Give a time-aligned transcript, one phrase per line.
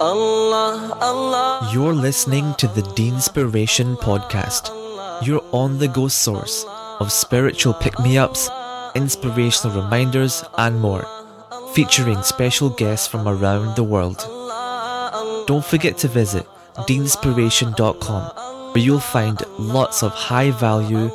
[0.00, 1.70] Allah, Allah.
[1.72, 4.70] You're listening to the Deenspiration Podcast,
[5.26, 6.64] your on the go source
[7.00, 8.48] of spiritual pick me ups,
[8.94, 11.04] inspirational reminders, and more,
[11.74, 14.18] featuring special guests from around the world.
[15.48, 16.46] Don't forget to visit
[16.86, 21.10] deenspiration.com, where you'll find lots of high value,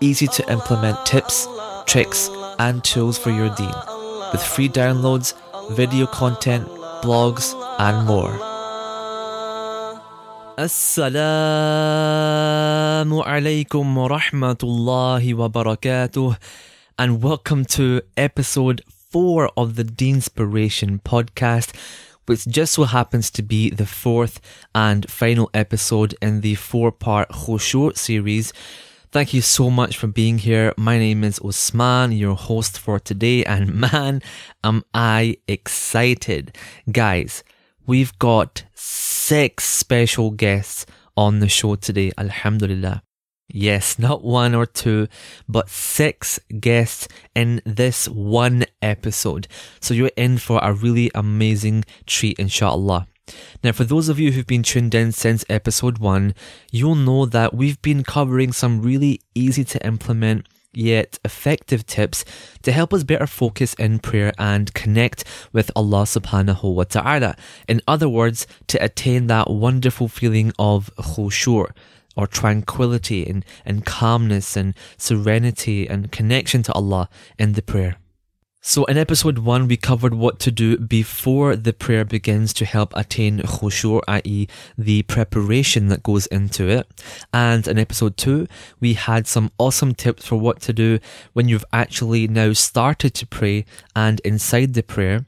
[0.00, 1.48] easy to implement tips,
[1.84, 3.74] tricks, and tools for your deen,
[4.30, 5.34] with free downloads,
[5.72, 6.68] video content,
[7.02, 8.38] blogs, and more.
[10.58, 11.24] Assalamu
[13.24, 16.36] alaikum wa rahmatullahi wa barakatuh,
[16.98, 21.74] and welcome to episode 4 of the Deenspiration podcast,
[22.26, 24.38] which just so happens to be the fourth
[24.74, 28.52] and final episode in the four part Khushu series.
[29.12, 30.72] Thank you so much for being here.
[30.76, 34.22] My name is Osman, your host for today, and man,
[34.62, 36.56] am I excited.
[36.92, 37.42] Guys,
[37.84, 43.02] we've got six special guests on the show today, Alhamdulillah.
[43.48, 45.08] Yes, not one or two,
[45.48, 49.48] but six guests in this one episode.
[49.80, 53.08] So you're in for a really amazing treat, inshallah.
[53.62, 56.34] Now, for those of you who've been tuned in since episode one,
[56.70, 62.24] you'll know that we've been covering some really easy to implement yet effective tips
[62.62, 67.36] to help us better focus in prayer and connect with Allah subhanahu wa ta'ala.
[67.68, 71.70] In other words, to attain that wonderful feeling of khushu'
[72.16, 77.08] or tranquility and, and calmness and serenity and connection to Allah
[77.38, 77.99] in the prayer.
[78.62, 82.92] So in episode 1 we covered what to do before the prayer begins to help
[82.94, 84.48] attain khushu' i.e.
[84.76, 86.86] the preparation that goes into it.
[87.32, 88.46] And in episode 2
[88.78, 90.98] we had some awesome tips for what to do
[91.32, 93.64] when you've actually now started to pray
[93.96, 95.24] and inside the prayer.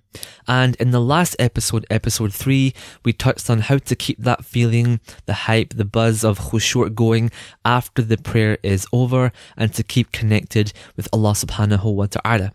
[0.46, 5.00] And in the last episode, episode 3, we touched on how to keep that feeling,
[5.24, 7.30] the hype, the buzz of khushu' going
[7.64, 12.52] after the prayer is over and to keep connected with Allah subhanahu wa ta'ala.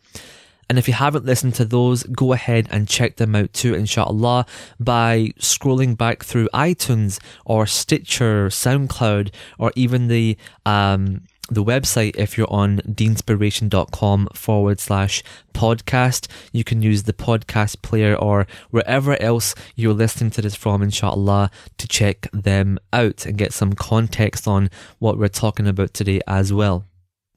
[0.70, 4.46] And if you haven't listened to those, go ahead and check them out too, inshallah,
[4.80, 12.38] by scrolling back through iTunes or Stitcher, SoundCloud, or even the, um, the website if
[12.38, 15.24] you're on deenspiration.com forward slash
[15.54, 16.28] podcast.
[16.52, 21.50] You can use the podcast player or wherever else you're listening to this from, inshallah,
[21.78, 26.52] to check them out and get some context on what we're talking about today as
[26.52, 26.86] well.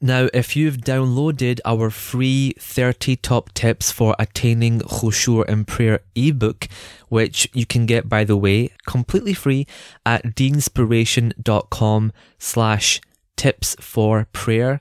[0.03, 6.67] Now, if you've downloaded our free 30 top tips for attaining khushu' in prayer ebook,
[7.09, 9.67] which you can get, by the way, completely free
[10.03, 12.99] at deenspiration.com slash
[13.37, 14.79] tips for prayer.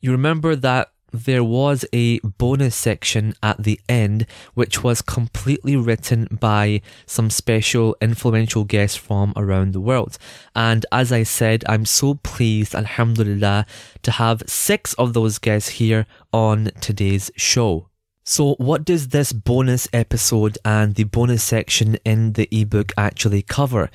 [0.00, 6.28] you remember that there was a bonus section at the end which was completely written
[6.40, 10.18] by some special influential guests from around the world.
[10.54, 13.66] And as I said, I'm so pleased, alhamdulillah,
[14.02, 17.88] to have six of those guests here on today's show.
[18.28, 23.88] So, what does this bonus episode and the bonus section in the ebook actually cover?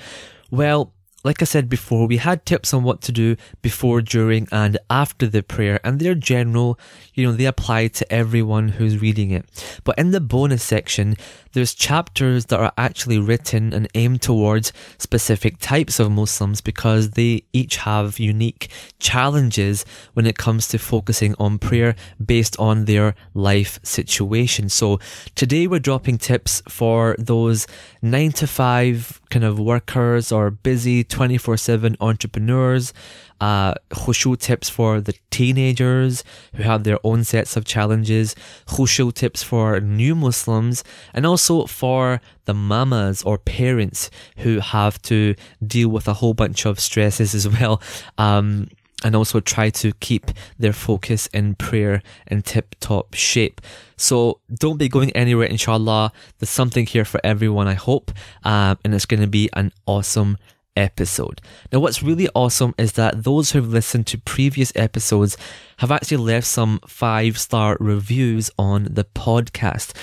[0.50, 4.78] Well, like I said before, we had tips on what to do before, during, and
[4.90, 6.80] after the prayer, and they're general,
[7.14, 9.46] you know, they apply to everyone who's reading it.
[9.84, 11.16] But in the bonus section,
[11.54, 17.44] there's chapters that are actually written and aimed towards specific types of Muslims because they
[17.54, 18.70] each have unique
[19.00, 24.70] challenges when it comes to focusing on prayer based on their life situation.
[24.70, 25.00] So
[25.36, 27.68] today we're dropping tips for those
[28.02, 32.94] nine to five kind of workers or busy 24 7 entrepreneurs
[33.42, 36.24] uh, khushu tips for the teenagers
[36.56, 38.36] who have their own sets of challenges,
[38.68, 45.36] khushu tips for new Muslims, and also for the mamas or parents who have to
[45.66, 47.82] deal with a whole bunch of stresses as well.
[48.18, 48.70] Um,
[49.04, 53.60] and also try to keep their focus in prayer in tip top shape.
[53.98, 56.12] So don't be going anywhere, inshallah.
[56.38, 58.12] There's something here for everyone, I hope.
[58.44, 60.38] Um, and it's going to be an awesome
[60.76, 61.42] episode.
[61.72, 65.38] Now, what's really awesome is that those who've listened to previous episodes
[65.78, 69.94] have actually left some five star reviews on the podcast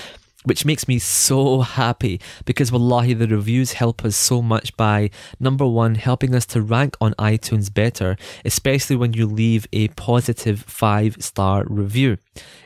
[0.45, 5.67] which makes me so happy because wallahi the reviews help us so much by number
[5.67, 8.15] one helping us to rank on iTunes better
[8.45, 12.17] especially when you leave a positive 5 star review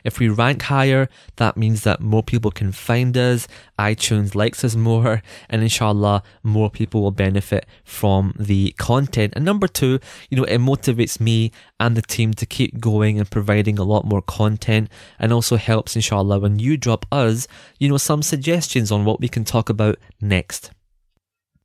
[0.04, 3.48] if we rank higher that means that more people can find us
[3.78, 9.66] iTunes likes us more and inshallah more people will benefit from the content and number
[9.66, 9.98] 2
[10.30, 11.50] you know it motivates me
[11.80, 14.88] and the team to keep going and providing a lot more content
[15.18, 17.48] and also helps inshallah when you drop us
[17.78, 20.70] you know, some suggestions on what we can talk about next.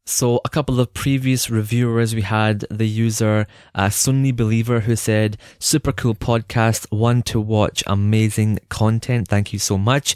[0.09, 3.45] So, a couple of previous reviewers, we had the user
[3.75, 9.27] uh, Sunni Believer who said, Super cool podcast, one to watch, amazing content.
[9.27, 10.15] Thank you so much.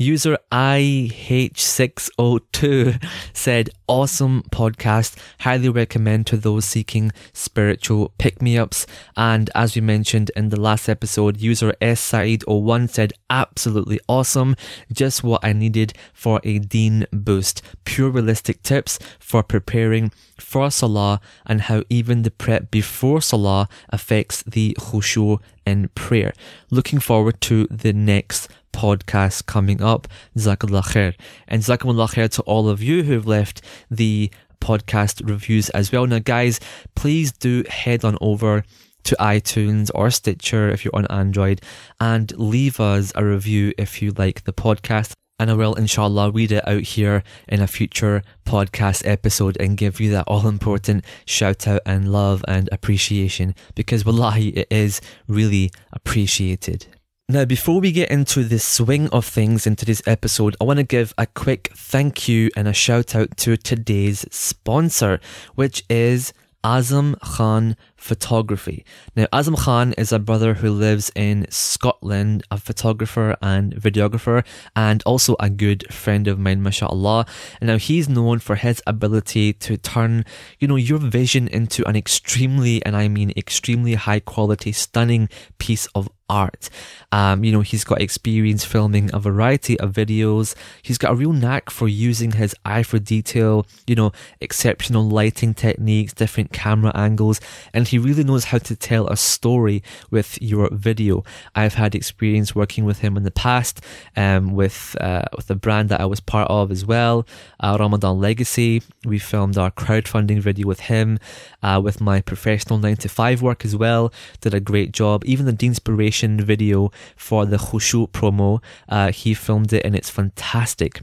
[0.00, 3.04] User IH602
[3.34, 5.14] said, awesome podcast.
[5.40, 8.86] Highly recommend to those seeking spiritual pick me ups.
[9.14, 14.56] And as we mentioned in the last episode, user S Saeed01 said, absolutely awesome.
[14.90, 17.60] Just what I needed for a Deen boost.
[17.84, 24.42] Pure realistic tips for preparing for Salah and how even the prep before Salah affects
[24.44, 26.32] the khushu in prayer.
[26.70, 30.08] Looking forward to the next podcast coming up.
[30.36, 31.14] Jazakallah khair.
[31.48, 34.30] And Jazakallah khair to all of you who've left the
[34.60, 36.06] podcast reviews as well.
[36.06, 36.60] Now, guys,
[36.94, 38.64] please do head on over
[39.04, 41.62] to iTunes or Stitcher if you're on Android
[41.98, 45.12] and leave us a review if you like the podcast.
[45.38, 49.98] And I will, inshallah, read it out here in a future podcast episode and give
[49.98, 55.70] you that all important shout out and love and appreciation because wallahi, it is really
[55.94, 56.86] appreciated.
[57.30, 60.82] Now, before we get into the swing of things in today's episode, I want to
[60.82, 65.20] give a quick thank you and a shout out to today's sponsor,
[65.54, 66.32] which is
[66.64, 68.82] Azam Khan Photography.
[69.14, 74.42] Now, Azam Khan is a brother who lives in Scotland, a photographer and videographer,
[74.74, 77.26] and also a good friend of mine, mashallah.
[77.60, 80.24] And now he's known for his ability to turn,
[80.58, 85.84] you know, your vision into an extremely, and I mean extremely high quality, stunning piece
[85.94, 86.70] of art.
[87.12, 90.54] Um, you know, he's got experience filming a variety of videos.
[90.80, 95.52] He's got a real knack for using his eye for detail, you know, exceptional lighting
[95.52, 97.40] techniques, different camera angles,
[97.74, 101.24] and he really knows how to tell a story with your video.
[101.54, 103.80] I've had experience working with him in the past,
[104.16, 107.26] um, with, uh, with the brand that I was part of as well,
[107.58, 108.82] uh, Ramadan Legacy.
[109.04, 111.18] We filmed our crowdfunding video with him,
[111.62, 114.12] uh, with my professional 9 to 5 work as well.
[114.40, 115.24] Did a great job.
[115.26, 121.02] Even the Inspiration video for the Khushu promo, uh, he filmed it and it's fantastic.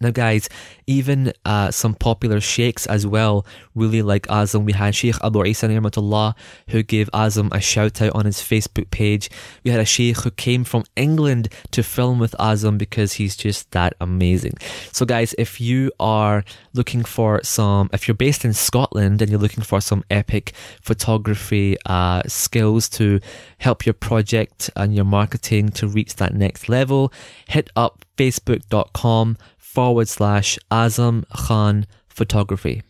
[0.00, 0.48] Now, guys,
[0.86, 4.64] even uh, some popular sheikhs as well really like Azam.
[4.64, 6.34] We had Sheikh Abu Isa Ni'matullah
[6.68, 9.30] who gave Azam a shout out on his Facebook page.
[9.64, 13.70] We had a sheikh who came from England to film with Azam because he's just
[13.72, 14.54] that amazing.
[14.92, 16.44] So, guys, if you are
[16.74, 21.76] looking for some, if you're based in Scotland and you're looking for some epic photography
[21.86, 23.20] uh, skills to
[23.58, 27.12] help your project and your marketing to reach that next level,
[27.48, 29.36] hit up facebook.com
[29.72, 32.82] forward slash Azam Khan Photography.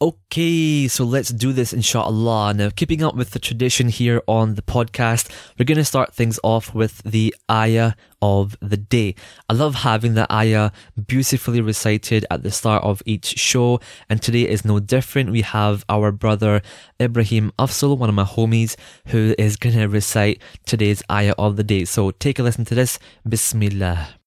[0.00, 2.54] Okay, so let's do this inshallah.
[2.54, 6.40] Now, keeping up with the tradition here on the podcast, we're going to start things
[6.42, 9.14] off with the ayah of the day.
[9.48, 10.72] I love having the ayah
[11.06, 15.30] beautifully recited at the start of each show, and today is no different.
[15.30, 16.60] We have our brother
[17.00, 21.64] Ibrahim Afzal, one of my homies, who is going to recite today's ayah of the
[21.64, 21.84] day.
[21.84, 22.98] So take a listen to this.
[23.28, 24.23] Bismillah.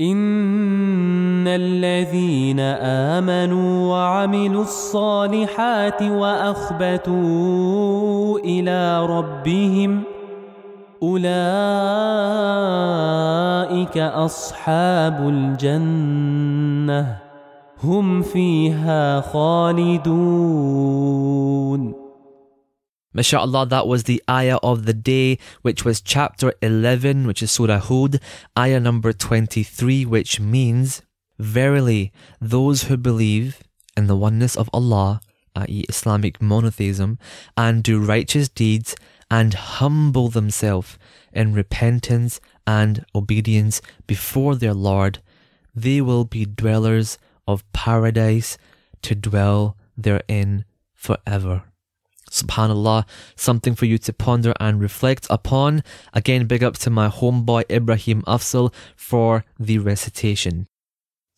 [0.00, 2.60] إن الذين
[3.14, 7.18] آمنوا وعملوا الصالحات وأخبتوا
[8.38, 10.02] إلى ربهم
[11.02, 11.28] أولئك
[13.98, 17.16] أصحاب الجنة
[17.84, 20.04] هم فيها خالدون
[23.14, 27.78] MashaAllah, that was the ayah of the day, which was chapter 11, which is Surah
[27.78, 28.20] Hud,
[28.58, 31.02] ayah number 23, which means,
[31.38, 33.62] Verily, those who believe
[33.96, 35.20] in the oneness of Allah,
[35.54, 37.18] i.e., Islamic monotheism,
[37.56, 38.96] and do righteous deeds
[39.30, 40.98] and humble themselves
[41.32, 45.20] in repentance and obedience before their Lord,
[45.74, 48.58] they will be dwellers of paradise
[49.02, 51.62] to dwell therein forever.
[52.34, 55.84] Subhanallah, something for you to ponder and reflect upon.
[56.12, 60.66] Again, big up to my homeboy Ibrahim Afzal for the recitation.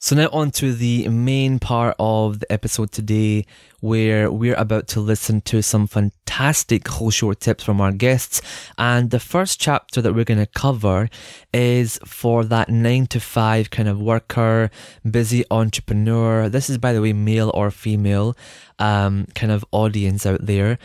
[0.07, 3.45] So now on to the main part of the episode today,
[3.81, 8.41] where we're about to listen to some fantastic short tips from our guests.
[8.79, 11.11] And the first chapter that we're going to cover
[11.53, 14.71] is for that nine to five kind of worker,
[15.11, 16.49] busy entrepreneur.
[16.49, 18.37] This is, by the way, male or female,
[18.79, 20.79] um, kind of audience out there.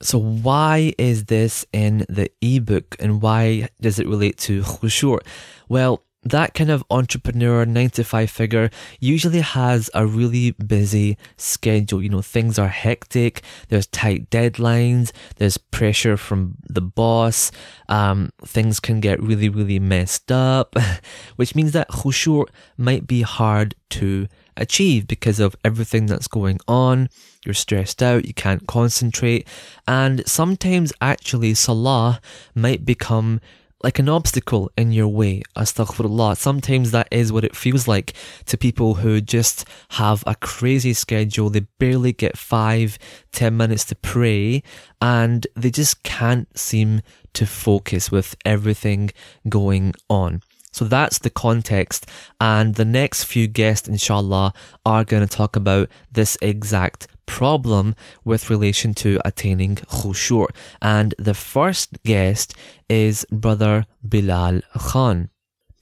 [0.00, 5.20] So why is this in the ebook and why does it relate to khushu'?
[5.68, 12.02] Well, that kind of entrepreneur, nine to five figure usually has a really busy schedule.
[12.02, 13.42] You know, things are hectic.
[13.68, 15.12] There's tight deadlines.
[15.36, 17.52] There's pressure from the boss.
[17.88, 20.74] Um, things can get really, really messed up,
[21.36, 24.26] which means that khushu' might be hard to
[24.56, 27.08] achieve because of everything that's going on.
[27.44, 29.46] You're stressed out, you can't concentrate,
[29.86, 32.20] and sometimes actually salah
[32.54, 33.40] might become
[33.84, 35.42] like an obstacle in your way.
[35.56, 36.36] Astaghfirullah.
[36.38, 38.14] Sometimes that is what it feels like
[38.46, 41.50] to people who just have a crazy schedule.
[41.50, 42.98] They barely get five,
[43.30, 44.62] ten minutes to pray
[45.02, 47.02] and they just can't seem
[47.34, 49.10] to focus with everything
[49.48, 50.40] going on.
[50.72, 52.06] So that's the context.
[52.40, 54.54] And the next few guests, inshallah,
[54.86, 60.46] are going to talk about this exact problem with relation to attaining khushu.
[60.80, 62.54] And the first guest
[62.88, 65.30] is Brother Belal Khan.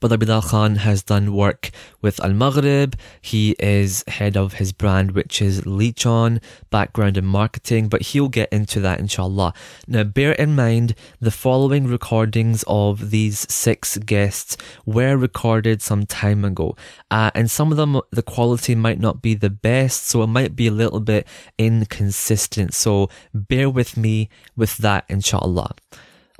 [0.03, 2.97] Brother Belal Khan has done work with Al Maghrib.
[3.21, 8.27] He is head of his brand, which is Leech On, background in marketing, but he'll
[8.27, 9.53] get into that inshallah.
[9.87, 16.43] Now, bear in mind the following recordings of these six guests were recorded some time
[16.43, 16.75] ago,
[17.09, 20.53] uh, and some of them the quality might not be the best, so it might
[20.53, 21.25] be a little bit
[21.57, 22.73] inconsistent.
[22.73, 25.75] So bear with me with that, inshallah.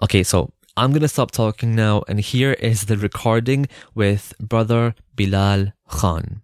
[0.02, 4.96] Okay, so I'm going to stop talking now, and here is the recording with Brother
[5.16, 6.42] Belal Khan.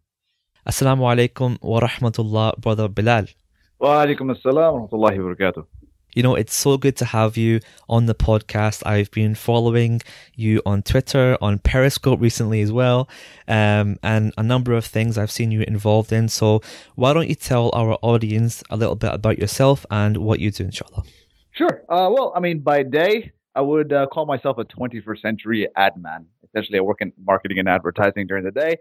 [0.67, 3.33] Assalamu alaikum wa rahmatullah, Brother Belal.
[3.79, 5.65] Wa alaikum assalam wa rahmatullahi wa barakatuh.
[6.13, 7.59] You know, it's so good to have you
[7.89, 8.85] on the podcast.
[8.85, 9.99] I've been following
[10.35, 13.09] you on Twitter, on Periscope recently as well,
[13.47, 16.29] um, and a number of things I've seen you involved in.
[16.29, 16.61] So,
[16.93, 20.65] why don't you tell our audience a little bit about yourself and what you do,
[20.65, 21.03] inshallah?
[21.51, 21.81] Sure.
[21.89, 25.97] Uh, well, I mean, by day, I would uh, call myself a 21st century ad
[25.97, 26.25] man.
[26.43, 28.77] Essentially, I work in marketing and advertising during the day.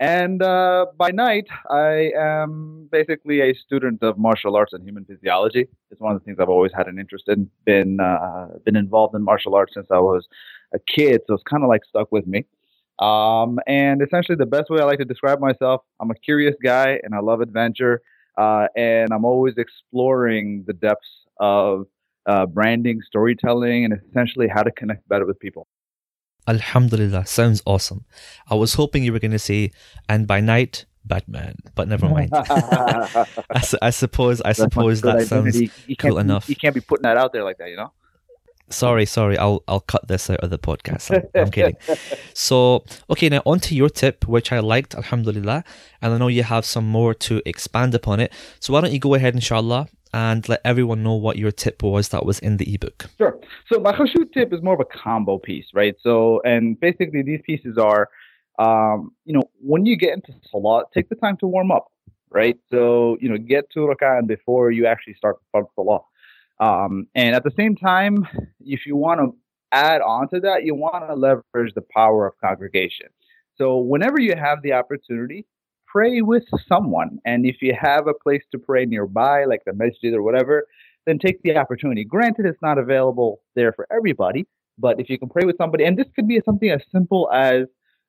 [0.00, 5.68] And uh, by night, I am basically a student of martial arts and human physiology.
[5.90, 7.48] It's one of the things I've always had an interest in.
[7.64, 10.26] Been uh, been involved in martial arts since I was
[10.74, 12.46] a kid, so it's kind of like stuck with me.
[12.98, 16.98] Um, and essentially, the best way I like to describe myself, I'm a curious guy,
[17.04, 18.02] and I love adventure.
[18.36, 21.06] Uh, and I'm always exploring the depths
[21.38, 21.86] of
[22.26, 25.66] uh, branding, storytelling, and essentially how to connect better with people.
[26.48, 28.04] Alhamdulillah, sounds awesome.
[28.48, 29.70] I was hoping you were going to say,
[30.08, 32.30] and by night, Batman, but never mind.
[32.34, 33.26] I,
[33.80, 36.48] I, suppose I suppose that sounds you cool enough.
[36.48, 37.92] You can't be putting that out there like that, you know.
[38.70, 39.36] Sorry, sorry.
[39.36, 41.14] I'll I'll cut this out of the podcast.
[41.14, 41.76] I'm, I'm kidding.
[42.34, 45.64] So okay, now on to your tip, which I liked, Alhamdulillah,
[46.00, 48.32] and I know you have some more to expand upon it.
[48.58, 52.08] So why don't you go ahead, inshallah, and let everyone know what your tip was
[52.10, 53.06] that was in the ebook.
[53.18, 53.38] Sure.
[53.72, 55.94] So my khushu tip is more of a combo piece, right?
[56.02, 58.08] So, and basically these pieces are,
[58.58, 61.90] um, you know, when you get into salah, take the time to warm up,
[62.30, 62.58] right?
[62.70, 66.00] So, you know, get to rak'ah before you actually start the salah.
[66.60, 68.28] Um, and at the same time,
[68.60, 69.34] if you want to
[69.72, 73.06] add on to that, you want to leverage the power of congregation.
[73.56, 75.46] So whenever you have the opportunity,
[75.92, 77.18] pray with someone.
[77.24, 80.66] And if you have a place to pray nearby, like the masjid or whatever,
[81.06, 82.04] then take the opportunity.
[82.04, 84.46] Granted, it's not available there for everybody,
[84.78, 87.64] but if you can pray with somebody, and this could be something as simple as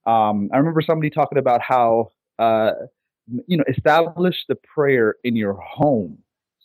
[0.05, 2.09] um, I remember somebody talking about how
[2.39, 2.71] uh,
[3.47, 6.17] you know establish the prayer in your home.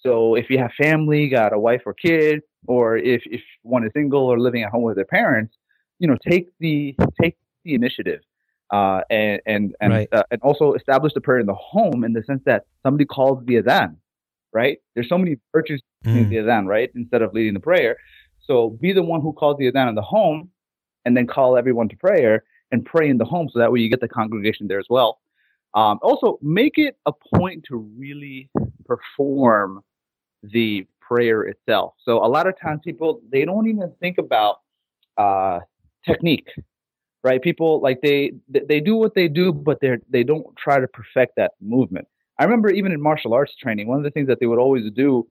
[0.02, 3.90] So if you have family, got a wife or kid, or if if one is
[3.94, 5.54] single or living at home with their parents,
[5.98, 8.20] you know, take the take the initiative
[8.70, 10.08] uh, and and and, right.
[10.12, 13.44] uh, and also establish the prayer in the home in the sense that somebody calls
[13.46, 13.96] the adhan,
[14.52, 14.78] right?
[14.94, 16.16] There's so many virtues mm.
[16.16, 16.90] in the adhan, right?
[16.94, 17.96] Instead of leading the prayer,
[18.40, 20.50] so be the one who calls the adhan in the home,
[21.04, 23.88] and then call everyone to prayer and pray in the home, so that way you
[23.88, 25.20] get the congregation there as well.
[25.74, 28.50] Um, also, make it a point to really
[28.86, 29.82] perform
[30.42, 31.94] the prayer itself.
[32.04, 34.56] So a lot of times people they don't even think about
[35.16, 35.60] uh,
[36.06, 36.48] technique
[37.24, 37.42] right?
[37.42, 41.34] People like they they do what they do, but they they don't try to perfect
[41.36, 42.06] that movement.
[42.38, 44.90] I remember even in martial arts training, one of the things that they would always
[44.92, 45.26] do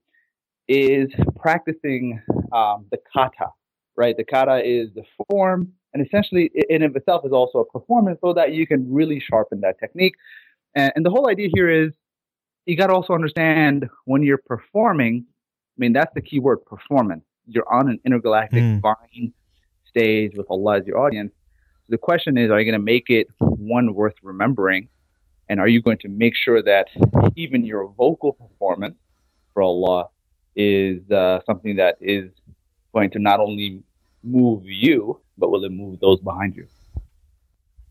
[0.68, 3.48] is practicing um, the kata,
[3.96, 4.16] right?
[4.18, 8.34] The kata is the form, and essentially in of itself is also a performance, so
[8.34, 10.16] that you can really sharpen that technique.
[10.76, 11.94] And, and the whole idea here is
[12.66, 15.26] you got to also understand when you're performing.
[15.26, 17.24] I mean, that's the key word: performance.
[17.48, 18.76] You're on an intergalactic mm.
[18.76, 19.34] divine
[19.88, 21.32] stage with Allah as your audience
[21.90, 24.90] the question is, are you going to make it one worth remembering?
[25.50, 26.88] And are you going to make sure that
[27.36, 28.98] even your vocal performance
[29.54, 30.10] for Allah
[30.56, 32.30] is uh, something that is
[32.94, 33.84] going to not only
[34.24, 36.68] move you, but will it move those behind you?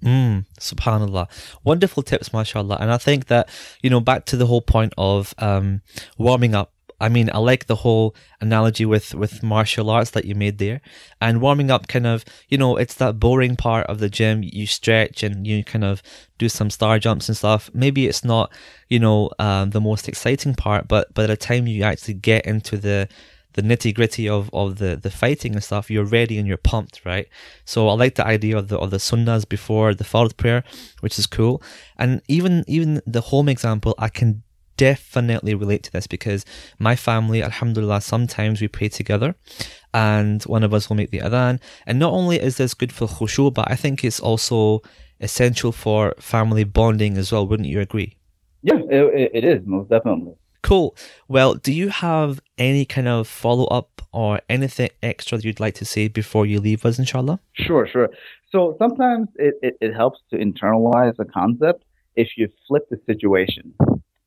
[0.05, 1.29] Mm, subhanallah.
[1.65, 2.77] Wonderful tips, mashallah.
[2.81, 3.49] And I think that,
[3.83, 5.81] you know, back to the whole point of um,
[6.19, 6.73] warming up.
[7.01, 10.81] I mean, I like the whole analogy with, with martial arts that you made there.
[11.21, 14.43] And warming up kind of, you know, it's that boring part of the gym.
[14.43, 16.03] You stretch and you kind of
[16.39, 17.71] do some star jumps and stuff.
[17.75, 18.53] Maybe it's not,
[18.89, 22.79] you know, um, the most exciting part, but by the time you actually get into
[22.79, 23.09] the,
[23.57, 27.05] the nitty gritty of, of the, the fighting and stuff, you're ready and you're pumped,
[27.05, 27.27] right?
[27.65, 30.63] So I like the idea of the of the sunnahs before the fard prayer,
[31.01, 31.63] which is cool.
[31.99, 34.43] And even even the home example, I can
[34.77, 36.45] definitely relate to this because
[36.79, 39.35] my family, alhamdulillah, sometimes we pray together
[39.95, 41.61] and one of us will make the adhan.
[41.87, 44.83] And not only is this good for khushu, but I think it's also
[45.21, 47.47] essential for family bonding as well.
[47.47, 48.17] Wouldn't you agree?
[48.63, 50.35] Yeah, it, it is most definitely.
[50.63, 50.97] Cool.
[51.29, 55.75] Well, do you have any kind of follow up or anything extra that you'd like
[55.77, 57.39] to say before you leave us, inshallah?
[57.53, 58.09] Sure, sure.
[58.51, 61.85] So sometimes it, it, it helps to internalize a concept
[62.17, 63.75] if you flip the situation.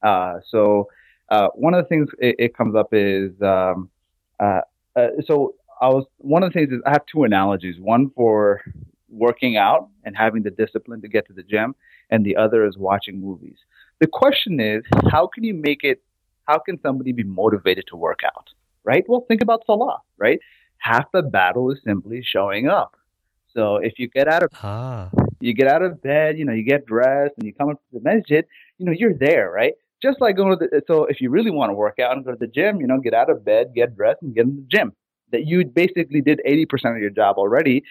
[0.01, 0.87] Uh, so
[1.29, 3.89] uh, one of the things it, it comes up is um,
[4.39, 4.61] uh,
[4.95, 7.79] uh so I was one of the things is I have two analogies.
[7.79, 8.61] One for
[9.09, 11.75] working out and having the discipline to get to the gym,
[12.09, 13.57] and the other is watching movies.
[13.99, 16.01] The question is, how can you make it
[16.47, 18.49] how can somebody be motivated to work out?
[18.83, 19.03] Right?
[19.07, 20.39] Well, think about Salah, right?
[20.77, 22.95] Half the battle is simply showing up.
[23.53, 25.09] So if you get out of ah.
[25.39, 27.99] you get out of bed, you know, you get dressed and you come up to
[27.99, 28.45] the masjid,
[28.77, 29.73] you know, you're there, right?
[30.01, 32.31] Just like going to the so if you really want to work out and go
[32.31, 34.67] to the gym, you know, get out of bed, get dressed, and get in the
[34.77, 34.93] gym.
[35.31, 37.83] That you basically did eighty percent of your job already.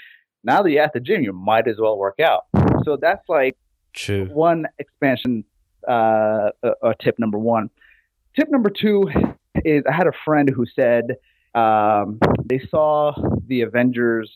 [0.43, 2.45] Now that you're at the gym, you might as well work out.
[2.85, 3.57] So that's like
[3.93, 4.27] True.
[4.27, 5.45] one expansion
[5.87, 7.71] uh, uh, tip number one.
[8.37, 9.11] Tip number two
[9.65, 11.17] is I had a friend who said
[11.55, 13.13] um, they saw
[13.47, 14.35] the Avengers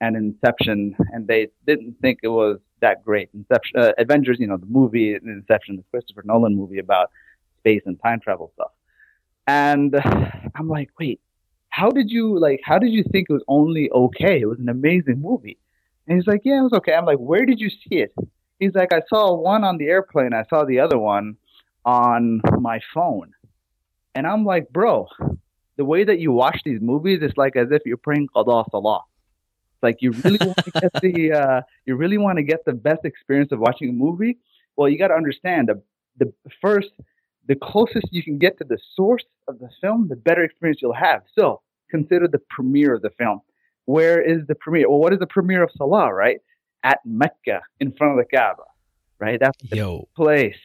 [0.00, 3.30] and Inception, and they didn't think it was that great.
[3.34, 7.10] Inception, uh, Avengers, you know, the movie Inception, the Christopher Nolan movie about
[7.58, 8.72] space and time travel stuff.
[9.46, 9.94] And
[10.54, 11.20] I'm like, wait,
[11.70, 12.60] how did you like?
[12.62, 14.40] How did you think it was only okay?
[14.40, 15.58] It was an amazing movie.
[16.06, 16.94] And he's like, yeah, it was okay.
[16.94, 18.14] I'm like, where did you see it?
[18.60, 20.34] He's like, I saw one on the airplane.
[20.34, 21.36] I saw the other one
[21.84, 23.32] on my phone.
[24.14, 25.08] And I'm like, bro,
[25.76, 29.02] the way that you watch these movies is like as if you're praying Qada Salah.
[29.84, 33.04] Like you really want to get the uh, you really want to get the best
[33.04, 34.38] experience of watching a movie.
[34.76, 35.80] Well, you got to understand the
[36.18, 36.90] the first
[37.46, 40.94] the closest you can get to the source of the film, the better experience you'll
[40.94, 41.22] have.
[41.38, 43.40] So consider the premiere of the film.
[43.84, 44.88] Where is the premiere?
[44.88, 46.40] Well, what is the premiere of Salah, right?
[46.82, 48.62] At Mecca, in front of the Kaaba,
[49.18, 49.38] right?
[49.38, 50.08] That's the Yo.
[50.16, 50.56] place.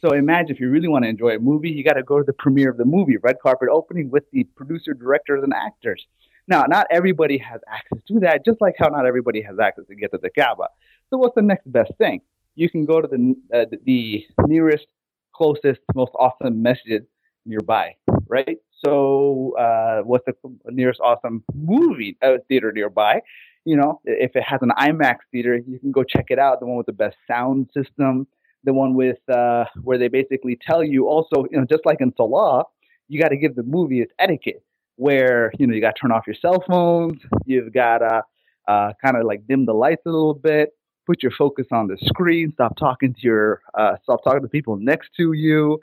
[0.00, 2.24] So imagine if you really want to enjoy a movie, you got to go to
[2.24, 6.06] the premiere of the movie, red carpet opening with the producer, directors, and actors.
[6.48, 9.94] Now, not everybody has access to that, just like how not everybody has access to
[9.94, 10.68] get to the Kaaba.
[11.10, 12.22] So what's the next best thing?
[12.54, 14.86] You can go to the uh, the nearest,
[15.34, 17.06] closest, most awesome masjid
[17.44, 18.58] nearby, right?
[18.84, 20.34] So uh, what's the
[20.66, 23.20] nearest awesome movie uh, theater nearby?
[23.64, 26.60] You know, if it has an IMAX theater, you can go check it out.
[26.60, 28.26] The one with the best sound system,
[28.64, 32.12] the one with uh, where they basically tell you also, you know, just like in
[32.16, 32.64] Salah,
[33.08, 34.62] you got to give the movie its etiquette,
[34.98, 38.22] where you know you got to turn off your cell phones, you've got to
[38.66, 40.70] uh, kind of like dim the lights a little bit,
[41.06, 44.76] put your focus on the screen, stop talking to your, uh, stop talking to people
[44.76, 45.78] next to you,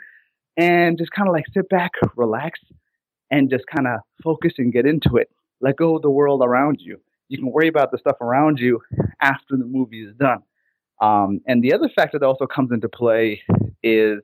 [0.57, 2.59] and just kind of like sit back, relax,
[3.31, 5.29] and just kind of focus and get into it.
[5.61, 6.99] Let go of the world around you.
[7.29, 8.81] You can worry about the stuff around you
[9.21, 10.43] after the movie is done.
[11.01, 13.41] Um, and the other factor that also comes into play
[13.81, 14.19] is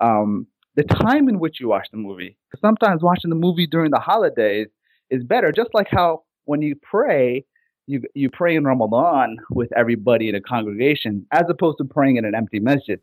[0.00, 2.36] um, the time in which you watch the movie.
[2.50, 4.68] Because sometimes watching the movie during the holidays
[5.10, 7.44] is better, just like how when you pray,
[7.86, 12.24] you, you pray in Ramadan with everybody in a congregation as opposed to praying in
[12.24, 13.00] an empty masjid,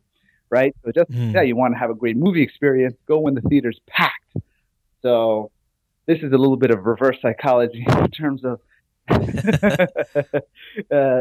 [0.49, 0.75] right?
[0.83, 1.33] So just, mm.
[1.33, 4.35] yeah, you want to have a great movie experience, go when the theater's packed.
[5.01, 5.51] So
[6.07, 8.59] this is a little bit of reverse psychology in terms of
[9.09, 9.87] uh,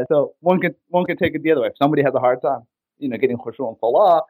[0.07, 1.69] so one can one can take it the other way.
[1.69, 2.61] If somebody has a hard time,
[2.99, 4.21] you know, getting khushu and salah,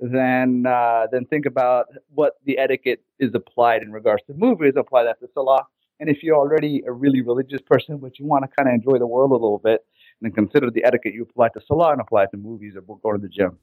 [0.00, 4.74] then uh, then think about what the etiquette is applied in regards to movies.
[4.76, 5.64] Apply that to salah.
[5.98, 8.98] And if you're already a really religious person, but you want to kind of enjoy
[8.98, 9.80] the world a little bit,
[10.20, 13.12] then consider the etiquette you apply to salah and apply it to movies or go
[13.12, 13.58] to the gym.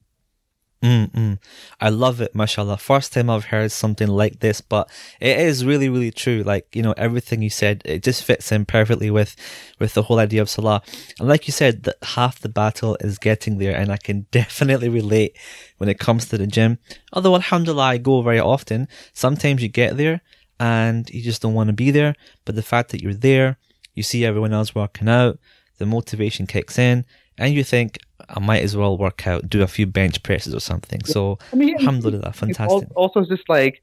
[0.84, 1.40] Mm-mm.
[1.80, 2.76] I love it, mashallah.
[2.76, 4.92] First time I've heard something like this, but
[5.22, 6.44] it is really, really true.
[6.44, 9.38] Like, you know, everything you said, it just fits in perfectly with,
[9.80, 10.82] with the whole idea of salah.
[11.20, 14.90] And like you said, that half the battle is getting there, and I can definitely
[14.90, 15.38] relate
[15.78, 16.80] when it comes to the gym.
[17.14, 18.90] Although, alhamdulillah, I go very often.
[19.14, 20.20] Sometimes you get there
[20.60, 23.58] and you just don't want to be there, but the fact that you're there,
[23.94, 25.40] you see everyone else working out,
[25.78, 27.06] the motivation kicks in,
[27.38, 30.60] and you think I might as well work out, do a few bench presses or
[30.60, 31.04] something.
[31.06, 32.90] So, I mean, alhamdulillah, it's fantastic.
[32.90, 33.82] al- Also, just like,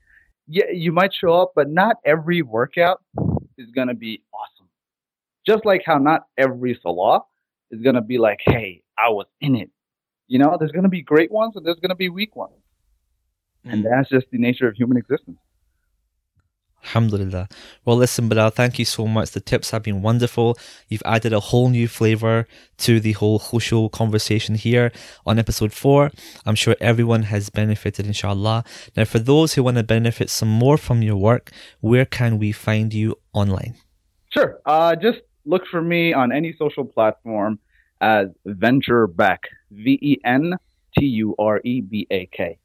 [0.49, 3.03] yeah, you might show up, but not every workout
[3.59, 4.69] is gonna be awesome.
[5.47, 7.23] Just like how not every salah
[7.71, 9.71] is gonna be like, hey, I was in it.
[10.27, 12.55] You know, there's gonna be great ones and there's gonna be weak ones,
[13.65, 13.91] and Mm.
[13.91, 15.39] that's just the nature of human existence.
[16.85, 17.49] Alhamdulillah.
[17.85, 19.33] Well, listen, Belal, thank you so much.
[19.33, 20.59] The tips have been wonderful.
[20.89, 22.47] You've added a whole new flavor
[22.79, 24.91] to the whole khushu conversation here
[25.27, 26.11] on episode four.
[26.47, 28.65] I'm sure everyone has benefited, inshallah.
[28.97, 32.51] Now, for those who want to benefit some more from your work, where can we
[32.53, 33.75] find you online?
[34.31, 34.61] Sure.
[34.65, 37.59] Uh, just look for me on any social platform
[38.01, 39.43] as Venture Back.
[39.71, 40.55] V E N
[40.99, 42.59] T U R E B A K.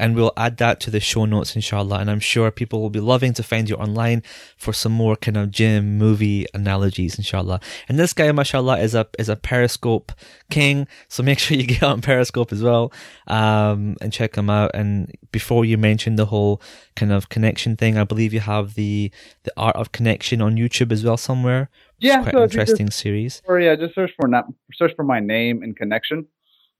[0.00, 1.98] And we'll add that to the show notes, inshallah.
[2.00, 4.22] And I'm sure people will be loving to find you online
[4.56, 7.60] for some more kind of gym movie analogies, inshallah.
[7.88, 10.10] And this guy, mashallah, is a, is a Periscope
[10.50, 10.88] king.
[11.08, 12.92] So make sure you get on Periscope as well,
[13.26, 14.70] um, and check him out.
[14.74, 16.62] And before you mentioned the whole
[16.96, 19.12] kind of connection thing, I believe you have the,
[19.44, 21.68] the art of connection on YouTube as well somewhere.
[21.98, 23.42] Yeah, Quite so you just- interesting series.
[23.44, 26.26] or yeah, just search for not search for my name and connection.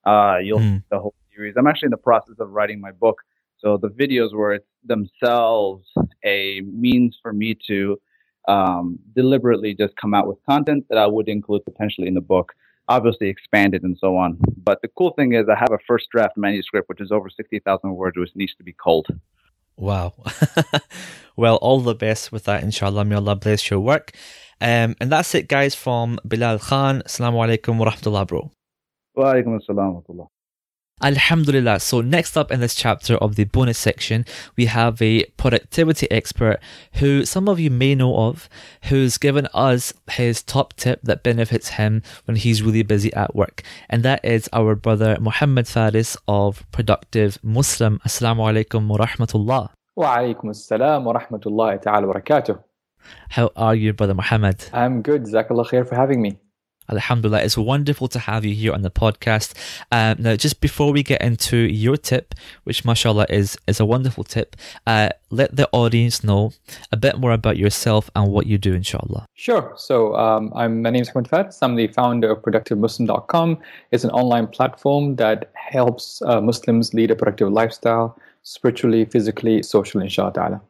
[0.06, 1.14] Uh, you'll see the whole
[1.57, 3.18] I'm actually in the process of writing my book,
[3.59, 5.87] so the videos were themselves
[6.24, 8.00] a means for me to
[8.48, 12.53] um, deliberately just come out with content that I would include potentially in the book,
[12.88, 14.38] obviously expanded and so on.
[14.62, 17.59] But the cool thing is, I have a first draft manuscript which is over sixty
[17.61, 19.09] thousand words, which needs to be culled.
[19.76, 20.12] Wow.
[21.37, 23.05] well, all the best with that, inshallah.
[23.05, 24.12] May Allah bless your work.
[24.61, 27.03] Um, and that's it, guys, from Belal Khan.
[27.07, 28.50] Assalamu alaikum wa rahmatullah, bro.
[29.14, 30.26] Wa alaikum assalam wa rahmatullah.
[31.02, 31.80] Alhamdulillah.
[31.80, 36.60] So next up in this chapter of the bonus section, we have a productivity expert
[36.94, 38.48] who some of you may know of,
[38.84, 43.62] who's given us his top tip that benefits him when he's really busy at work.
[43.88, 48.00] And that is our brother Mohammed Faris of Productive Muslim.
[48.06, 49.70] Assalamu alaikum wa rahmatullah.
[49.96, 52.62] Wa alaikum assalam wa rahmatullahi ta'ala wa barakatuh.
[53.30, 54.66] How are you, brother Mohammed?
[54.72, 55.24] I'm good.
[55.24, 56.38] Zakallah khair for having me.
[56.90, 59.55] Alhamdulillah, it's wonderful to have you here on the podcast.
[59.92, 64.24] Um, now, just before we get into your tip, which mashallah is, is a wonderful
[64.24, 66.53] tip, uh, let the audience know
[66.90, 69.26] a bit more about yourself and what you do, inshallah.
[69.35, 69.72] Sure.
[69.76, 71.59] So um, I'm, my name is Ahmed Faris.
[71.62, 73.59] I'm the founder of ProductiveMuslim.com.
[73.92, 80.05] It's an online platform that helps uh, Muslims lead a productive lifestyle, spiritually, physically, socially,
[80.05, 80.61] inshallah.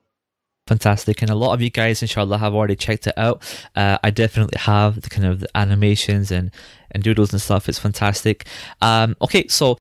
[0.71, 1.21] Fantastic.
[1.21, 3.43] And a lot of you guys, inshallah, have already checked it out.
[3.75, 6.53] Uh, I definitely have the kind of the animations and,
[6.93, 7.69] and doodles and stuff.
[7.69, 8.47] It's fantastic.
[8.81, 9.49] Um, okay.
[9.49, 9.79] So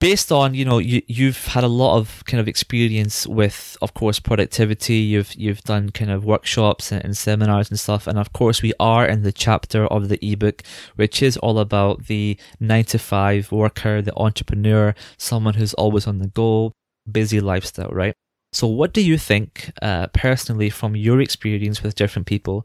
[0.00, 3.94] based on, you know, you, you've had a lot of kind of experience with, of
[3.94, 4.96] course, productivity.
[4.96, 8.08] You've, you've done kind of workshops and, and seminars and stuff.
[8.08, 10.64] And of course, we are in the chapter of the ebook,
[10.96, 16.18] which is all about the nine to five worker, the entrepreneur, someone who's always on
[16.18, 16.72] the go,
[17.08, 18.14] busy lifestyle, right?
[18.54, 22.64] So, what do you think, uh, personally, from your experience with different people,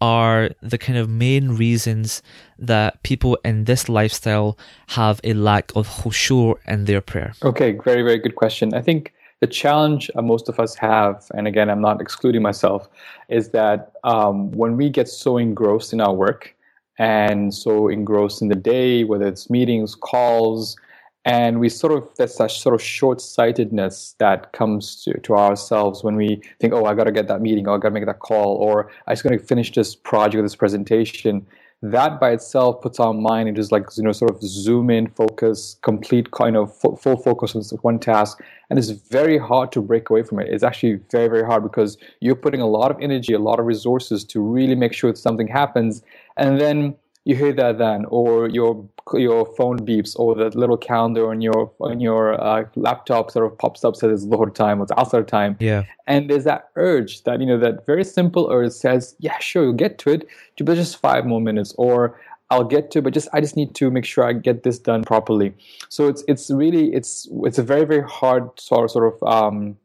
[0.00, 2.22] are the kind of main reasons
[2.56, 4.56] that people in this lifestyle
[4.88, 7.32] have a lack of khushu in their prayer?
[7.42, 8.74] Okay, very, very good question.
[8.74, 12.88] I think the challenge most of us have, and again, I'm not excluding myself,
[13.28, 16.54] is that um, when we get so engrossed in our work
[17.00, 20.76] and so engrossed in the day, whether it's meetings, calls,
[21.24, 26.16] and we sort of there's such sort of short-sightedness that comes to, to ourselves when
[26.16, 28.18] we think oh i got to get that meeting or i got to make that
[28.18, 31.46] call or i just got to finish this project or this presentation.
[31.82, 35.76] That by itself puts our mind into like you know sort of zoom in focus
[35.82, 38.40] complete kind of full, full focus on one task.
[38.70, 40.48] And it's very hard to break away from it.
[40.48, 43.66] It's actually very very hard because you're putting a lot of energy a lot of
[43.66, 46.02] resources to really make sure that something happens.
[46.38, 51.28] And then you hear that then or your your phone beeps or the little calendar
[51.30, 54.84] on your on your uh, laptop sort of pops up says it's Dhuhr time or
[54.84, 55.84] it's Asr time Yeah.
[56.06, 59.72] and there's that urge that you know that very simple urge says yeah sure you'll
[59.72, 60.26] get to it
[60.60, 62.18] but just five more minutes or
[62.50, 64.78] I'll get to it, but just I just need to make sure I get this
[64.78, 65.52] done properly
[65.88, 69.76] so it's it's really it's it's a very very hard sort of, sort of um,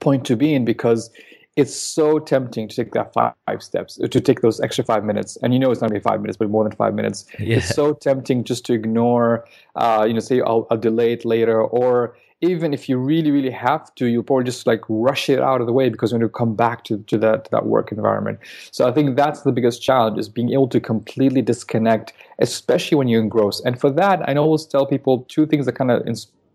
[0.00, 1.10] point to be in because
[1.56, 5.38] it's so tempting to take that five steps to take those extra five minutes.
[5.42, 7.26] And you know it's not going to be five minutes but more than five minutes.
[7.38, 7.58] Yeah.
[7.58, 9.44] it's so tempting just to ignore
[9.76, 11.60] uh, you know say I'll, I'll delay it later.
[11.62, 15.60] Or even if you really really have to you probably just like rush it out
[15.60, 18.38] of the way because when you come back to, to that to that work environment.
[18.70, 23.08] So i think that's the biggest challenge is being able to completely disconnect especially when
[23.08, 26.06] you're engrossed and for that i always tell people two things that kind of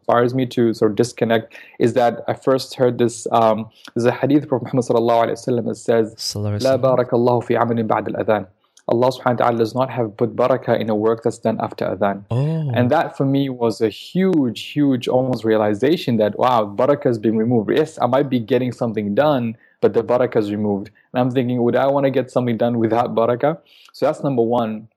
[0.10, 3.28] inspires me to sort of disconnect is that I first heard this.
[3.32, 7.88] Um, there's a hadith from Muhammad sallallahu alaihi wasallam that says, "La barakallahu fi amalin
[7.88, 8.48] ba'd al-adhan."
[8.92, 11.86] Allah subhanahu wa ta'ala does not have put barakah in a work that's done after
[11.86, 12.24] adhan.
[12.32, 12.72] Oh.
[12.74, 17.38] And that for me was a huge, huge almost realization that wow, barakah has been
[17.38, 17.70] removed.
[17.70, 20.90] Yes, I might be getting something done, but the barakah is removed.
[21.14, 23.60] And I'm thinking, would I want to get something done without barakah?
[23.94, 24.88] So that's number one.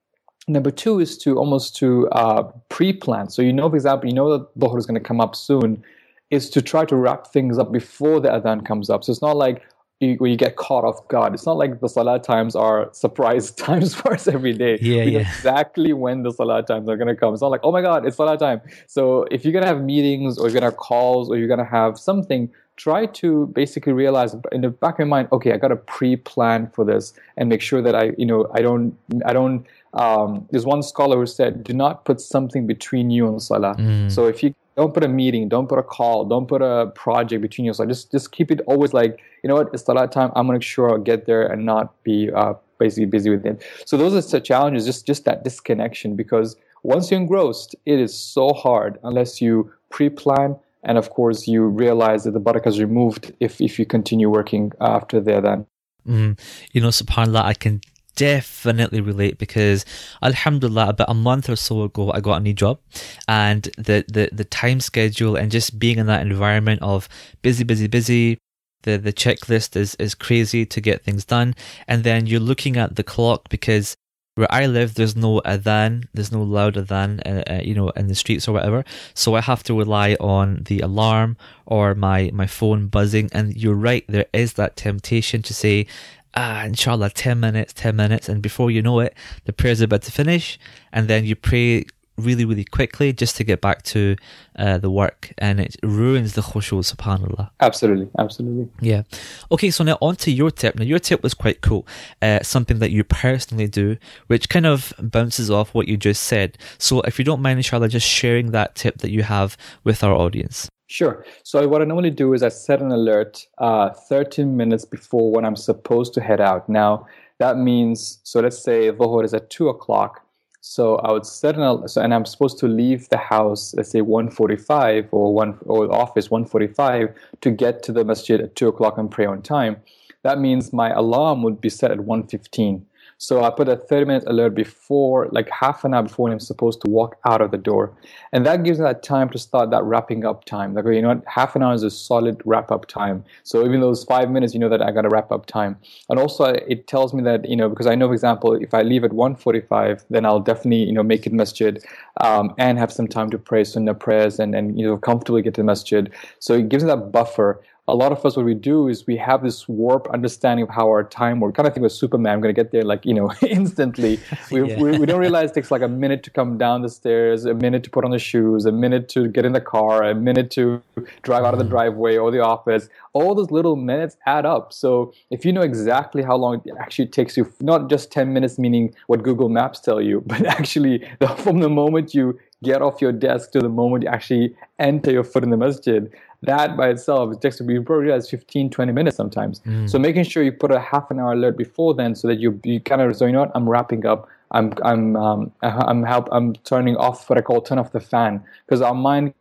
[0.49, 3.31] Number two is to almost to uh, pre-plan.
[3.31, 5.85] So you know, for example, you know that dhuhr is going to come up soon,
[6.31, 9.05] is to try to wrap things up before the adhan comes up.
[9.05, 9.63] So it's not like
[10.03, 11.33] you, you get caught off guard.
[11.33, 14.79] It's not like the salah times are surprise times for us every day.
[14.81, 15.21] Yeah, yeah.
[15.21, 17.33] exactly when the salah times are going to come.
[17.33, 18.61] It's not like, oh my God, it's salah time.
[18.87, 21.49] So if you're going to have meetings or you're going to have calls or you're
[21.49, 25.53] going to have something, try to basically realize in the back of your mind, okay,
[25.53, 28.97] I got to pre-plan for this and make sure that I, you know, I don't,
[29.25, 29.67] I don't.
[29.95, 33.75] Um, there's one scholar who said, do not put something between you and salah.
[34.09, 37.43] So if you don't put a meeting, don't put a call, don't put a project
[37.43, 37.75] between you.
[37.75, 40.31] So just just keep it always like you know what it's salat time.
[40.35, 43.63] I'm gonna make sure I'll get there and not be uh, basically busy with it.
[43.85, 44.87] So those are the challenges.
[44.87, 50.57] Just just that disconnection because once you're engrossed, it is so hard unless you pre-plan
[50.85, 54.73] and of course you realize that the barakah is removed if if you continue working
[54.81, 55.41] after there.
[55.43, 55.67] Then
[56.07, 56.39] Mm.
[56.73, 57.81] You know, subhanAllah, I can
[58.17, 59.85] definitely relate because
[60.23, 62.79] alhamdulillah about a month or so ago I got a new job
[63.27, 67.09] and the, the, the time schedule and just being in that environment of
[67.43, 68.39] busy, busy, busy.
[68.83, 71.55] The, the checklist is, is crazy to get things done.
[71.87, 73.97] And then you're looking at the clock because
[74.35, 78.09] where I live, there's no adhan, there's no loud adhan, uh, uh, you know, in
[78.09, 78.85] the streets or whatever.
[79.15, 83.29] So I have to rely on the alarm or my, my phone buzzing.
[83.33, 85.87] And you're right, there is that temptation to say,
[86.35, 88.29] ah, inshallah, 10 minutes, 10 minutes.
[88.29, 89.15] And before you know it,
[89.45, 90.59] the prayer's about to finish.
[90.93, 91.87] And then you pray
[92.19, 94.17] really, really quickly just to get back to
[94.57, 95.33] uh, the work.
[95.39, 97.51] And it ruins the khushu, subhanAllah.
[97.61, 98.69] absolutely, absolutely.
[98.81, 99.03] Yeah.
[99.51, 100.77] Okay, so now on to your tip.
[100.77, 101.87] Now, your tip was quite cool.
[102.21, 106.59] Uh, something that you personally do, which kind of bounces off what you just said.
[106.79, 110.13] So if you don't mind, inshallah, just sharing that tip that you have with our
[110.13, 110.69] audience.
[110.93, 111.25] Sure.
[111.43, 115.43] So what I normally do is I set an alert uh, 13 minutes before when
[115.47, 116.69] I'm supposed to head out.
[116.69, 117.07] Now
[117.39, 120.23] that means so let's say Dhuhr is at two o'clock.
[120.61, 123.91] So I would set an al- so and I'm supposed to leave the house let's
[123.91, 128.99] say 1:45 or one or office 1:45 to get to the masjid at two o'clock
[128.99, 129.77] and pray on time.
[130.25, 132.85] That means my alarm would be set at 1:15.
[133.23, 136.81] So I put a 30 minute alert before, like half an hour before I'm supposed
[136.81, 137.93] to walk out of the door.
[138.33, 140.75] And that gives me that time to start that wrapping up time.
[140.75, 143.25] Like, you know what, half an hour is a solid wrap up time.
[143.45, 145.79] So even those five minutes, you know that I got to wrap up time.
[146.11, 148.83] And also it tells me that, you know, because I know, for example, if I
[148.83, 151.81] leave at 1.45, then I'll definitely, you know, make it masjid
[152.23, 155.55] um, and have some time to pray sunnah prayers and, and, you know, comfortably get
[155.55, 156.13] to the masjid.
[156.41, 159.17] So it gives me that buffer a lot of us what we do is we
[159.17, 161.57] have this warped understanding of how our time works.
[161.57, 162.35] Kind of think of Superman.
[162.35, 164.21] I'm going to get there like you know instantly.
[164.51, 164.79] We, Yeah.
[164.79, 167.55] we, we don't realize it takes like a minute to come down the stairs, a
[167.55, 170.51] minute to put on the shoes, a minute to get in the car, a minute
[170.53, 170.83] to
[171.23, 171.71] drive out of the mm.
[171.71, 172.89] driveway or the office.
[173.15, 174.73] All those little minutes add up.
[174.73, 178.59] So if you know exactly how long it actually takes you, not just 10 minutes,
[178.59, 183.01] meaning what Google Maps tell you, but actually the, from the moment you get off
[183.01, 186.11] your desk to the moment you actually enter your foot in the masjid,
[186.43, 189.61] that by itself it takes to be probably realize 15 20 minutes sometimes.
[189.87, 192.61] So making sure you put a half an hour alert before then so that you
[192.65, 194.29] you kind of so you know what i'm wrapping up.
[194.51, 198.43] I'm i'm um, i'm help i'm turning off what i call turn off the fan.
[198.67, 199.35] Because our mind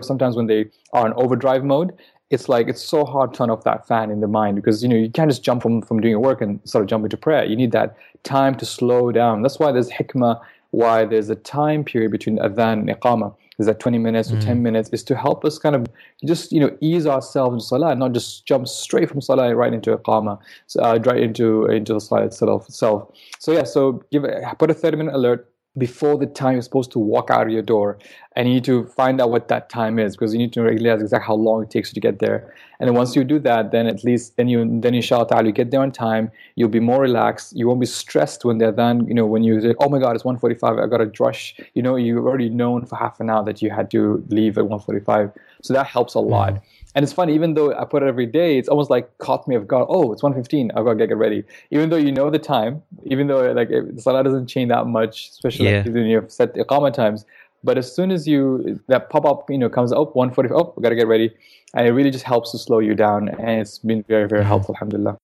[0.00, 1.96] sometimes when they are in overdrive mode
[2.30, 4.88] it's like it's so hard to turn off that fan in the mind because you
[4.88, 7.16] know you can't just jump from from doing your work and sort of jump into
[7.16, 7.44] prayer.
[7.44, 7.94] You need that
[8.24, 9.42] time to slow down.
[9.42, 10.40] That's why there's hikmah
[10.72, 14.62] why there's a time period between adhan and iqamah is that 20 minutes or 10
[14.62, 14.88] minutes?
[14.92, 15.86] Is to help us kind of
[16.24, 19.96] just you know ease ourselves into salah not just jump straight from salah right into
[19.96, 24.24] iqamah so, uh, right into into the salah itself so yeah so give
[24.58, 27.62] put a 30 minute alert before the time you're supposed to walk out of your
[27.62, 27.98] door
[28.36, 31.00] and you need to find out what that time is because you need to realize
[31.00, 32.54] exactly how long it takes you to get there.
[32.78, 35.70] And once you do that then at least then you then inshallah ta'ala you get
[35.70, 39.14] there on time you'll be more relaxed you won't be stressed when they're done you
[39.14, 42.26] know when you say oh my god it's 145 i gotta rush you know you've
[42.26, 45.30] already known for half an hour that you had to leave at 145
[45.62, 46.60] so that helps a lot
[46.94, 49.56] and it's funny, even though I put it every day, it's almost like caught me
[49.56, 49.86] off guard.
[49.88, 50.70] Oh, it's 115.
[50.76, 51.44] I've got to get, ready.
[51.70, 54.86] Even though you know the time, even though like it- the salah doesn't change that
[54.86, 55.82] much, especially Yeah.
[55.84, 57.24] like, when you have set iqamah times.
[57.64, 60.50] But as soon as you that pop up, you know, comes up 140.
[60.52, 61.32] Oh, we got to get ready,
[61.74, 64.48] and it really just helps to slow you down, and it's been very, very mm-hmm.
[64.48, 64.74] helpful.
[64.74, 65.16] Alhamdulillah.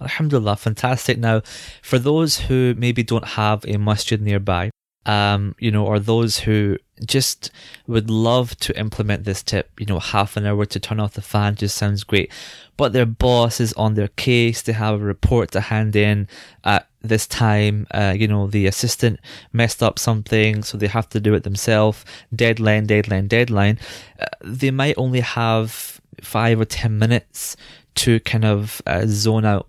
[0.00, 1.18] Alhamdulillah, fantastic.
[1.18, 1.42] Now,
[1.82, 4.70] for those who maybe don't have a masjid nearby,
[5.06, 7.50] um, you know, or those who just
[7.86, 11.22] would love to implement this tip, you know, half an hour to turn off the
[11.22, 12.30] fan just sounds great,
[12.76, 16.28] but their boss is on their case, they have a report to hand in
[16.64, 19.20] at this time, uh, you know, the assistant
[19.52, 22.04] messed up something, so they have to do it themselves.
[22.34, 23.78] Deadline, deadline, deadline.
[24.18, 27.56] Uh, they might only have five or ten minutes
[27.96, 29.68] to kind of uh, zone out.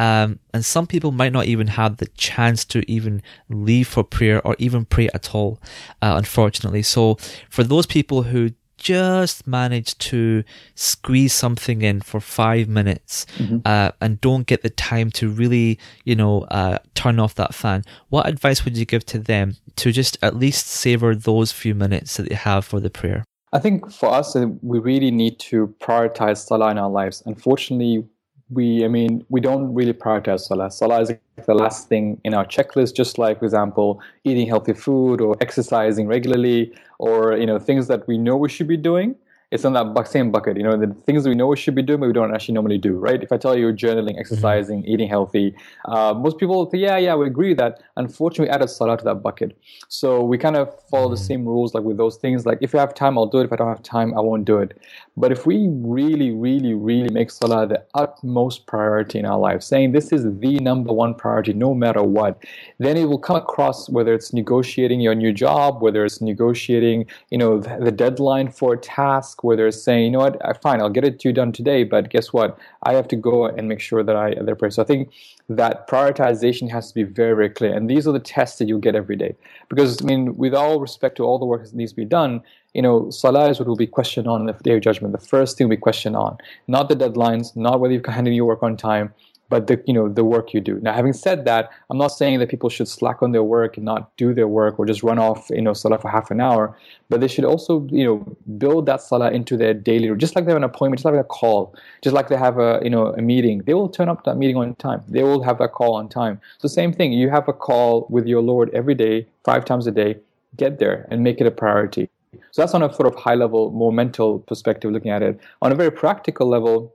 [0.00, 4.40] Um, and some people might not even have the chance to even leave for prayer
[4.46, 5.60] or even pray at all,
[6.00, 6.80] uh, unfortunately.
[6.80, 7.16] So
[7.50, 10.42] for those people who just manage to
[10.74, 13.58] squeeze something in for five minutes mm-hmm.
[13.66, 17.84] uh, and don't get the time to really, you know, uh, turn off that fan,
[18.08, 22.16] what advice would you give to them to just at least savor those few minutes
[22.16, 23.22] that they have for the prayer?
[23.52, 27.22] I think for us, uh, we really need to prioritize Salah in our lives.
[27.26, 28.08] Unfortunately,
[28.50, 30.70] we, I mean, we don't really prioritize Salah.
[30.70, 31.12] Salah is
[31.46, 36.06] the last thing in our checklist, just like, for example, eating healthy food or exercising
[36.06, 39.14] regularly or, you know, things that we know we should be doing
[39.50, 40.56] it's in that same bucket.
[40.56, 42.78] You know, the things we know we should be doing, but we don't actually normally
[42.78, 43.20] do, right?
[43.20, 44.20] If I tell you journaling, mm-hmm.
[44.20, 44.92] exercising, mm-hmm.
[44.92, 45.54] eating healthy,
[45.86, 47.82] uh, most people say, yeah, yeah, we agree that.
[47.96, 49.58] Unfortunately, we added salah to that bucket.
[49.88, 51.14] So we kind of follow mm-hmm.
[51.14, 52.46] the same rules like with those things.
[52.46, 53.44] Like if I have time, I'll do it.
[53.44, 54.80] If I don't have time, I won't do it.
[55.16, 59.92] But if we really, really, really make salah the utmost priority in our life, saying
[59.92, 62.42] this is the number one priority no matter what,
[62.78, 67.38] then it will come across whether it's negotiating your new job, whether it's negotiating, you
[67.38, 70.90] know, the, the deadline for a task, where they're saying, you know what, fine, I'll
[70.90, 72.58] get it to you done today, but guess what?
[72.82, 74.70] I have to go and make sure that I they're prayer.
[74.70, 75.10] So I think
[75.48, 77.74] that prioritization has to be very, very clear.
[77.74, 79.34] And these are the tests that you get every day.
[79.68, 82.42] Because I mean, with all respect to all the work that needs to be done,
[82.74, 85.12] you know, salah is what will be questioned on in the day of judgment.
[85.12, 88.62] The first thing we question on, not the deadlines, not whether you've handed your work
[88.62, 89.12] on time,
[89.50, 90.78] but the you know the work you do.
[90.80, 93.84] Now, having said that, I'm not saying that people should slack on their work and
[93.84, 96.74] not do their work or just run off you know salah for half an hour,
[97.10, 100.52] but they should also you know build that salah into their daily, just like they
[100.52, 103.20] have an appointment, just like a call, just like they have a you know a
[103.20, 103.58] meeting.
[103.66, 105.02] They will turn up that meeting on time.
[105.08, 106.40] They will have that call on time.
[106.58, 107.12] So same thing.
[107.12, 110.16] You have a call with your Lord every day, five times a day.
[110.56, 112.08] Get there and make it a priority.
[112.52, 115.38] So that's on a sort of high level, more mental perspective looking at it.
[115.62, 116.94] On a very practical level,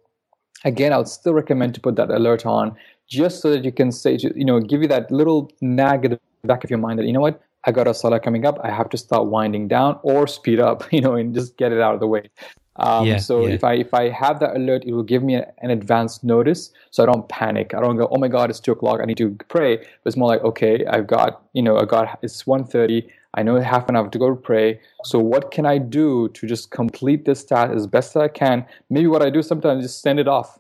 [0.64, 2.76] again, I would still recommend to put that alert on
[3.08, 6.12] just so that you can say, to, you know, give you that little nag at
[6.12, 8.60] the back of your mind that, you know what, I got a salah coming up.
[8.64, 11.82] I have to start winding down or speed up, you know, and just get it
[11.82, 12.30] out of the way.
[12.78, 13.54] Um, yeah, so yeah.
[13.54, 16.72] if I if I have that alert, it will give me a, an advanced notice,
[16.92, 17.74] so I don't panic.
[17.74, 19.78] I don't go, oh my god, it's two o'clock, I need to pray.
[19.78, 23.60] But it's more like, okay, I've got, you know, I got it's 1.30, I know
[23.60, 24.80] half an hour to go to pray.
[25.04, 28.66] So what can I do to just complete this task as best as I can?
[28.90, 30.60] Maybe what I do sometimes is just send it off.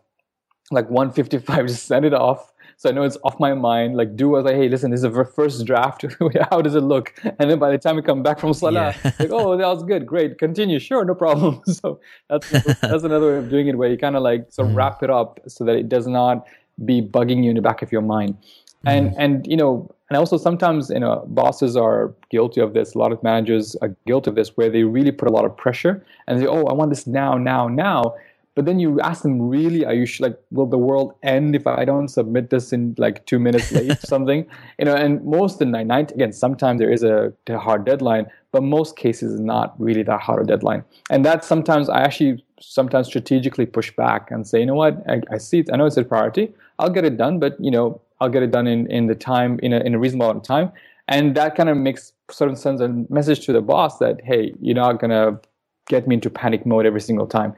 [0.71, 2.51] Like 155, just send it off.
[2.77, 3.95] So I know it's off my mind.
[3.95, 6.05] Like do as I hey, listen, this is the first draft.
[6.49, 7.13] How does it look?
[7.23, 9.11] And then by the time we come back from Salah, yeah.
[9.19, 11.61] like, oh, that was good, great, continue, sure, no problem.
[11.65, 14.73] so that's that's another way of doing it where you kind of like sort of
[14.73, 14.77] mm.
[14.77, 16.45] wrap it up so that it does not
[16.83, 18.37] be bugging you in the back of your mind.
[18.85, 19.15] And mm.
[19.17, 22.93] and you know, and also sometimes you know bosses are guilty of this.
[22.93, 25.55] A lot of managers are guilty of this, where they really put a lot of
[25.55, 28.15] pressure and they say, "Oh, I want this now, now, now."
[28.55, 29.85] But then you ask them, "Really?
[29.85, 33.25] Are you sh- like, will the world end if I don't submit this in like
[33.25, 34.47] two minutes late, or something?"
[34.79, 38.95] You know, and most the night, again, sometimes there is a hard deadline, but most
[38.95, 40.83] cases not really that hard a deadline.
[41.09, 45.03] And that sometimes I actually sometimes strategically push back and say, "You know what?
[45.09, 45.69] I, I see it.
[45.71, 46.53] I know it's a priority.
[46.79, 49.59] I'll get it done, but you know, I'll get it done in, in the time
[49.61, 50.71] in a, in a reasonable amount of time.
[51.07, 54.75] And that kind of makes certain sends a message to the boss that hey, you're
[54.75, 55.39] not gonna
[55.87, 57.55] get me into panic mode every single time.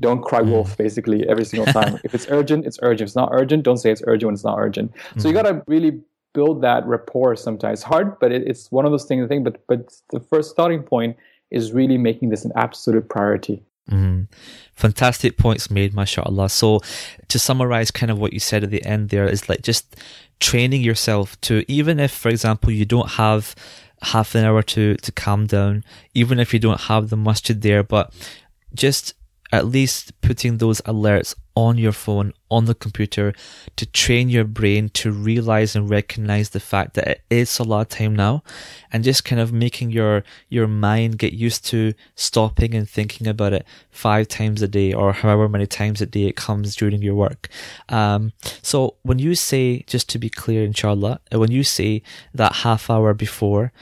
[0.00, 0.50] Don't cry mm.
[0.50, 2.00] wolf basically every single time.
[2.04, 3.02] if it's urgent, it's urgent.
[3.02, 4.92] If it's not urgent, don't say it's urgent when it's not urgent.
[4.92, 5.20] Mm-hmm.
[5.20, 5.42] So you mm.
[5.42, 6.00] gotta really
[6.32, 7.80] build that rapport sometimes.
[7.80, 10.50] It's hard, but it, it's one of those things I think, but but the first
[10.50, 11.16] starting point
[11.50, 13.62] is really making this an absolute priority.
[13.90, 14.28] Mm.
[14.74, 16.48] Fantastic points made, mashallah.
[16.48, 16.80] So,
[17.28, 19.96] to summarize kind of what you said at the end there is like just
[20.40, 23.54] training yourself to, even if, for example, you don't have
[24.02, 25.84] half an hour to, to calm down,
[26.14, 28.12] even if you don't have the masjid there, but
[28.74, 29.14] just
[29.54, 33.32] at least putting those alerts on your phone, on the computer,
[33.76, 37.82] to train your brain to realize and recognize the fact that it is a lot
[37.82, 38.42] of time now,
[38.92, 43.52] and just kind of making your your mind get used to stopping and thinking about
[43.52, 47.14] it five times a day or however many times a day it comes during your
[47.14, 47.48] work.
[47.88, 52.02] Um, so when you say, just to be clear, inshallah, when you say
[52.34, 53.72] that half hour before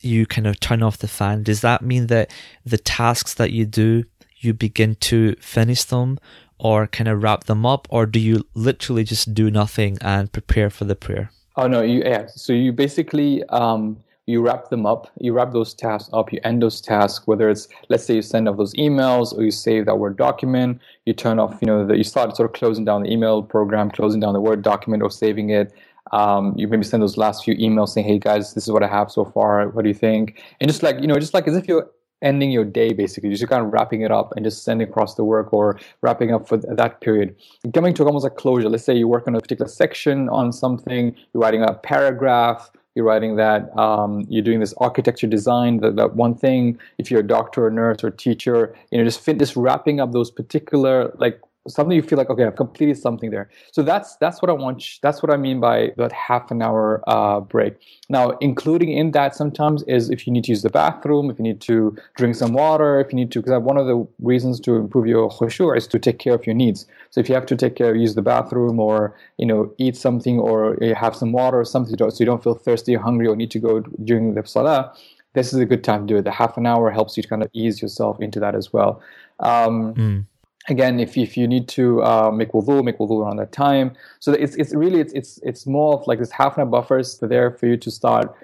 [0.00, 2.30] you kind of turn off the fan, does that mean that
[2.64, 4.04] the tasks that you do
[4.46, 6.18] you begin to finish them
[6.58, 10.70] or kind of wrap them up, or do you literally just do nothing and prepare
[10.70, 11.30] for the prayer?
[11.56, 12.26] Oh no, you yeah.
[12.28, 16.62] So you basically um, you wrap them up, you wrap those tasks up, you end
[16.62, 17.26] those tasks.
[17.26, 20.80] Whether it's let's say you send off those emails or you save that Word document,
[21.04, 24.20] you turn off, you know, you start sort of closing down the email program, closing
[24.20, 25.72] down the Word document or saving it.
[26.12, 28.88] Um, you maybe send those last few emails saying, "Hey guys, this is what I
[28.88, 29.68] have so far.
[29.68, 31.90] What do you think?" And just like you know, just like as if you're
[32.22, 33.30] ending your day basically.
[33.30, 36.48] Just kind of wrapping it up and just sending across the work or wrapping up
[36.48, 37.36] for that period.
[37.74, 41.14] Coming to almost a closure let's say you work on a particular section on something
[41.32, 46.16] you're writing a paragraph you're writing that um, you're doing this architecture design that, that
[46.16, 49.54] one thing if you're a doctor or nurse or teacher you know just fit, just
[49.54, 53.48] wrapping up those particular like something you feel like okay i've completed something there.
[53.72, 57.02] So that's that's what i want that's what i mean by that half an hour
[57.06, 57.74] uh, break.
[58.08, 61.42] Now including in that sometimes is if you need to use the bathroom if you
[61.42, 64.76] need to drink some water if you need to because one of the reasons to
[64.76, 66.86] improve your khushu is to take care of your needs.
[67.10, 70.38] So if you have to take care use the bathroom or you know eat something
[70.38, 73.50] or have some water or something so you don't feel thirsty or hungry or need
[73.50, 74.92] to go during the salah
[75.36, 76.22] this is a good time to do it.
[76.22, 79.02] The half an hour helps you to kind of ease yourself into that as well.
[79.38, 80.24] Um, mm
[80.68, 83.92] again if, if you need to uh, make wudu make wudu around that time.
[84.20, 87.18] So it's, it's really it's, it's it's more of like this half an hour buffers
[87.18, 88.34] there for you to start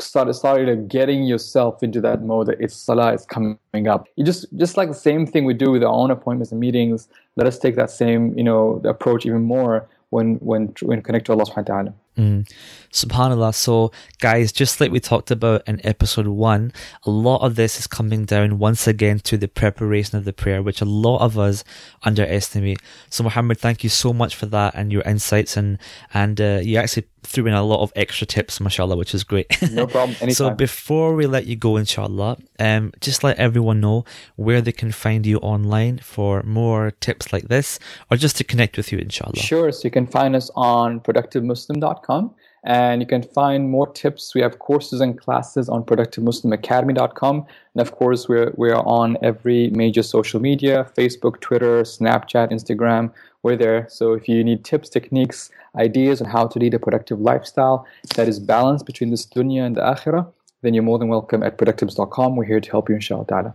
[0.00, 4.08] start started getting yourself into that mode that it's salah is coming up.
[4.16, 7.08] You just just like the same thing we do with our own appointments and meetings
[7.36, 11.32] let us take that same you know approach even more when when when connect to
[11.32, 11.94] allah subhanahu wa ta'ala.
[12.16, 12.52] Mm.
[12.92, 13.54] Subhanallah.
[13.54, 13.90] So,
[14.20, 16.72] guys, just like we talked about in episode one,
[17.04, 20.62] a lot of this is coming down once again to the preparation of the prayer,
[20.62, 21.64] which a lot of us
[22.02, 22.80] underestimate.
[23.08, 25.78] So, Mohammed, thank you so much for that and your insights, and
[26.12, 29.46] and uh, you actually threw in a lot of extra tips, mashallah, which is great.
[29.70, 30.10] No problem.
[30.20, 30.34] Anytime.
[30.34, 34.04] so, before we let you go, inshallah, um, just let everyone know
[34.36, 37.78] where they can find you online for more tips like this,
[38.10, 39.36] or just to connect with you, inshallah.
[39.36, 39.72] Sure.
[39.72, 42.34] So you can find us on productivemuslim.com.
[42.64, 44.34] And you can find more tips.
[44.34, 47.46] We have courses and classes on productivemuslimacademy.com.
[47.74, 53.12] And of course, we're, we're on every major social media Facebook, Twitter, Snapchat, Instagram.
[53.42, 53.86] We're there.
[53.88, 57.84] So if you need tips, techniques, ideas on how to lead a productive lifestyle
[58.14, 60.30] that is balanced between this dunya and the akhirah,
[60.62, 62.36] then you're more than welcome at productives.com.
[62.36, 63.54] We're here to help you, inshallah.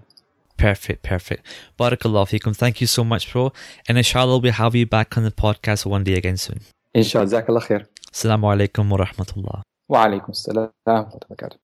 [0.57, 1.45] Perfect, perfect.
[1.79, 2.55] Barakallah fikum.
[2.55, 3.53] Thank you so much, bro.
[3.87, 6.61] And inshallah, we'll have you back on the podcast one day again soon.
[6.93, 7.27] Inshallah.
[7.27, 7.85] Jazakallah khair.
[8.17, 9.61] Assalamu alaikum wa rahmatullah.
[9.87, 11.57] Wa alaikum wa rahmatullah.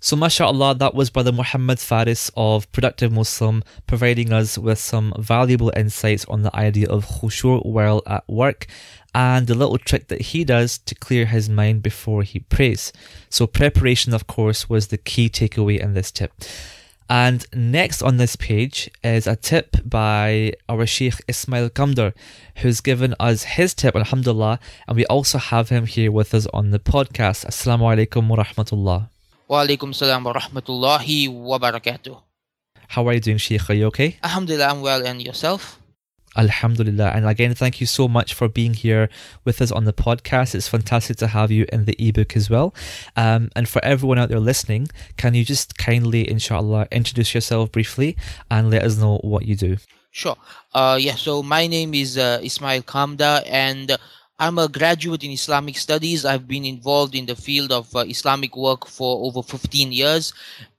[0.00, 5.70] So, mashallah, that was Brother Mohammed Faris of Productive Muslim providing us with some valuable
[5.76, 8.66] insights on the idea of khushu while at work
[9.14, 12.90] and the little trick that he does to clear his mind before he prays.
[13.28, 16.32] So, preparation, of course, was the key takeaway in this tip.
[17.08, 22.12] And next on this page is a tip by our Sheikh Ismail Kamdar,
[22.56, 26.70] who's given us his tip, Alhamdulillah, and we also have him here with us on
[26.70, 27.46] the podcast.
[27.46, 29.08] Assalamu alaikum wa rahmatullah.
[29.46, 32.20] Wa alaikum salam wa rahmatullahi wa barakatuh.
[32.88, 33.70] How are you doing, Sheikh?
[33.70, 34.18] Are you okay?
[34.24, 35.80] Alhamdulillah, I'm well, and yourself?
[36.36, 37.12] Alhamdulillah.
[37.14, 39.08] And again, thank you so much for being here
[39.44, 40.54] with us on the podcast.
[40.54, 42.74] It's fantastic to have you in the ebook as well.
[43.16, 48.16] Um, and for everyone out there listening, can you just kindly, inshallah, introduce yourself briefly
[48.50, 49.76] and let us know what you do?
[50.10, 50.36] Sure.
[50.72, 53.96] Uh, yeah, so my name is uh, Ismail Kamdar, and
[54.38, 56.24] I'm a graduate in Islamic studies.
[56.24, 60.32] I've been involved in the field of uh, Islamic work for over 15 years.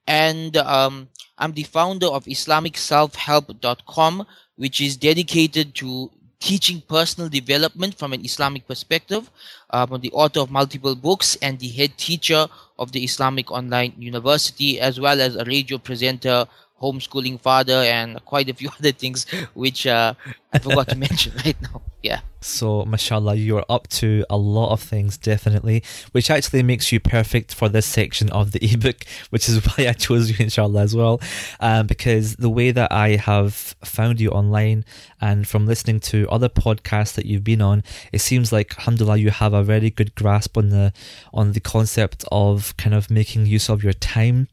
[0.08, 4.26] And um, I'm the founder of IslamicSelfHelp.com,
[4.58, 9.30] which is dedicated to teaching personal development from an Islamic perspective.
[9.72, 12.48] Um, the author of multiple books and the head teacher
[12.78, 16.46] of the Islamic Online University, as well as a radio presenter,
[16.82, 20.14] homeschooling father, and quite a few other things which uh,
[20.54, 21.82] I forgot to mention right now.
[22.04, 22.22] Yeah.
[22.40, 27.54] So, mashallah, you're up to a lot of things, definitely, which actually makes you perfect
[27.54, 31.20] for this section of the ebook, which is why I chose you, inshallah, as well.
[31.60, 33.54] Um, because the way that I have
[33.84, 34.86] found you online
[35.20, 39.32] and from listening to other podcasts that you've been on, it seems like, alhamdulillah, you
[39.32, 40.94] have a very good grasp on the,
[41.34, 44.48] on the concept of kind of making use of your time.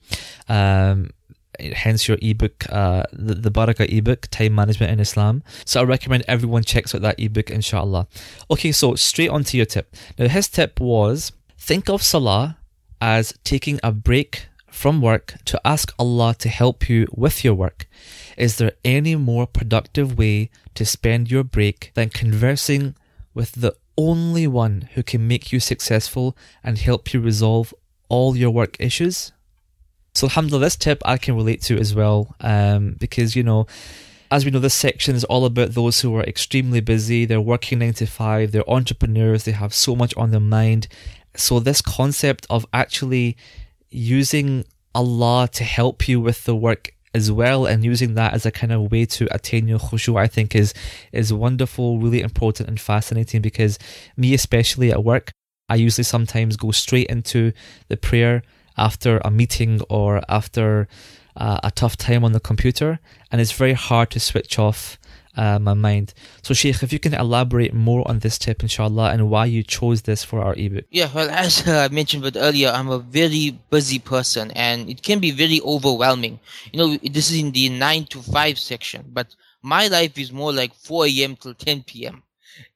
[0.48, 1.10] Um,
[1.60, 5.42] hence your ebook, uh, the, the Barakah ebook, Time Management in Islam.
[5.64, 8.06] So I recommend everyone checks out that ebook, inshallah.
[8.50, 9.94] Okay, so straight on to your tip.
[10.18, 12.58] Now, his tip was think of Salah
[13.00, 17.86] as taking a break from work to ask Allah to help you with your work.
[18.36, 22.96] Is there any more productive way to spend your break than conversing
[23.34, 27.72] with the only one who can make you successful and help you resolve
[28.08, 29.32] all your work issues?
[30.14, 33.66] So, alhamdulillah, this tip I can relate to as well, um, because, you know,
[34.30, 37.24] as we know, this section is all about those who are extremely busy.
[37.24, 40.86] They're working nine to five, they're entrepreneurs, they have so much on their mind.
[41.36, 43.36] So, this concept of actually
[43.90, 48.50] using Allah to help you with the work as well and using that as a
[48.50, 50.74] kind of way to attain your khushu I think is
[51.12, 53.78] is wonderful really important and fascinating because
[54.16, 55.30] me especially at work
[55.68, 57.52] I usually sometimes go straight into
[57.88, 58.42] the prayer
[58.76, 60.88] after a meeting or after
[61.36, 63.00] uh, a tough time on the computer,
[63.30, 64.98] and it's very hard to switch off
[65.36, 66.14] uh, my mind.
[66.42, 70.02] So, Sheikh, if you can elaborate more on this tip, inshallah, and why you chose
[70.02, 70.84] this for our ebook.
[70.90, 75.30] Yeah, well, as I mentioned earlier, I'm a very busy person, and it can be
[75.30, 76.38] very overwhelming.
[76.72, 80.52] You know, this is in the nine to five section, but my life is more
[80.52, 81.36] like 4 a.m.
[81.36, 82.22] till 10 p.m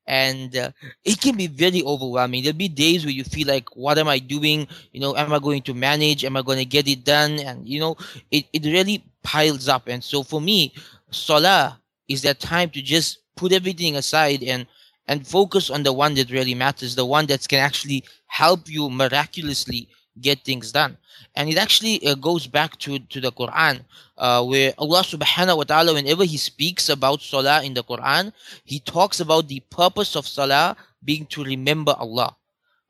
[0.06, 0.70] and uh,
[1.04, 2.42] it can be very overwhelming.
[2.42, 4.66] There'll be days where you feel like what am i doing?
[4.92, 6.24] You know am i going to manage?
[6.24, 7.38] Am i going to get it done?
[7.40, 7.96] And you know
[8.30, 9.88] it, it really piles up.
[9.88, 10.74] And so for me
[11.10, 14.66] salah is that time to just put everything aside and
[15.06, 18.90] and focus on the one that really matters the one that can actually help you
[18.90, 19.88] miraculously
[20.20, 20.96] get things done
[21.38, 23.84] and it actually uh, goes back to, to the Quran,
[24.18, 28.32] uh, where Allah subhanahu wa ta'ala, whenever He speaks about Salah in the Quran,
[28.64, 32.34] He talks about the purpose of Salah being to remember Allah.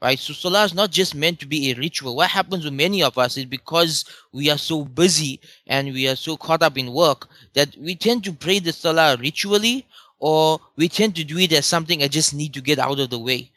[0.00, 0.18] Right?
[0.18, 2.16] So Salah is not just meant to be a ritual.
[2.16, 6.16] What happens with many of us is because we are so busy and we are
[6.16, 9.84] so caught up in work that we tend to pray the Salah ritually
[10.20, 13.10] or we tend to do it as something I just need to get out of
[13.10, 13.50] the way.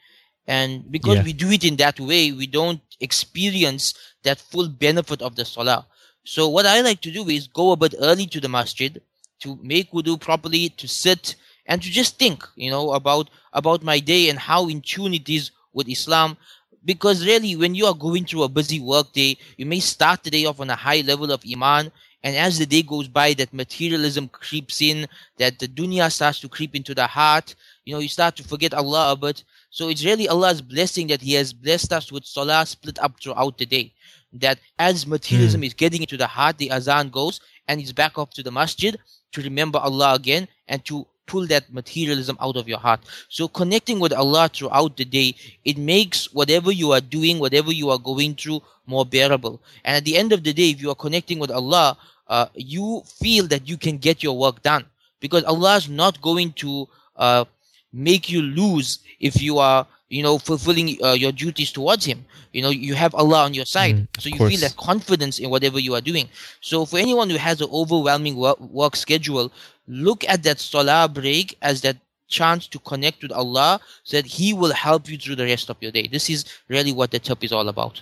[0.48, 1.24] And because yeah.
[1.24, 3.94] we do it in that way, we don't experience
[4.24, 5.86] that full benefit of the salah.
[6.24, 9.02] So what I like to do is go a bit early to the masjid
[9.42, 11.36] to make wudu properly, to sit
[11.66, 15.28] and to just think, you know, about about my day and how in tune it
[15.30, 16.38] is with Islam.
[16.84, 20.32] Because really, when you are going through a busy work day, you may start the
[20.32, 21.92] day off on a high level of iman,
[22.24, 26.50] and as the day goes by, that materialism creeps in, that the dunya starts to
[26.50, 27.56] creep into the heart.
[27.86, 29.44] You know, you start to forget Allah a bit.
[29.70, 33.58] So it's really Allah's blessing that He has blessed us with salah split up throughout
[33.58, 33.94] the day.
[34.34, 35.66] That as materialism mm.
[35.66, 38.98] is getting into the heart, the azan goes and it's back up to the masjid
[39.34, 43.00] to remember Allah again and to pull that materialism out of your heart.
[43.30, 47.90] So connecting with Allah throughout the day, it makes whatever you are doing, whatever you
[47.90, 49.62] are going through more bearable.
[49.86, 53.04] And at the end of the day, if you are connecting with Allah, uh, you
[53.06, 54.86] feel that you can get your work done
[55.20, 57.46] because Allah is not going to uh,
[57.94, 62.26] make you lose if you are you know fulfilling uh, your duties towards him.
[62.52, 63.96] You know you have allah on your side.
[63.96, 64.52] Mm, so you course.
[64.52, 66.30] feel that confidence in whatever you are doing.
[66.60, 69.52] So for anyone who has an overwhelming work, work schedule
[69.88, 74.54] look at that salah break as that chance to connect with allah so that he
[74.54, 76.08] will help you through the rest of your day.
[76.08, 78.02] This is really what the tip is all about.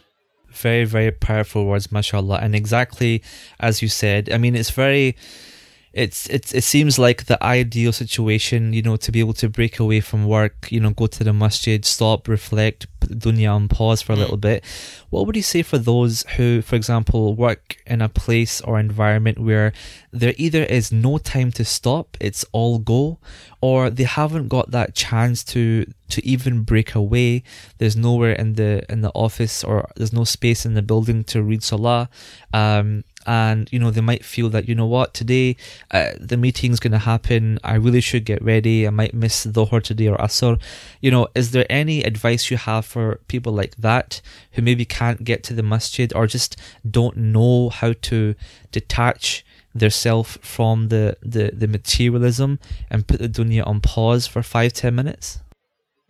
[0.51, 2.39] Very very powerful words mashallah.
[2.41, 3.23] And exactly
[3.59, 5.15] as you said i mean it's very
[5.93, 9.79] it's it's it seems like the ideal situation, you know, to be able to break
[9.79, 14.13] away from work, you know, go to the masjid, stop, reflect, dunya and pause for
[14.13, 14.63] a little bit.
[15.09, 19.39] What would you say for those who, for example, work in a place or environment
[19.39, 19.73] where
[20.11, 23.17] there either is no time to stop, it's all go,
[23.61, 27.43] or they haven't got that chance to to even break away.
[27.77, 31.41] There's nowhere in the in the office or there's no space in the building to
[31.41, 32.09] read salah.
[32.53, 35.55] Um, and you know they might feel that you know what today
[35.91, 37.59] uh, the meeting's going to happen.
[37.63, 38.87] I really should get ready.
[38.87, 40.59] I might miss dhuhr today or asr.
[40.99, 44.21] You know is there any advice you have for people like that
[44.53, 46.57] who maybe can't get to the masjid or just
[46.89, 48.33] don't know how to
[48.71, 52.57] detach their self from the, the, the materialism
[52.89, 55.39] and put the dunya on pause for five ten minutes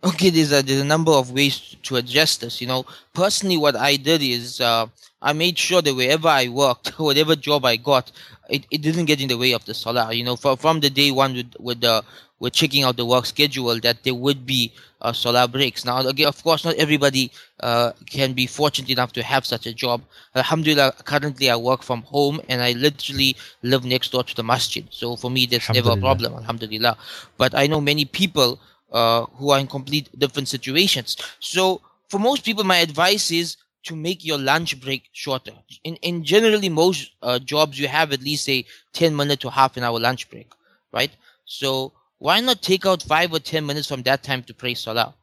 [0.02, 3.76] okay there's a there's a number of ways to address this you know personally what
[3.76, 4.86] i did is uh,
[5.22, 8.10] I made sure that wherever I worked, whatever job I got,
[8.48, 10.12] it, it didn't get in the way of the salah.
[10.12, 12.04] You know, from, from the day one with, with the
[12.38, 14.72] with checking out the work schedule that there would be
[15.02, 15.84] uh, salah breaks.
[15.84, 17.30] Now, again, of course, not everybody
[17.60, 20.00] uh, can be fortunate enough to have such a job.
[20.34, 24.86] Alhamdulillah, currently I work from home and I literally live next door to the masjid.
[24.88, 26.32] So for me, that's never a problem.
[26.32, 26.96] Alhamdulillah.
[27.36, 28.58] But I know many people
[28.92, 31.16] uh, who are in complete different situations.
[31.38, 35.52] So for most people, my advice is to make your lunch break shorter.
[35.84, 39.76] In in generally most uh, jobs you have at least a 10 minute to half
[39.76, 40.52] an hour lunch break,
[40.92, 41.10] right?
[41.44, 45.14] So why not take out 5 or 10 minutes from that time to pray salah?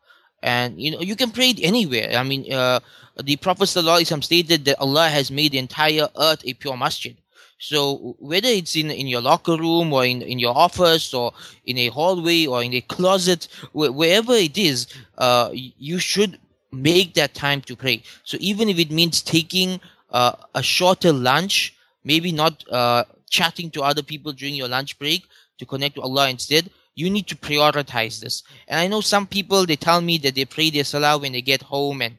[0.41, 2.11] And you know you can pray it anywhere.
[2.18, 2.80] I mean uh,
[3.24, 7.15] the Prophet ﷺ stated that Allah has made the entire earth a pure masjid.
[7.60, 11.34] So whether it's in, in your locker room or in, in your office or
[11.66, 14.88] in a hallway or in a closet, wherever it is,
[15.18, 16.39] uh, you should
[16.72, 18.03] make that time to pray.
[18.24, 19.80] So even if it means taking
[20.12, 25.28] uh, a shorter lunch, maybe not uh, chatting to other people during your lunch break
[25.58, 28.43] to connect to Allah instead, you need to prioritize this.
[28.68, 31.41] And I know some people, they tell me that they pray their salah when they
[31.41, 32.18] get home and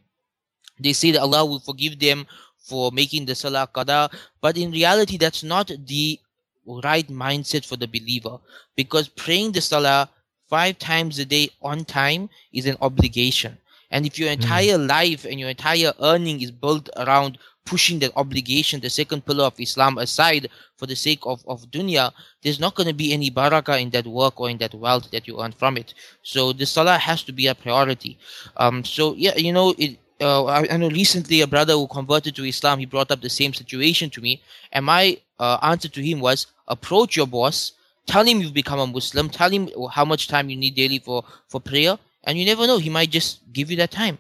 [0.79, 2.27] they say that Allah will forgive them
[2.69, 4.13] for making the salah qada.
[4.41, 6.21] But in reality, that's not the
[6.67, 8.39] right mindset for the believer
[8.77, 10.09] because praying the salah
[10.49, 13.57] five times a day on time is an obligation
[13.91, 18.81] And if your entire life and your entire earning is built around pushing that obligation,
[18.81, 22.13] the second pillar of Islam aside for the sake of, of dunya,
[22.43, 25.27] there's not going to be any barakah in that work or in that wealth that
[25.27, 25.95] you earn from it.
[26.23, 28.19] So the salah has to be a priority.
[28.57, 32.35] Um, so yeah, you know, it, uh, I, I, know recently a brother who converted
[32.37, 34.43] to Islam, he brought up the same situation to me.
[34.73, 37.73] And my uh, answer to him was approach your boss,
[38.07, 41.25] tell him you've become a Muslim, tell him how much time you need daily for,
[41.49, 41.99] for prayer.
[42.25, 44.19] And you never know, he might just give you that time.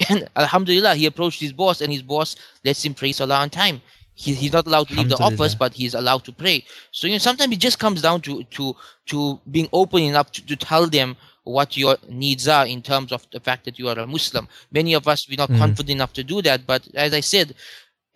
[0.08, 3.80] And Alhamdulillah, he approached his boss, and his boss lets him pray Salah on time.
[4.14, 6.64] He, he's not allowed to leave the office, but he's allowed to pray.
[6.92, 8.76] So you know, sometimes it just comes down to to
[9.06, 11.16] to being open enough to, to tell them
[11.48, 14.48] what your needs are in terms of the fact that you are a Muslim.
[14.70, 15.58] Many of us we're not mm.
[15.58, 17.54] confident enough to do that, but as I said,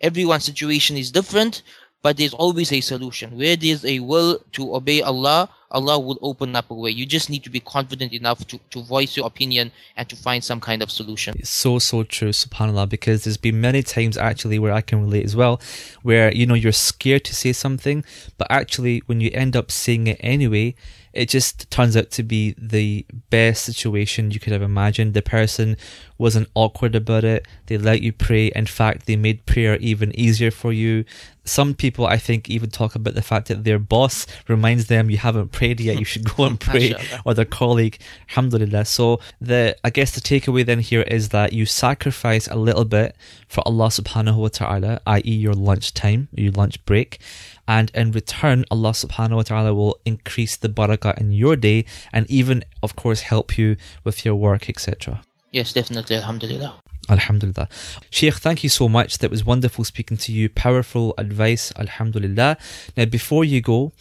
[0.01, 1.63] everyone's situation is different
[2.03, 3.37] but there's always a solution.
[3.37, 6.91] Where there's a will to obey Allah, Allah will open up a way.
[6.91, 10.43] You just need to be confident enough to, to voice your opinion and to find
[10.43, 11.33] some kind of solution.
[11.39, 15.25] It's so, so true, subhanAllah, because there's been many times actually where I can relate
[15.25, 15.59] as well,
[16.03, 18.03] where, you know, you're scared to say something,
[18.37, 20.75] but actually when you end up saying it anyway,
[21.13, 25.13] it just turns out to be the best situation you could have imagined.
[25.13, 25.77] The person
[26.17, 27.47] wasn't awkward about it.
[27.67, 28.47] They let you pray.
[28.47, 31.05] In fact, they made prayer even easier for you.
[31.45, 35.17] Some people, I think, even talk about the fact that their boss reminds them you
[35.17, 35.99] haven't prayed yet.
[35.99, 37.97] You should go and pray, or their colleague.
[38.29, 38.85] Alhamdulillah.
[38.85, 43.15] So the, I guess the takeaway then here is that you sacrifice a little bit
[43.47, 47.19] for Allah Subhanahu wa Taala, i.e., your lunch time, your lunch break
[47.67, 52.29] and in return Allah subhanahu wa ta'ala will increase the barakah in your day and
[52.29, 55.21] even of course help you with your work etc
[55.51, 56.75] yes definitely alhamdulillah
[57.09, 57.67] Alhamdulillah.
[58.09, 59.17] Sheikh, thank you so much.
[59.17, 60.49] That was wonderful speaking to you.
[60.49, 61.73] Powerful advice.
[61.77, 62.57] Alhamdulillah.
[62.95, 63.91] Now, before you go,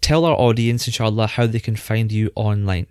[0.00, 2.86] tell our audience, inshallah, how they can find you online.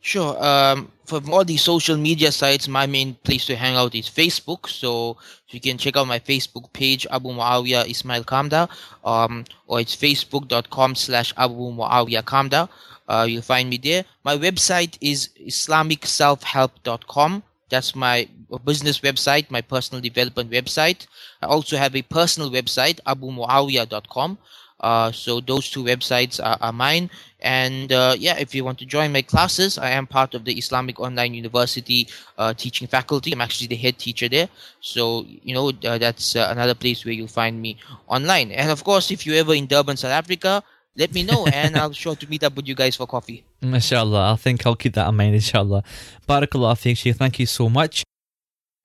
[0.00, 0.42] Sure.
[0.42, 4.68] Um, for all the social media sites, my main place to hang out is Facebook.
[4.68, 5.16] So
[5.50, 8.68] you can check out my Facebook page, Abu Muawiyah Ismail Kamdar,
[9.04, 12.68] um, or it's facebook.com slash Abu Muawiyah Kamdar.
[13.08, 14.04] Uh, you'll find me there.
[14.24, 17.42] My website is islamicselfhelp.com.
[17.72, 18.28] That's my
[18.66, 21.06] business website, my personal development website.
[21.40, 24.36] I also have a personal website, abumuawiyah.com.
[24.78, 27.08] Uh, so those two websites are, are mine.
[27.40, 30.52] And uh, yeah, if you want to join my classes, I am part of the
[30.52, 33.32] Islamic Online University uh, teaching faculty.
[33.32, 34.48] I'm actually the head teacher there.
[34.80, 38.52] So, you know, uh, that's uh, another place where you'll find me online.
[38.52, 40.62] And of course, if you're ever in Durban, South Africa,
[40.96, 43.44] let me know and I'll sure to meet up with you guys for coffee.
[43.62, 45.82] Inshallah, I think I'll keep that in mind, inshallah.
[46.28, 46.78] Barakallah,
[47.14, 48.04] thank you so much.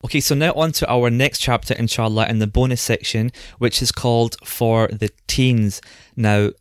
[0.05, 3.91] Okay, so now on to our next chapter, inshallah, in the bonus section, which is
[3.91, 5.81] called For the Teens.
[6.15, 6.51] Now,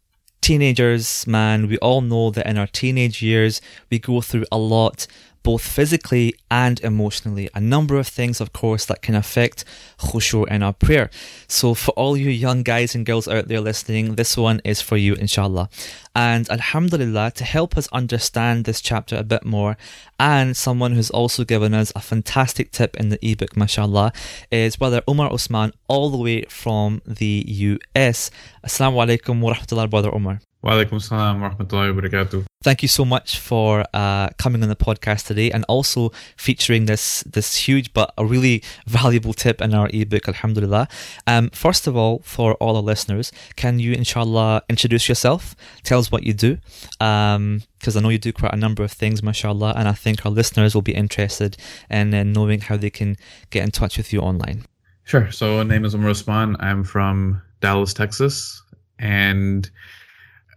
[0.40, 5.06] teenagers, man, we all know that in our teenage years, we go through a lot
[5.46, 7.48] both physically and emotionally.
[7.54, 9.64] A number of things, of course, that can affect
[9.96, 11.08] khushu in our prayer.
[11.46, 14.96] So for all you young guys and girls out there listening, this one is for
[14.96, 15.68] you, inshallah.
[16.16, 19.76] And alhamdulillah, to help us understand this chapter a bit more,
[20.18, 24.12] and someone who's also given us a fantastic tip in the ebook, mashallah,
[24.50, 28.32] is Brother Omar Usman, all the way from the US.
[28.66, 30.40] Assalamu alaikum wa rahmatullah, Brother Omar.
[30.66, 32.44] Walaikum salam wa rahmatullahi wa barakatuh.
[32.64, 37.22] Thank you so much for uh, coming on the podcast today and also featuring this
[37.22, 40.88] this huge but a really valuable tip in our ebook, Alhamdulillah.
[41.24, 45.54] Um, first of all, for all our listeners, can you, inshallah, introduce yourself?
[45.84, 46.58] Tell us what you do.
[46.98, 47.62] Because um,
[47.96, 50.74] I know you do quite a number of things, mashallah, and I think our listeners
[50.74, 51.56] will be interested
[51.88, 53.16] in, in knowing how they can
[53.50, 54.64] get in touch with you online.
[55.04, 55.30] Sure.
[55.30, 56.56] So, my name is Omar Usman.
[56.58, 58.60] I'm from Dallas, Texas.
[58.98, 59.70] And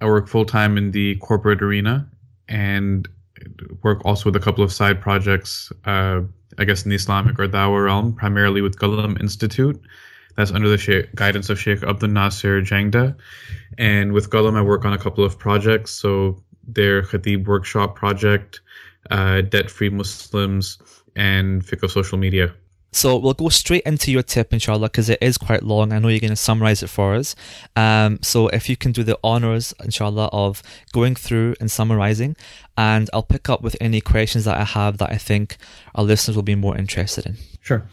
[0.02, 2.10] I work full time in the corporate arena
[2.48, 3.08] and
[3.84, 6.22] work also with a couple of side projects, uh,
[6.58, 9.80] I guess in the Islamic or Dawah realm, primarily with Qalam Institute.
[10.36, 13.16] That's under the guidance of Sheikh Abdul Nasir Jangda.
[13.78, 15.92] And with Qalam, I work on a couple of projects.
[15.92, 18.62] So their Khatib workshop project,
[19.12, 20.78] uh, Debt Free Muslims,
[21.16, 22.54] and Fiqh of Social Media.
[22.92, 25.94] So we'll go straight into your tip, inshallah, because it is quite long.
[25.94, 27.36] I know you're going to summarize it for us.
[27.76, 32.36] Um, so if you can do the honors, inshallah, of going through and summarizing,
[32.78, 35.58] and I'll pick up with any questions that I have that I think
[35.96, 37.38] our listeners will be more interested in.
[37.62, 37.86] Sure.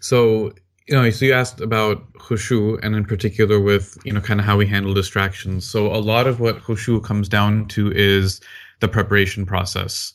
[0.00, 0.52] So,
[0.86, 4.46] you know, so you asked about khushu, and in particular with, you know, kind of
[4.46, 5.68] how we handle distractions.
[5.68, 8.40] So a lot of what khushu comes down to is
[8.80, 10.12] the preparation process.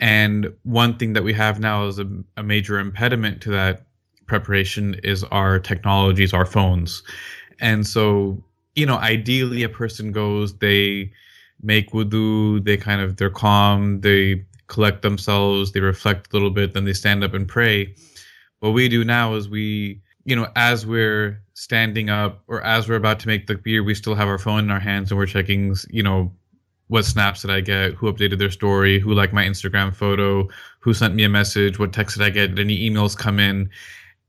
[0.00, 3.86] And one thing that we have now is a, a major impediment to that
[4.26, 7.02] preparation is our technologies, our phones.
[7.60, 8.42] And so,
[8.76, 11.10] you know, ideally a person goes, they
[11.60, 16.74] make wudu, they kind of, they're calm, they collect themselves, they reflect a little bit,
[16.74, 17.94] then they stand up and pray.
[18.60, 22.96] What we do now is we, you know, as we're standing up or as we're
[22.96, 25.74] about to make takbir, we still have our phone in our hands and we're checking,
[25.90, 26.30] you know,
[26.88, 30.48] what snaps did I get, who updated their story, who liked my Instagram photo,
[30.80, 33.70] who sent me a message, what text did I get, did any emails come in,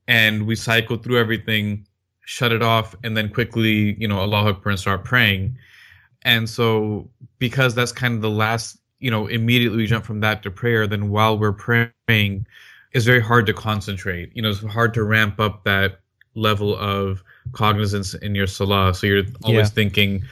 [0.07, 1.87] and we cycle through everything,
[2.25, 5.57] shut it off, and then quickly, you know, Allah Akbar and start praying.
[6.23, 10.43] And so, because that's kind of the last, you know, immediately we jump from that
[10.43, 12.45] to prayer, then while we're praying,
[12.91, 14.31] it's very hard to concentrate.
[14.35, 16.01] You know, it's hard to ramp up that
[16.35, 18.93] level of cognizance in your salah.
[18.93, 19.73] So you're always Yeah.
[19.75, 20.23] thinking,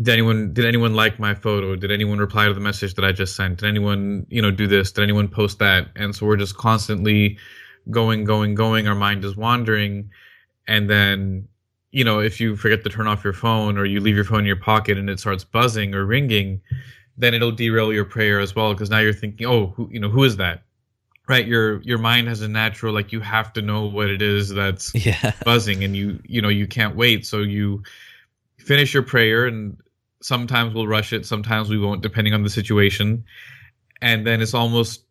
[0.00, 1.76] did anyone did anyone like my photo?
[1.76, 3.58] Did anyone reply to the message that I just sent?
[3.58, 4.90] Did anyone, you know, do this?
[4.92, 5.88] Did anyone post that?
[5.96, 7.38] And so we're just constantly
[7.90, 8.88] going, going, going.
[8.88, 10.10] Our mind is wandering.
[10.66, 11.46] And then,
[11.90, 14.40] you know, if you forget to turn off your phone or you leave your phone
[14.40, 16.62] in your pocket and it starts buzzing or ringing,
[17.18, 20.08] then it'll derail your prayer as well because now you're thinking, oh, who, you know,
[20.08, 20.62] who is that?
[21.28, 21.46] Right?
[21.46, 24.92] Your your mind has a natural like you have to know what it is that's
[25.06, 25.32] Yeah.
[25.44, 27.82] buzzing and you you know you can't wait so you
[28.62, 29.76] finish your prayer and
[30.22, 33.24] sometimes we'll rush it sometimes we won't depending on the situation
[34.00, 35.04] and then it's almost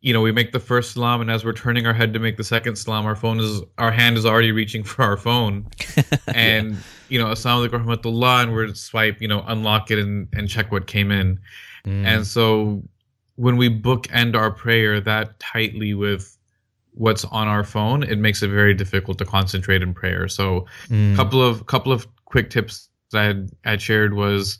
[0.00, 2.36] you know we make the first salam and as we're turning our head to make
[2.36, 5.66] the second salam our phone is our hand is already reaching for our phone
[6.34, 6.76] and
[7.08, 10.70] you know assalamu alaikum rahmatullah and we're swipe you know unlock it and, and check
[10.72, 11.38] what came in
[11.84, 12.06] Mm.
[12.06, 12.80] and so
[13.34, 16.38] when we bookend our prayer that tightly with
[16.94, 20.28] what's on our phone, it makes it very difficult to concentrate in prayer.
[20.28, 21.16] So Mm.
[21.16, 24.58] couple of couple of quick tips I had, I had shared was,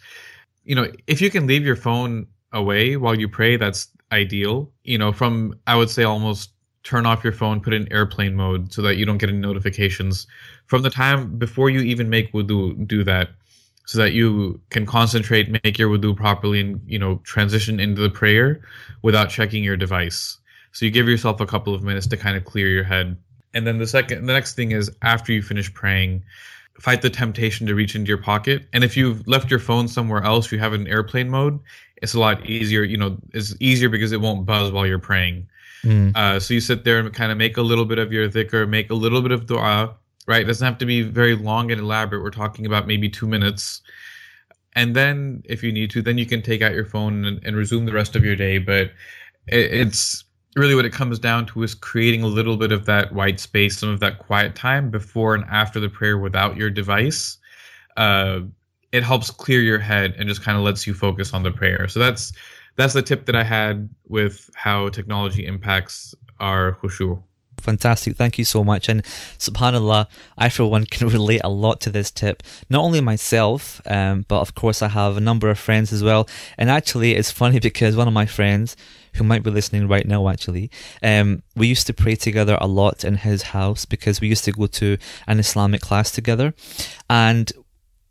[0.64, 4.70] you know, if you can leave your phone away while you pray, that's ideal.
[4.84, 6.50] You know, from I would say almost
[6.84, 9.38] turn off your phone, put it in airplane mode so that you don't get any
[9.38, 10.26] notifications
[10.66, 12.86] from the time before you even make wudu.
[12.86, 13.30] Do that
[13.86, 18.10] so that you can concentrate, make your wudu properly, and you know transition into the
[18.10, 18.60] prayer
[19.02, 20.38] without checking your device.
[20.72, 23.16] So you give yourself a couple of minutes to kind of clear your head.
[23.54, 26.24] And then the second, the next thing is after you finish praying,
[26.80, 28.66] fight the temptation to reach into your pocket.
[28.72, 31.60] And if you've left your phone somewhere else, you have it in airplane mode,
[32.02, 32.82] it's a lot easier.
[32.82, 35.46] You know, it's easier because it won't buzz while you're praying.
[35.84, 36.16] Mm.
[36.16, 38.68] Uh, so you sit there and kind of make a little bit of your dhikr,
[38.68, 39.94] make a little bit of dua,
[40.26, 40.42] right?
[40.42, 42.22] It doesn't have to be very long and elaborate.
[42.22, 43.82] We're talking about maybe two minutes.
[44.74, 47.56] And then if you need to, then you can take out your phone and, and
[47.56, 48.58] resume the rest of your day.
[48.58, 48.92] But
[49.46, 50.24] it, it's
[50.56, 53.78] really what it comes down to is creating a little bit of that white space,
[53.78, 57.38] some of that quiet time before and after the prayer without your device.
[57.96, 58.40] Uh,
[58.92, 61.88] it helps clear your head and just kind of lets you focus on the prayer.
[61.88, 62.32] So that's
[62.76, 67.22] that's the tip that I had with how technology impacts our khushu.
[67.62, 68.16] Fantastic.
[68.16, 68.88] Thank you so much.
[68.88, 69.02] And
[69.38, 70.06] subhanAllah,
[70.36, 72.42] I for one can relate a lot to this tip.
[72.68, 76.28] Not only myself, um, but of course I have a number of friends as well.
[76.58, 78.76] And actually it's funny because one of my friends
[79.14, 80.70] who might be listening right now actually,
[81.02, 84.52] um, we used to pray together a lot in his house because we used to
[84.52, 84.96] go to
[85.26, 86.54] an Islamic class together.
[87.08, 87.52] And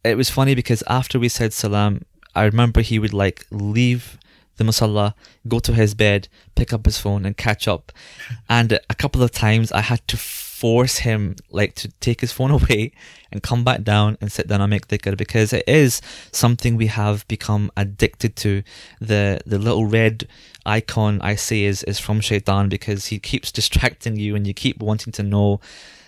[0.04, 4.18] it was funny because after we said salam, I remember he would like leave
[4.62, 5.14] the musalla,
[5.48, 7.92] go to his bed, pick up his phone and catch up.
[8.50, 12.52] And a couple of times I had to force him like to take his phone
[12.60, 12.92] away
[13.32, 16.02] and come back down and sit down and make dhikr because it is
[16.32, 18.64] something we have become addicted to.
[19.00, 20.28] The the little red
[20.66, 24.80] icon I see is, is from Shaitan because he keeps distracting you and you keep
[24.80, 25.60] wanting to know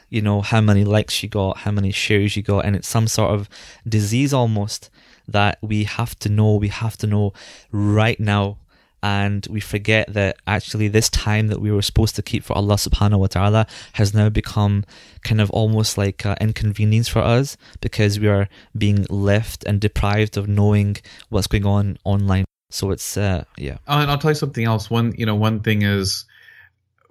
[0.10, 3.08] you know how many likes you got, how many shares you got, and it's some
[3.08, 3.50] sort of
[3.88, 4.92] disease almost
[5.28, 7.34] that we have to know, we have to know
[7.72, 8.58] right now.
[9.02, 12.76] And we forget that actually this time that we were supposed to keep for Allah
[12.76, 14.86] subhanahu wa ta'ala has now become
[15.26, 18.48] kind of almost like uh, inconvenience for us because we are
[18.78, 20.96] being left and deprived of knowing
[21.28, 22.46] what's going on online.
[22.70, 23.78] So it's, uh, yeah.
[23.88, 24.90] And I'll tell you something else.
[24.90, 26.24] One, you know, one thing is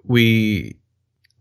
[0.03, 0.75] we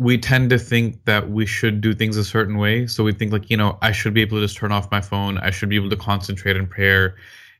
[0.03, 2.87] we tend to think that we should do things a certain way.
[2.87, 5.01] So we think like, you know, I should be able to just turn off my
[5.01, 5.39] phone.
[5.39, 7.17] I should be able to concentrate in prayer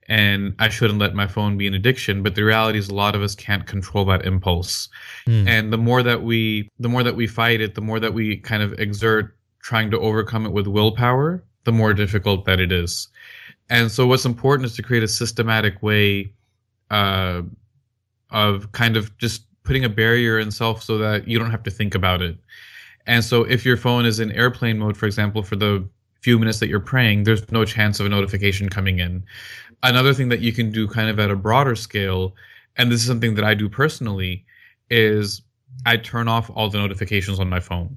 [0.09, 2.23] and I shouldn't let my phone be an addiction.
[2.23, 4.89] But the reality is a lot of us can't control that impulse.
[5.27, 5.49] Mm.
[5.49, 8.39] And the more that we the more that we fight it, the more that we
[8.39, 13.09] kind of exert trying to overcome it with willpower, the more difficult that it is.
[13.71, 16.33] And so what's important is to create a systematic way
[16.91, 17.43] uh,
[18.31, 21.71] of kind of just putting a barrier in self so that you don't have to
[21.71, 22.37] think about it.
[23.07, 25.87] And so if your phone is in airplane mode, for example, for the
[26.21, 29.25] few minutes that you're praying, there's no chance of a notification coming in.
[29.83, 32.35] Another thing that you can do kind of at a broader scale,
[32.77, 34.45] and this is something that I do personally,
[34.89, 35.43] is
[35.85, 37.97] I turn off all the notifications on my phone.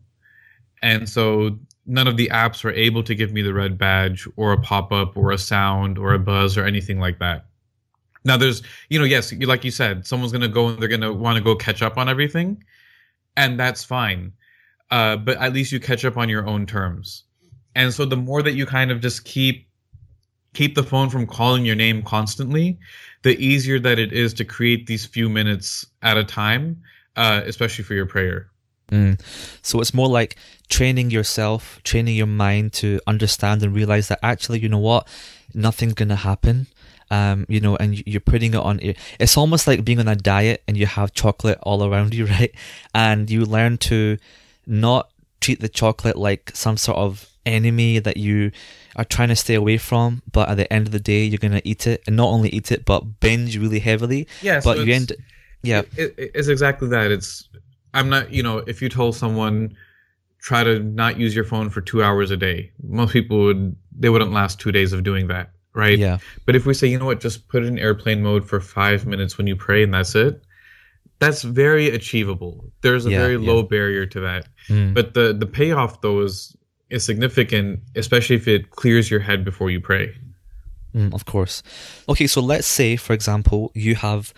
[0.82, 4.54] And so none of the apps are able to give me the red badge or
[4.54, 7.46] a pop up or a sound or a buzz or anything like that.
[8.26, 11.02] Now, there's, you know, yes, like you said, someone's going to go and they're going
[11.02, 12.64] to want to go catch up on everything,
[13.38, 14.34] and that's fine.
[14.92, 17.24] Uh, but at least you catch up on your own terms.
[17.76, 19.68] And so the more that you kind of just keep
[20.54, 22.80] keep the phone from calling your name constantly,
[23.24, 26.82] the easier that it is to create these few minutes at a time,
[27.18, 28.50] uh, especially for your prayer.
[28.90, 29.20] Mm.
[29.62, 30.38] So it's more like
[30.70, 35.08] training yourself, training your mind to understand and realize that actually, you know what,
[35.54, 36.68] nothing's gonna happen.
[37.12, 38.80] Um, you know, and you're putting it on.
[39.20, 42.54] It's almost like being on a diet and you have chocolate all around you, right?
[42.94, 44.18] And you learn to
[44.66, 45.10] not
[45.42, 48.52] treat the chocolate like some sort of enemy that you
[48.96, 51.62] are trying to stay away from, but at the end of the day, you're gonna
[51.64, 54.28] eat it, and not only eat it, but binge really heavily.
[54.42, 55.12] Yeah, so but you end,
[55.62, 57.12] yeah, it, it- it's exactly that.
[57.12, 57.48] It's
[57.94, 59.76] I'm not, you know, if you told someone
[60.40, 64.10] try to not use your phone for two hours a day, most people would they
[64.10, 65.98] wouldn't last two days of doing that, right?
[65.98, 68.60] yeah, But if we say, you know what, just put it in airplane mode for
[68.60, 70.42] five minutes when you pray, and that's it.
[71.20, 72.66] That's very achievable.
[72.82, 73.52] There's a Yeah, very yeah.
[73.52, 74.48] low barrier to that.
[74.70, 74.94] Mm.
[74.94, 76.56] But the the payoff though is
[76.90, 80.14] is significant, especially if it clears your head before you pray.
[80.94, 81.64] Mm, of course.
[82.08, 84.34] Okay, so let's say, for example, you have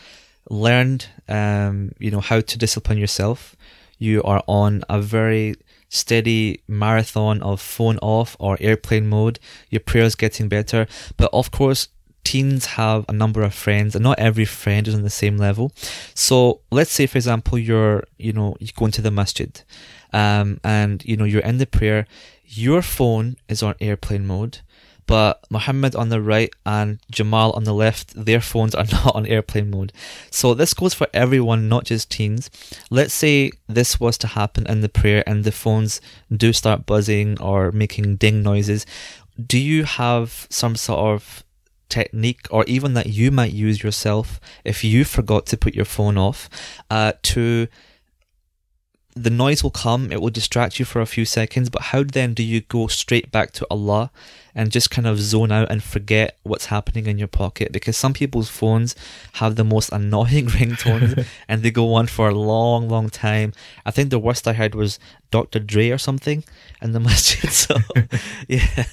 [0.50, 3.56] learned, um, you know, how to discipline yourself.
[4.00, 5.56] You are on a very
[5.90, 9.40] steady marathon of phone off or airplane mode.
[9.70, 11.90] Your prayer's getting better, but of course,
[12.24, 15.72] teens have a number of friends, and not every friend is on the same level.
[16.14, 19.62] So let's say, for example, you're, you know, you go into the masjid,
[20.12, 22.06] um, and you know you're in the prayer.
[22.46, 24.60] Your phone is on airplane mode
[25.08, 29.26] but Muhammad on the right and Jamal on the left, their phones are not on
[29.26, 29.94] airplane mode.
[30.30, 32.50] So this goes for everyone, not just teens.
[32.92, 36.02] Let's say this was to happen in the prayer and the phones
[36.32, 38.86] do start buzzing or making ding noises.
[39.44, 41.44] Do you have some sort of
[41.90, 46.18] technique or even that you might use yourself if you forgot to put your phone
[46.18, 46.50] off
[46.90, 47.68] uh, to
[49.24, 52.34] the noise will come, it will distract you for a few seconds, but how then
[52.34, 54.12] do you go straight back to Allah
[54.56, 57.72] and just kind of zone out and forget what's happening in your pocket?
[57.72, 58.96] Because some people's phones
[59.34, 63.54] have the most annoying ringtones and they go on for a long, long time.
[63.86, 65.00] I think the worst I heard was
[65.32, 65.60] Dr.
[65.60, 66.44] Dre or something
[66.82, 67.52] in the masjid.
[67.52, 67.76] So,
[68.48, 68.86] yeah.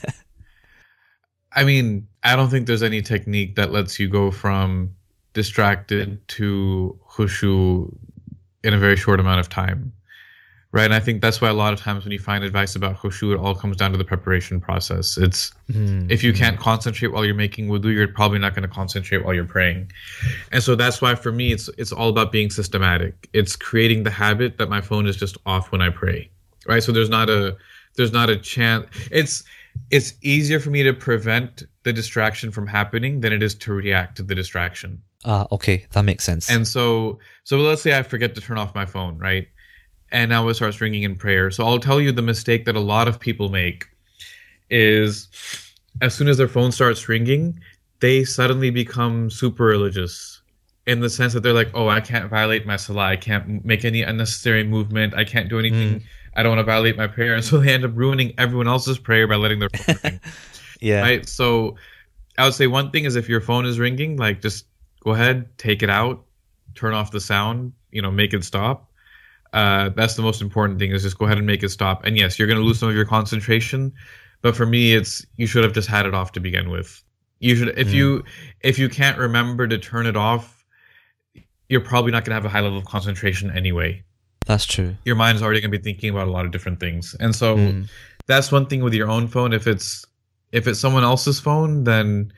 [1.53, 4.95] I mean, I don't think there's any technique that lets you go from
[5.35, 7.95] distracted to khushu
[8.62, 9.93] in a very short amount of time.
[10.75, 10.87] Right.
[10.87, 13.33] And I think that's why a lot of times when you find advice about khushu,
[13.33, 15.16] it all comes down to the preparation process.
[15.16, 16.11] It's Hmm.
[16.11, 19.33] if you can't concentrate while you're making wudu, you're probably not going to concentrate while
[19.33, 19.93] you're praying.
[20.51, 23.29] And so that's why for me, it's it's all about being systematic.
[23.33, 26.29] It's creating the habit that my phone is just off when I pray.
[26.66, 26.83] Right.
[26.83, 27.57] So there's not a
[27.95, 28.87] there's not a chance.
[29.12, 29.45] It's
[29.93, 34.16] it's easier for me to prevent the distraction from happening than it is to react
[34.16, 35.03] to the distraction.
[35.25, 35.87] Ah, okay.
[35.93, 36.51] That makes sense.
[36.51, 39.47] And so, so let's say I forget to turn off my phone, right?
[40.15, 41.51] And now it starts ringing in prayer.
[41.51, 43.87] So I'll tell you the mistake that a lot of people make
[44.71, 45.29] is
[46.01, 47.61] as soon as their phone starts ringing,
[48.01, 50.41] they suddenly become super religious
[50.87, 53.03] in the sense that they're like, oh, I can't violate my salah.
[53.03, 55.15] I can't make any unnecessary movement.
[55.15, 56.01] I can't do anything.
[56.01, 56.03] Mm.
[56.37, 57.35] I don't want to violate my prayer.
[57.35, 60.21] And so they end up ruining everyone else's prayer by letting their phone ring
[60.81, 61.01] yeah.
[61.01, 61.29] right?
[61.29, 61.77] So
[62.39, 64.67] I would say one thing is if your phone is ringing, like just
[65.01, 66.25] go ahead, take it out,
[66.75, 68.91] turn off the sound, you know, make it stop.
[69.55, 72.05] Uh, that's the most important thing is just go ahead and make it stop.
[72.05, 73.92] And yes, you're going to lose some of your concentration,
[74.42, 77.02] but for me, it's you should have just had it off to begin with.
[77.40, 78.24] You should if you
[78.61, 80.64] if you can't remember to turn it off,
[81.68, 84.02] you're probably not going to have a high level of concentration anyway
[84.46, 84.96] That's true.
[85.05, 87.57] your mind's already going to be thinking about a lot of different things and so
[87.57, 87.88] Mm.
[88.26, 90.05] that's one thing with your own phone if it's
[90.52, 92.32] if it's someone else's phone then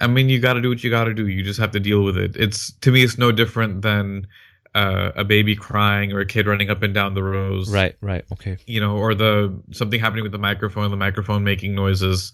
[0.00, 1.80] i mean you got to do what you got to do you just have to
[1.80, 4.26] deal with it it's to me it's no different than
[4.74, 8.24] uh, a baby crying or a kid running up and down the rows Right, right.
[8.32, 8.56] Okay.
[8.66, 12.32] you know or the something happening with the microphone the microphone making noises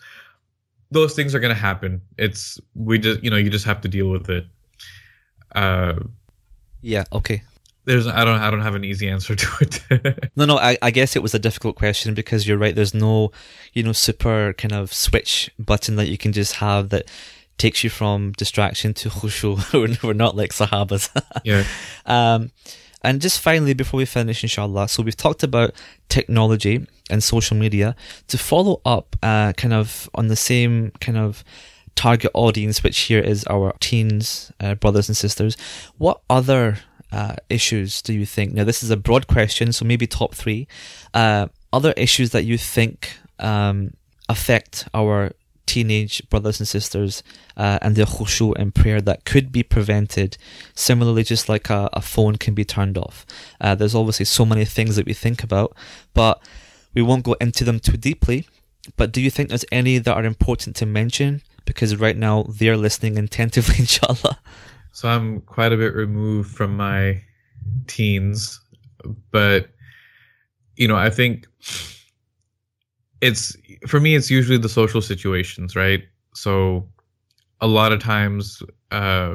[0.90, 3.88] those things are going to happen it's we just you know you just have to
[3.88, 4.44] deal with it
[5.54, 5.94] uh
[6.82, 7.42] Yeah, okay.
[7.84, 10.90] there's i don't i don't have an easy answer to it No, no, I, I
[10.90, 12.74] guess it was a difficult question because you're right.
[12.74, 13.30] There's no,
[13.72, 17.08] you know, super kind of switch button that you can just have that
[17.58, 19.56] takes you from distraction to khushu.
[19.72, 21.08] We're- We're not like sahabas.
[21.44, 21.64] yeah
[22.06, 22.50] um,
[23.02, 25.72] and just finally, before we finish, inshallah, so we've talked about
[26.08, 27.94] technology and social media.
[28.28, 31.44] To follow up, uh, kind of on the same kind of
[31.96, 35.56] target audience, which here is our teens, uh, brothers and sisters.
[35.98, 36.78] What other
[37.12, 38.54] uh, issues do you think?
[38.54, 40.66] Now, this is a broad question, so maybe top three.
[41.12, 43.92] Uh, other issues that you think um,
[44.30, 45.32] affect our
[45.66, 47.22] teenage brothers and sisters
[47.56, 50.36] uh, and their khushu in prayer that could be prevented.
[50.74, 53.26] Similarly, just like a, a phone can be turned off.
[53.60, 55.76] Uh, there's obviously so many things that we think about,
[56.12, 56.42] but
[56.94, 58.46] we won't go into them too deeply.
[58.96, 61.42] But do you think there's any that are important to mention?
[61.64, 64.38] Because right now they're listening attentively, inshallah.
[64.92, 67.22] So I'm quite a bit removed from my
[67.86, 68.60] teens,
[69.30, 69.68] but
[70.76, 71.46] you know, I think
[73.20, 73.56] it's
[73.86, 76.02] for me it's usually the social situations right?
[76.34, 76.88] So
[77.60, 79.34] a lot of times uh,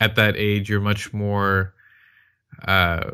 [0.00, 1.74] at that age you're much more
[2.66, 3.10] uh,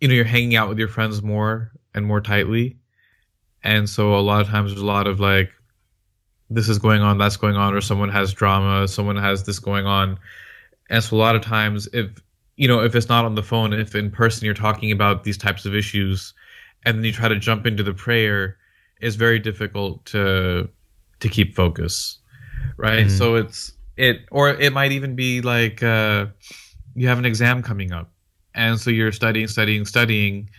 [0.00, 2.76] you know you're hanging out with your friends more and more tightly.
[3.62, 5.50] And so a lot of times there's a lot of like
[6.50, 9.86] this is going on that's going on or someone has drama someone has this going
[9.86, 10.18] on.
[10.88, 12.10] And so a lot of times if
[12.56, 15.36] you know if it's not on the phone if in person you're talking about these
[15.36, 16.32] types of issues
[16.84, 18.56] and then you try to jump into the prayer
[19.00, 20.68] is very difficult to
[21.20, 22.18] to keep focus
[22.76, 23.06] right?
[23.06, 23.10] Mm.
[23.10, 26.26] so it's it or it might even be like uh,
[26.94, 28.10] you have an exam coming up
[28.54, 30.50] and so you're studying studying studying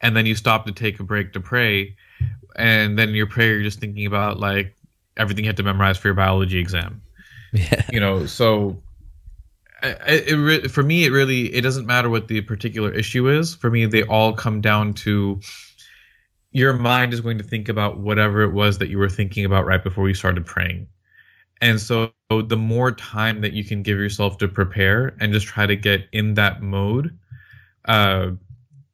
[0.00, 1.96] and then you stop to take a break to pray
[2.56, 4.74] and then your prayer you're just thinking about like
[5.16, 7.02] everything you have to memorize for your biology exam.
[7.52, 7.84] Yeah.
[7.90, 8.82] You know so
[9.82, 13.54] it, it, for me it really it doesn't matter what the particular issue is.
[13.54, 15.40] For me they all come down to
[16.50, 19.66] your mind is going to think about whatever it was that you were thinking about
[19.66, 20.86] right before you started praying.
[21.60, 25.66] And so the more time that you can give yourself to prepare and just try
[25.66, 27.16] to get in that mode,
[27.86, 28.30] uh,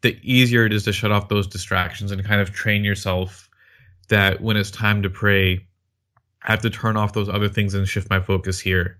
[0.00, 3.48] the easier it is to shut off those distractions and kind of train yourself
[4.08, 5.66] that when it's time to pray,
[6.42, 8.98] I have to turn off those other things and shift my focus here.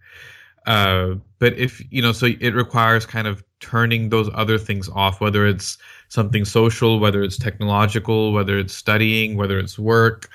[0.67, 5.21] Uh, but if you know, so it requires kind of turning those other things off,
[5.21, 5.77] whether it's
[6.15, 10.31] something social, whether it's technological, whether it's studying, whether it's work,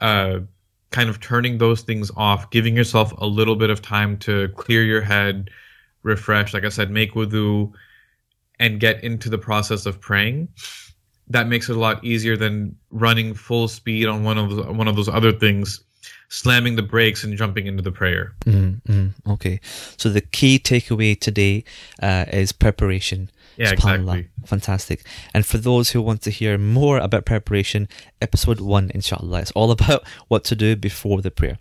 [0.00, 0.38] uh,
[0.92, 4.84] kind of turning those things off, giving yourself a little bit of time to clear
[4.84, 5.50] your head,
[6.04, 7.72] refresh, like I said, make wudu,
[8.60, 10.46] and get into the process of praying.
[11.26, 14.86] That makes it a lot easier than running full speed on one of those, one
[14.86, 15.80] of those other things
[16.28, 18.34] slamming the brakes and jumping into the prayer.
[18.44, 19.32] Mm-hmm.
[19.32, 19.60] Okay.
[19.96, 21.64] So the key takeaway today
[22.00, 23.28] uh, is preparation.
[23.56, 24.28] Yeah, exactly.
[24.44, 25.04] Fantastic.
[25.34, 27.88] And for those who want to hear more about preparation,
[28.20, 31.58] episode one, inshallah, it's all about what to do before the prayer.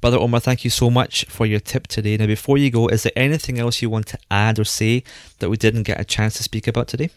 [0.00, 2.16] Brother Omar, thank you so much for your tip today.
[2.16, 5.04] Now, before you go, is there anything else you want to add or say
[5.38, 7.10] that we didn't get a chance to speak about today?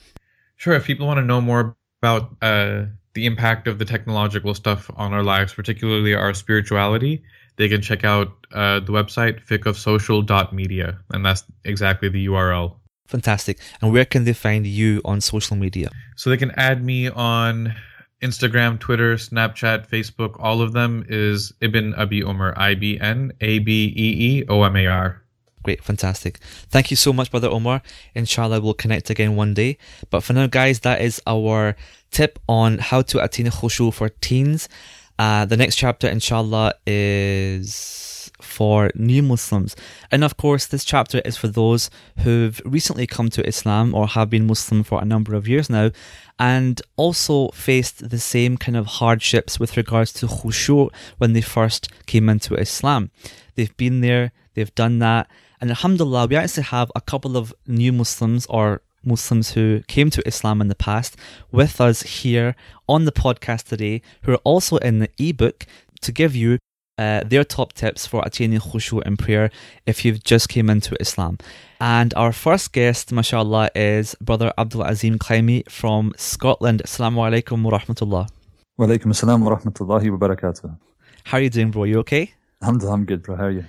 [0.56, 0.76] Sure.
[0.76, 5.14] If people want to know more about uh, the impact of the technological stuff on
[5.14, 7.24] our lives, particularly our spirituality,
[7.56, 12.76] they can check out uh, the website fiqhofsocial.media, and that's exactly the URL.
[13.06, 13.60] Fantastic.
[13.82, 15.90] And where can they find you on social media?
[16.16, 17.76] So they can add me on
[18.22, 20.36] Instagram, Twitter, Snapchat, Facebook.
[20.40, 24.64] All of them is Ibn Abee Omar, I B N A B E E O
[24.64, 25.22] M A R.
[25.64, 26.38] Great, fantastic.
[26.70, 27.82] Thank you so much, Brother Omar.
[28.14, 29.78] Inshallah, we'll connect again one day.
[30.12, 31.76] But for now, guys, that is our
[32.12, 34.70] tip on how to attain khushu for teens.
[35.18, 39.76] Uh, the next chapter, inshallah, is for new Muslims.
[40.12, 41.90] And of course, this chapter is for those
[42.20, 45.92] who've recently come to Islam or have been Muslim for a number of years now
[46.40, 51.90] and also faced the same kind of hardships with regards to khushu when they first
[52.06, 53.12] came into Islam.
[53.56, 55.30] They've been there, they've done that,
[55.62, 60.28] and alhamdulillah, we actually have a couple of new Muslims or Muslims who came to
[60.28, 61.16] Islam in the past
[61.52, 62.56] with us here
[62.90, 65.66] on the podcast today, who are also in the ebook
[66.02, 66.58] to give you
[66.98, 69.52] uh, their top tips for attaining khushu in prayer
[69.86, 71.38] if you've just came into Islam.
[71.80, 76.82] And our first guest, mashallah, is Brother Abdul Azeem Climie from Scotland.
[76.86, 78.30] Assalamu alaikum wa rahmatullah.
[78.78, 80.78] Wa alaikum assalam wa rahmatullahi wa barakatuh.
[81.26, 81.84] How are you doing, bro?
[81.84, 82.34] You okay?
[82.62, 83.36] Alhamdulillah, I'm good, bro.
[83.36, 83.66] How are you?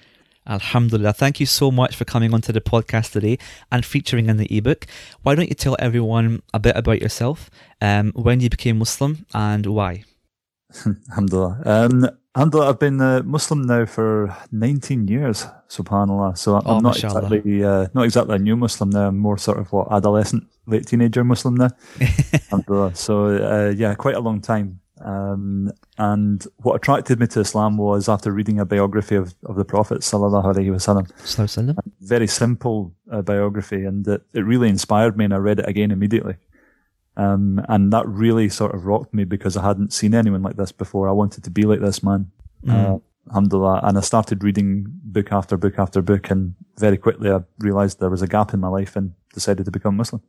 [0.49, 1.13] Alhamdulillah.
[1.13, 3.39] Thank you so much for coming onto the podcast today
[3.73, 4.87] and featuring in the ebook.
[5.23, 7.51] Why don't you tell everyone a bit about yourself,
[7.81, 10.05] um, when you became Muslim, and why?
[11.11, 11.63] Alhamdulillah.
[11.65, 16.37] Um, Alhamdulillah, I've been uh, Muslim now for 19 years, subhanAllah.
[16.37, 19.09] So I'm oh, not exactly uh, not exactly a new Muslim now.
[19.09, 21.71] I'm more sort of what adolescent, late teenager Muslim now.
[22.93, 24.81] So uh, yeah, quite a long time.
[25.01, 29.65] Um, and what attracted me to Islam was after reading a biography of, of the
[29.65, 31.11] Prophet sallallahu alaihi wasallam.
[32.01, 35.91] Very simple uh, biography, and it, it really inspired me, and I read it again
[35.91, 36.37] immediately.
[37.17, 40.73] Um, and that really sort of rocked me because I hadn't seen anyone like this
[40.73, 41.09] before.
[41.09, 42.31] I wanted to be like this man.
[42.65, 42.73] Mm.
[42.73, 42.99] Uh,
[43.29, 43.81] alhamdulillah.
[43.85, 48.11] And I started reading book after book after book, and very quickly I realized there
[48.11, 50.23] was a gap in my life and decided to become Muslim.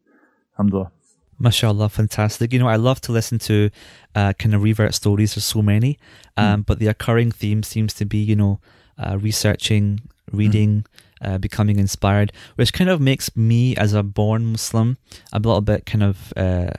[0.53, 0.91] Alhamdulillah.
[1.39, 2.51] Mashallah, fantastic.
[2.51, 3.69] You know, I love to listen to
[4.15, 5.35] uh, kind of revert stories.
[5.35, 5.99] There's so many.
[6.35, 6.65] Um, mm.
[6.65, 8.59] But the occurring theme seems to be, you know,
[8.97, 9.99] uh, researching,
[10.31, 10.85] reading, mm.
[11.21, 14.97] Uh, becoming inspired, which kind of makes me, as a born Muslim,
[15.33, 16.71] a little bit kind of, uh,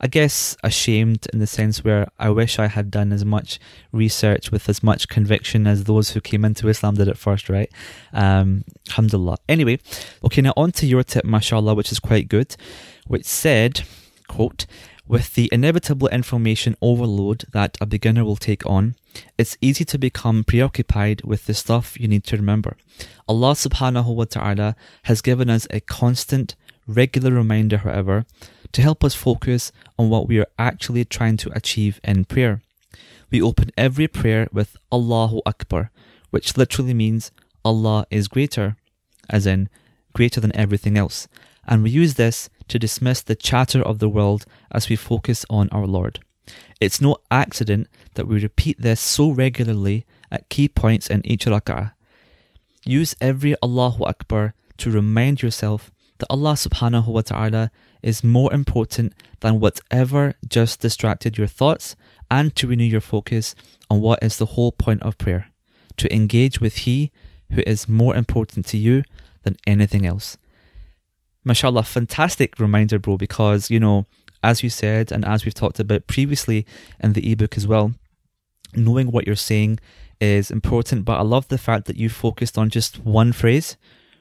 [0.00, 3.58] I guess, ashamed in the sense where I wish I had done as much
[3.90, 7.70] research with as much conviction as those who came into Islam did at first, right?
[8.12, 9.38] Um, alhamdulillah.
[9.48, 9.80] Anyway,
[10.22, 12.54] okay, now on to your tip, mashallah, which is quite good
[13.08, 13.82] which said,
[14.28, 14.66] quote,
[15.06, 18.94] with the inevitable information overload that a beginner will take on,
[19.36, 22.76] it's easy to become preoccupied with the stuff you need to remember.
[23.28, 26.56] Allah subhanahu wa ta'ala has given us a constant,
[26.86, 28.26] regular reminder, however,
[28.72, 32.62] to help us focus on what we are actually trying to achieve in prayer.
[33.30, 35.90] We open every prayer with Allahu Akbar,
[36.30, 37.30] which literally means
[37.64, 38.76] Allah is greater,
[39.28, 39.68] as in
[40.14, 41.28] greater than everything else.
[41.66, 45.68] And we use this to dismiss the chatter of the world as we focus on
[45.70, 46.20] our Lord.
[46.80, 51.92] It's no accident that we repeat this so regularly at key points in each rak'ah.
[52.84, 57.70] Use every Allahu Akbar to remind yourself that Allah subhanahu wa ta'ala
[58.02, 61.96] is more important than whatever just distracted your thoughts
[62.30, 63.54] and to renew your focus
[63.90, 65.48] on what is the whole point of prayer
[65.96, 67.10] to engage with He
[67.50, 69.02] who is more important to you
[69.42, 70.36] than anything else
[71.48, 74.06] mashallah, fantastic reminder, bro, because, you know,
[74.42, 76.66] as you said, and as we've talked about previously
[77.00, 77.92] in the ebook as well,
[78.74, 79.78] knowing what you're saying
[80.20, 81.04] is important.
[81.04, 83.76] But I love the fact that you focused on just one phrase,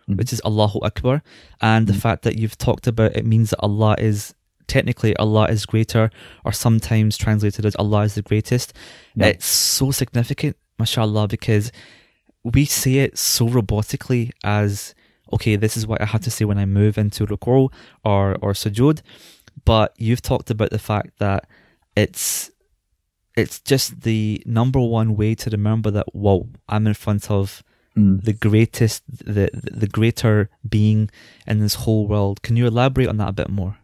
[0.10, 0.18] mm.
[0.18, 1.24] which is Allahu Akbar,
[1.62, 1.92] and mm.
[1.92, 4.34] the fact that you've talked about it means that Allah is
[4.68, 6.10] technically Allah is greater,
[6.44, 8.74] or sometimes translated as Allah is the greatest.
[9.16, 9.28] Yeah.
[9.28, 11.72] It's so significant, mashallah, because
[12.44, 14.94] we say it so robotically as
[15.34, 17.72] okay, this is what I have to say when I move into ruku
[18.04, 19.02] or or sujood.
[19.68, 21.46] But you've talked about the fact that
[21.94, 22.50] it's
[23.36, 27.64] it's just the number one way to remember that whoa, I'm in front of
[27.98, 28.24] mm.
[28.24, 31.10] the greatest, the the greater being
[31.46, 32.42] in this whole world.
[32.44, 33.78] Can you elaborate on that a bit more?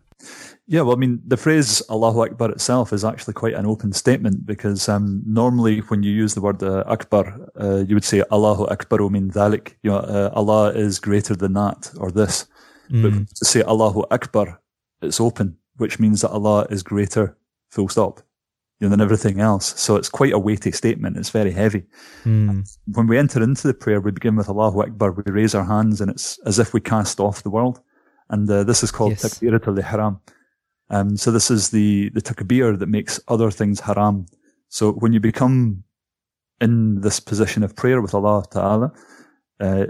[0.68, 4.46] Yeah, well, I mean, the phrase Allahu Akbar itself is actually quite an open statement
[4.46, 7.26] because um, normally when you use the word uh, Akbar,
[7.60, 9.76] uh, you would say Allahu Akbar min dhalik.
[9.84, 12.48] You know, uh, Allah is greater than that or this.
[12.90, 13.02] Mm.
[13.04, 14.62] But to say Allahu Akbar,
[15.02, 17.38] it's open, which means that Allah is greater,
[17.70, 18.22] full stop,
[18.80, 19.80] you know, than everything else.
[19.80, 21.18] So it's quite a weighty statement.
[21.18, 21.84] It's very heavy.
[22.24, 22.68] Mm.
[22.94, 25.12] When we enter into the prayer, we begin with Allahu Akbar.
[25.12, 27.82] We raise our hands and it's as if we cast off the world.
[28.30, 29.24] And uh, this is called yes.
[29.24, 30.20] Takbiratul Ihram.
[30.90, 34.26] Um, so this is the, the takbir that makes other things haram.
[34.70, 35.84] So when you become
[36.62, 38.92] in this position of prayer with Allah Ta'ala,
[39.64, 39.86] uh,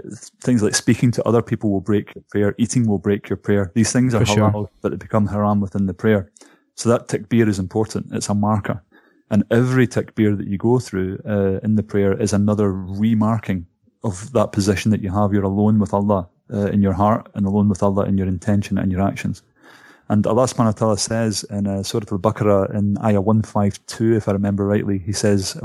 [0.46, 3.72] things like speaking to other people will break your prayer, eating will break your prayer.
[3.74, 4.70] These things are For halal, sure.
[4.80, 6.30] but they become haram within the prayer.
[6.76, 8.06] So that takbir is important.
[8.12, 8.82] It's a marker.
[9.30, 13.66] And every takbir that you go through uh, in the prayer is another remarking
[14.02, 15.32] of that position that you have.
[15.32, 18.78] You're alone with Allah uh, in your heart and alone with Allah in your intention
[18.78, 19.42] and your actions.
[20.10, 24.32] And Allah subhanahu wa ta'ala says in uh, Surah Al-Baqarah in Ayah 152, if I
[24.32, 25.56] remember rightly, He says.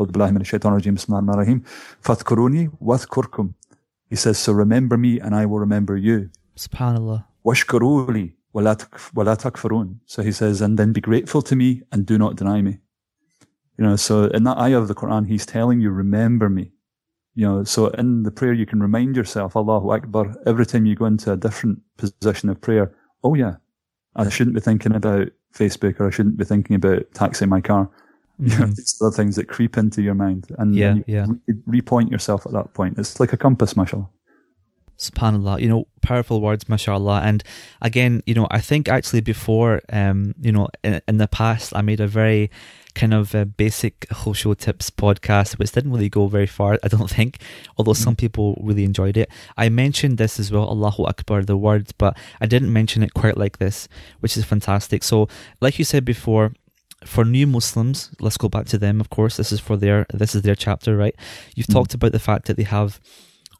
[4.09, 6.29] He says, so remember me and I will remember you.
[6.57, 7.25] SubhanAllah.
[7.45, 8.33] Washkuruli
[10.05, 12.79] So he says, and then be grateful to me and do not deny me.
[13.77, 16.71] You know, so in that ayah of the Quran, he's telling you, remember me.
[17.35, 20.95] You know, so in the prayer, you can remind yourself, Allahu Akbar, every time you
[20.95, 22.93] go into a different position of prayer.
[23.23, 23.55] Oh yeah,
[24.15, 27.89] I shouldn't be thinking about Facebook or I shouldn't be thinking about taxing my car.
[28.41, 28.71] Mm-hmm.
[28.77, 31.25] it's the things that creep into your mind and yeah, you yeah.
[31.47, 32.97] Re- repoint yourself at that point.
[32.97, 34.09] It's like a compass, mashallah.
[34.97, 37.21] SubhanAllah, you know, powerful words, mashallah.
[37.23, 37.43] And
[37.81, 41.81] again, you know, I think actually before, um, you know, in, in the past, I
[41.81, 42.51] made a very
[42.95, 47.09] kind of a basic Khushu tips podcast, which didn't really go very far, I don't
[47.17, 47.39] think,
[47.77, 48.19] although some mm.
[48.19, 49.29] people really enjoyed it.
[49.57, 53.37] I mentioned this as well, Allahu Akbar, the words, but I didn't mention it quite
[53.37, 53.87] like this,
[54.19, 55.03] which is fantastic.
[55.03, 55.29] So,
[55.61, 56.53] like you said before,
[57.05, 59.37] for new Muslims, let's go back to them, of course.
[59.37, 61.15] This is for their this is their chapter, right?
[61.55, 62.99] You've mm talked about the fact that they have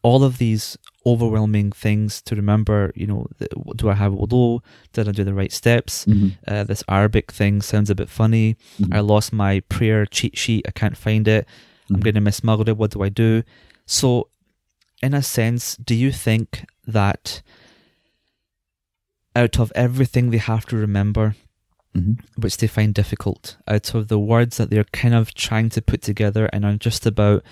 [0.02, 2.92] all of these overwhelming things to remember.
[2.96, 3.28] You know,
[3.76, 4.62] do I have wudu?
[4.94, 6.06] Did I do the right steps?
[6.06, 6.30] Mm-hmm.
[6.48, 8.58] Uh, this Arabic thing sounds a bit funny.
[8.80, 8.94] Mm-hmm.
[8.94, 10.66] I lost my prayer cheat sheet.
[10.68, 11.46] I can't find it.
[11.46, 11.96] Mm-hmm.
[11.96, 12.78] I'm going to miss Maghrib.
[12.78, 13.44] What do I do?
[13.86, 14.30] So,
[15.02, 17.42] in a sense, do you think that
[19.36, 21.36] out of everything they have to remember,
[21.96, 22.14] mm-hmm.
[22.42, 26.02] which they find difficult, out of the words that they're kind of trying to put
[26.02, 27.44] together and are just about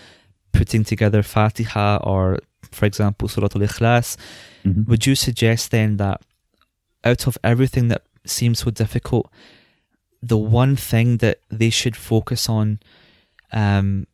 [0.51, 2.39] putting together Fatiha or,
[2.71, 4.17] for example, Surah Al Ikhlas,
[4.65, 4.83] mm-hmm.
[4.89, 6.21] would you suggest then that
[7.03, 9.31] out of everything that seems so difficult,
[10.21, 12.79] the one thing that they should focus on
[13.51, 14.07] um,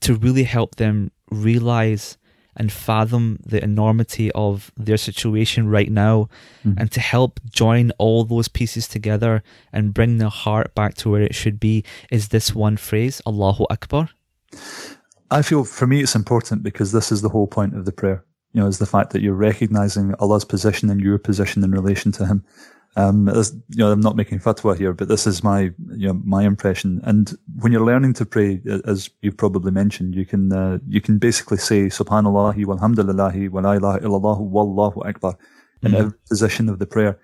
[0.00, 2.16] to really help them realize
[2.56, 6.28] and fathom the enormity of their situation right now
[6.64, 6.78] mm-hmm.
[6.78, 9.42] and to help join all those pieces together
[9.72, 13.66] and bring their heart back to where it should be is this one phrase, Allahu
[13.70, 14.08] Akbar.
[15.30, 18.24] I feel for me it's important because this is the whole point of the prayer.
[18.52, 22.10] You know, is the fact that you're recognizing Allah's position and your position in relation
[22.12, 22.42] to Him.
[22.98, 26.44] Um, you know, I'm not making fatwa here, but this is my, you know, my
[26.44, 27.00] impression.
[27.04, 31.18] And when you're learning to pray, as you've probably mentioned, you can, uh, you can
[31.18, 35.36] basically say Subhanallah, walhamdulillahi, wa la ilaha illallah, wallahu akbar
[35.82, 36.00] in mm-hmm.
[36.00, 37.18] every position of the prayer.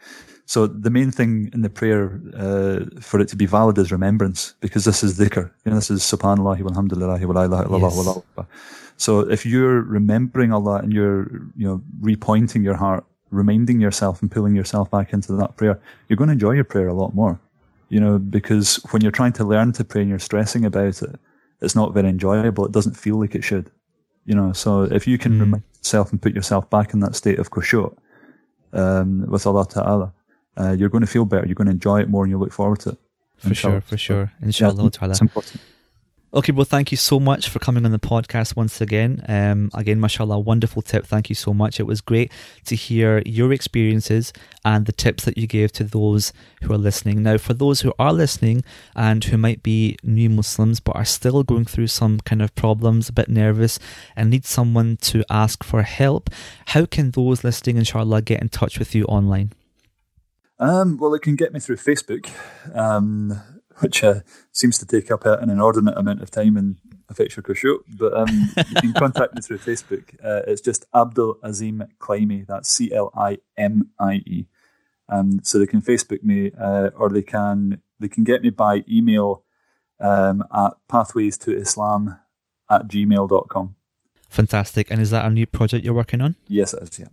[0.44, 4.54] So the main thing in the prayer, uh, for it to be valid is remembrance,
[4.60, 5.50] because this is dhikr.
[5.64, 7.96] You know, this is Subhanallah, walhamdulillahi, wa la ilaha illallah, yes.
[7.96, 8.46] wallahu akbar.
[8.98, 14.30] So if you're remembering Allah and you're, you know, repointing your heart reminding yourself and
[14.30, 17.40] pulling yourself back into that prayer, you're going to enjoy your prayer a lot more.
[17.88, 21.18] You know, because when you're trying to learn to pray and you're stressing about it,
[21.60, 22.64] it's not very enjoyable.
[22.64, 23.70] It doesn't feel like it should.
[24.24, 25.40] You know, so if you can mm.
[25.40, 27.94] remind yourself and put yourself back in that state of khushu'
[28.72, 30.12] um, with Allah Ta'ala,
[30.56, 31.46] uh, you're going to feel better.
[31.46, 32.98] You're going to enjoy it more and you look forward to it.
[33.38, 33.72] For inshallah.
[33.72, 34.32] sure, for sure.
[34.40, 35.10] Inshallah yeah, Ta'ala.
[35.10, 35.60] It's important.
[36.34, 39.22] Okay, well, thank you so much for coming on the podcast once again.
[39.28, 41.04] Um, again, mashallah, wonderful tip.
[41.04, 41.78] Thank you so much.
[41.78, 42.32] It was great
[42.64, 44.32] to hear your experiences
[44.64, 46.32] and the tips that you gave to those
[46.62, 47.22] who are listening.
[47.22, 48.64] Now, for those who are listening
[48.96, 53.10] and who might be new Muslims but are still going through some kind of problems,
[53.10, 53.78] a bit nervous,
[54.16, 56.30] and need someone to ask for help,
[56.68, 59.52] how can those listening, inshallah, get in touch with you online?
[60.58, 62.30] Um, well, it can get me through Facebook.
[62.74, 63.38] Um,
[63.82, 64.20] which uh,
[64.52, 66.76] seems to take up an inordinate amount of time and
[67.08, 67.78] affects your khushu.
[67.96, 70.14] But um, you can contact me through Facebook.
[70.24, 72.46] Uh, it's just Abdul Azeem Climie.
[72.46, 74.46] That's C L I M I E.
[75.08, 78.84] Um, so they can Facebook me, uh, or they can they can get me by
[78.88, 79.44] email
[80.00, 82.18] um, at pathways to Islam
[82.70, 83.74] at gmail.com.
[84.28, 84.90] Fantastic.
[84.90, 86.36] And is that a new project you're working on?
[86.48, 86.98] Yes, it is.
[86.98, 87.06] Yeah.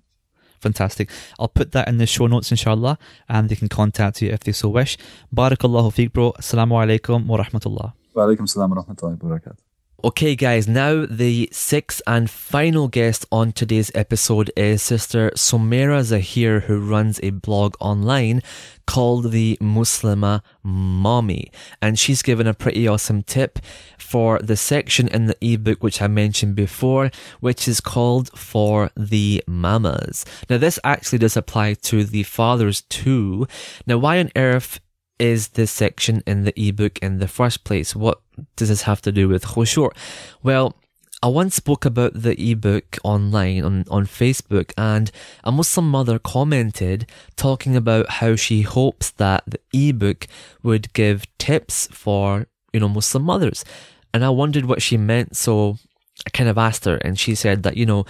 [0.59, 1.09] Fantastic.
[1.39, 4.51] I'll put that in the show notes, inshallah, and they can contact you if they
[4.51, 4.97] so wish.
[5.33, 6.33] Barakallahu feek, bro.
[6.33, 7.93] Assalamu alaikum wa rahmatullah.
[8.13, 9.68] Wa alaikum salam wa rahmatullahi wa barakatuh.
[10.01, 16.61] Okay, guys, now the sixth and final guest on today's episode is Sister Sumaira Zaheer,
[16.61, 18.41] who runs a blog online
[18.87, 21.51] called the Muslimah Mommy.
[21.81, 23.59] And she's given a pretty awesome tip
[23.97, 27.11] for the section in the ebook which I mentioned before,
[27.41, 30.23] which is called For the Mamas.
[30.49, 33.47] Now, this actually does apply to the fathers too.
[33.85, 34.79] Now, why on earth
[35.19, 37.93] is this section in the ebook in the first place?
[37.93, 38.21] What
[38.55, 39.91] does this have to do with khushu'?
[40.43, 40.75] Well,
[41.21, 45.11] I once spoke about the ebook online on, on Facebook and
[45.43, 50.27] a Muslim mother commented talking about how she hopes that the ebook
[50.63, 53.65] would give tips for, you know, Muslim mothers.
[54.13, 55.77] And I wondered what she meant, so
[56.25, 58.05] I kind of asked her and she said that, you know,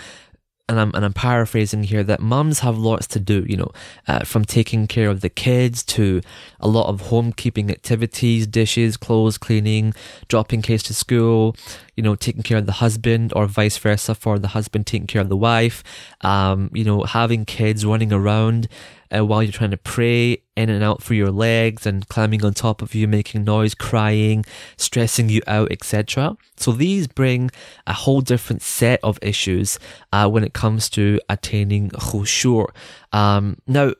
[0.69, 3.71] and I'm and I'm paraphrasing here that mums have lots to do, you know,
[4.07, 6.21] uh, from taking care of the kids to
[6.59, 9.93] a lot of homekeeping activities, dishes, clothes cleaning,
[10.27, 11.55] dropping kids to school,
[11.95, 15.21] you know, taking care of the husband or vice versa for the husband taking care
[15.21, 15.83] of the wife,
[16.21, 18.69] um, you know, having kids running around
[19.15, 22.53] uh, while you're trying to pray in and out through your legs and climbing on
[22.53, 24.45] top of you, making noise, crying,
[24.77, 26.35] stressing you out, etc.
[26.57, 27.49] So these bring
[27.87, 29.79] a whole different set of issues
[30.11, 32.67] uh, when it comes to attaining khushu'.
[33.11, 33.93] Um, now,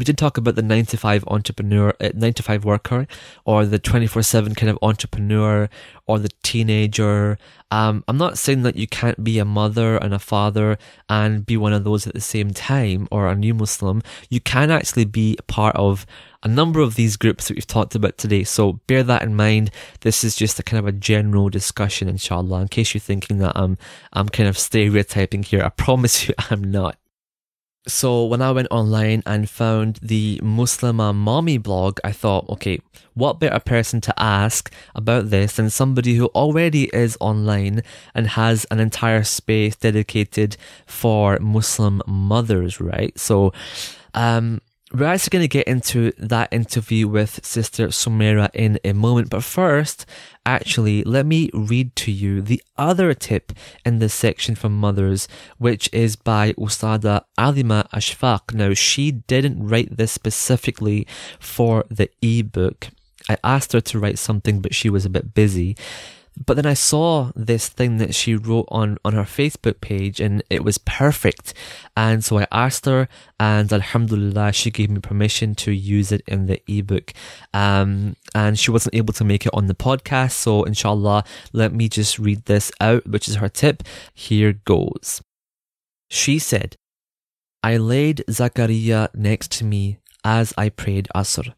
[0.00, 3.06] we did talk about the 9 to 5 entrepreneur, uh, 9 to 5 worker,
[3.44, 5.68] or the 24 7 kind of entrepreneur,
[6.06, 7.36] or the teenager.
[7.70, 10.78] Um, I'm not saying that you can't be a mother and a father
[11.10, 14.00] and be one of those at the same time, or a new Muslim.
[14.30, 16.06] You can actually be part of
[16.42, 18.44] a number of these groups that we've talked about today.
[18.44, 19.70] So bear that in mind.
[20.00, 23.52] This is just a kind of a general discussion, inshallah, in case you're thinking that
[23.54, 23.76] I'm,
[24.14, 25.62] I'm kind of stereotyping here.
[25.62, 26.99] I promise you I'm not.
[27.86, 32.80] So when I went online and found the Muslimah Mommy blog, I thought, okay,
[33.14, 37.82] what better person to ask about this than somebody who already is online
[38.14, 43.18] and has an entire space dedicated for Muslim mothers, right?
[43.18, 43.52] So,
[44.12, 44.60] um,
[44.92, 49.44] we're actually going to get into that interview with Sister Sumaira in a moment, but
[49.44, 50.04] first,
[50.46, 53.52] actually, let me read to you the other tip
[53.84, 58.54] in this section from mothers, which is by Ustada Alima Ashfaq.
[58.54, 61.06] Now, she didn't write this specifically
[61.38, 62.88] for the ebook.
[63.28, 65.76] I asked her to write something, but she was a bit busy.
[66.36, 70.42] But then I saw this thing that she wrote on, on her Facebook page and
[70.48, 71.52] it was perfect.
[71.96, 73.08] And so I asked her
[73.38, 77.12] and Alhamdulillah, she gave me permission to use it in the ebook.
[77.52, 80.32] Um, and she wasn't able to make it on the podcast.
[80.32, 83.82] So inshallah, let me just read this out, which is her tip.
[84.14, 85.22] Here goes.
[86.08, 86.76] She said,
[87.62, 91.52] I laid Zakaria next to me as I prayed Asr,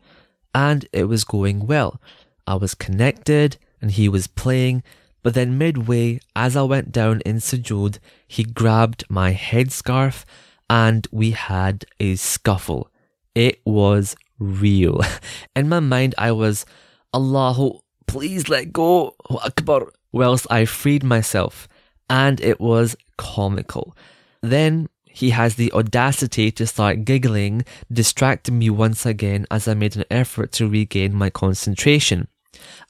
[0.55, 2.01] and it was going well.
[2.47, 4.83] I was connected and he was playing,
[5.23, 10.25] but then midway, as I went down in sujood, he grabbed my headscarf
[10.71, 12.91] and we had a scuffle.
[13.35, 15.01] It was real.
[15.57, 16.65] In my mind, I was,
[17.13, 21.69] Allahu, please let go, Akbar, whilst I freed myself,
[22.09, 23.97] and it was comical.
[24.41, 29.97] Then he has the audacity to start giggling, distracting me once again as I made
[29.97, 32.29] an effort to regain my concentration.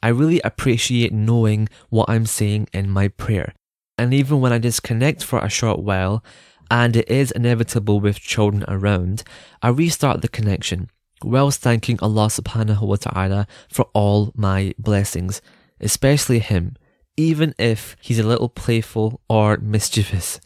[0.03, 3.55] I really appreciate knowing what I'm saying in my prayer.
[3.99, 6.25] And even when I disconnect for a short while,
[6.71, 9.23] and it is inevitable with children around,
[9.61, 10.89] I restart the connection,
[11.23, 15.43] whilst thanking Allah subhanahu wa ta'ala for all my blessings,
[15.81, 16.77] especially Him,
[17.17, 20.41] even if He's a little playful or mischievous.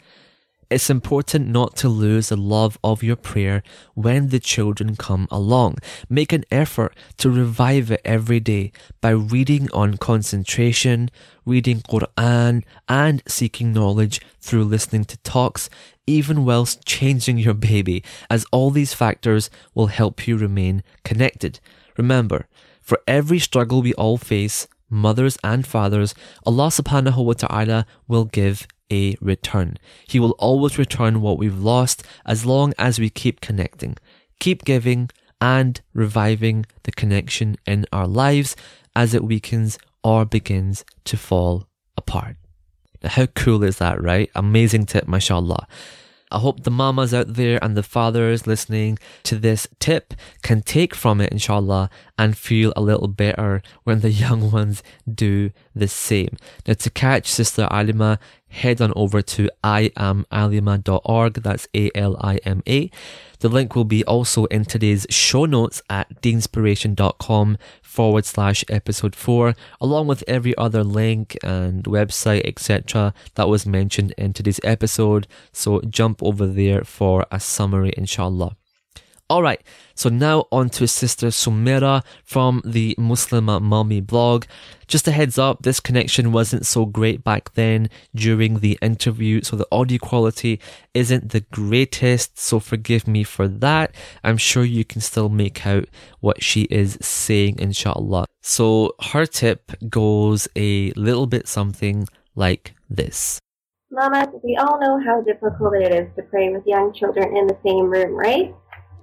[0.68, 3.62] It's important not to lose the love of your prayer
[3.94, 5.76] when the children come along.
[6.08, 11.10] Make an effort to revive it every day by reading on concentration,
[11.44, 15.70] reading Quran, and seeking knowledge through listening to talks,
[16.04, 21.60] even whilst changing your baby, as all these factors will help you remain connected.
[21.96, 22.48] Remember,
[22.80, 26.14] for every struggle we all face, mothers and fathers,
[26.44, 29.76] Allah subhanahu wa ta'ala will give a return.
[30.06, 33.96] He will always return what we've lost as long as we keep connecting,
[34.38, 35.10] keep giving,
[35.40, 38.56] and reviving the connection in our lives
[38.94, 42.36] as it weakens or begins to fall apart.
[43.02, 44.30] Now, how cool is that, right?
[44.34, 45.66] Amazing tip, mashallah.
[46.30, 50.94] I hope the mamas out there and the fathers listening to this tip can take
[50.94, 51.88] from it, inshallah,
[52.18, 54.82] and feel a little better when the young ones
[55.12, 56.36] do the same.
[56.66, 58.18] Now, to catch Sister Alima,
[58.48, 61.34] head on over to iamalima.org.
[61.34, 62.90] That's A L I M A.
[63.40, 69.54] The link will be also in today's show notes at deenspiration.com forward slash episode 4,
[69.80, 75.26] along with every other link and website, etc., that was mentioned in today's episode.
[75.52, 78.56] So jump over there for a summary, inshallah.
[79.28, 79.60] All right,
[79.96, 84.44] so now on to Sister Sumaira from the Muslimah Mommy blog.
[84.86, 89.56] Just a heads up, this connection wasn't so great back then during the interview, so
[89.56, 90.60] the audio quality
[90.94, 93.92] isn't the greatest, so forgive me for that.
[94.22, 95.88] I'm sure you can still make out
[96.20, 98.26] what she is saying, inshallah.
[98.42, 103.40] So her tip goes a little bit something like this.
[103.90, 107.56] Mama, we all know how difficult it is to pray with young children in the
[107.64, 108.54] same room, right?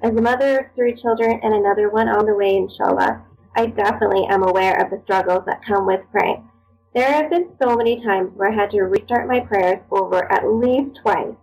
[0.03, 3.23] As a mother of three children and another one on the way, inshallah,
[3.55, 6.45] I definitely am aware of the struggles that come with praying.
[6.93, 10.45] There have been so many times where I had to restart my prayers over at
[10.45, 11.37] least twice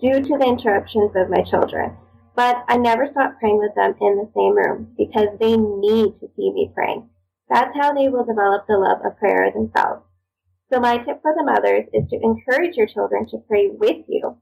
[0.00, 1.96] due to the interruptions of my children.
[2.36, 6.30] But I never stopped praying with them in the same room because they need to
[6.36, 7.10] see me praying.
[7.50, 10.04] That's how they will develop the love of prayer themselves.
[10.72, 14.36] So my tip for the mothers is to encourage your children to pray with you.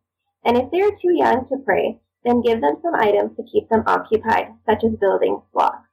[0.45, 3.69] And if they are too young to pray, then give them some items to keep
[3.69, 5.89] them occupied, such as building blocks.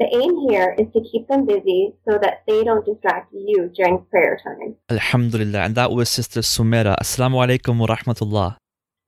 [0.00, 4.04] The aim here is to keep them busy so that they don't distract you during
[4.10, 4.76] prayer time.
[4.88, 5.60] Alhamdulillah.
[5.60, 6.96] And that was Sister Sumaira.
[6.98, 8.56] Assalamu alaikum wa rahmatullah.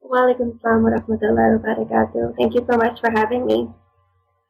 [0.03, 2.37] Wa alaikum assalam wa rahmatullahi wa barakatuh.
[2.37, 3.71] Thank you so much for having me.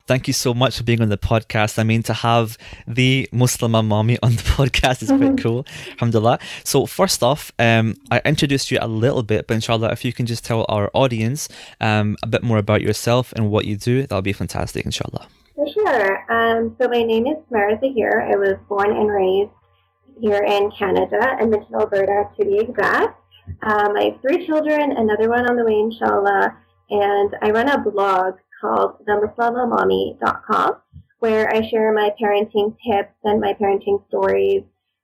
[0.06, 1.78] Thank you so much for being on the podcast.
[1.78, 2.58] I mean, to have
[2.88, 5.36] the Muslimah mommy on the podcast is quite mm-hmm.
[5.36, 5.66] cool.
[5.92, 6.40] Alhamdulillah.
[6.64, 10.26] So, first off, um, I introduced you a little bit, but inshallah, if you can
[10.26, 11.48] just tell our audience
[11.80, 15.28] um, a bit more about yourself and what you do, that'll be fantastic, inshallah.
[15.54, 16.32] For sure.
[16.32, 18.28] Um, so, my name is Sumaira Zaheer.
[18.28, 19.50] I was born and raised
[20.20, 23.20] here in Canada, Edmonton, Alberta, to be exact.
[23.62, 26.56] Um, I have three children, another one on the way, inshallah,
[26.90, 30.76] and I run a blog called themuslimahmommy.com,
[31.18, 34.62] where I share my parenting tips and my parenting stories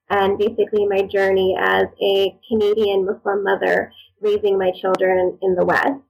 [0.09, 3.91] and basically my journey as a Canadian Muslim mother
[4.21, 6.01] raising my children in the West.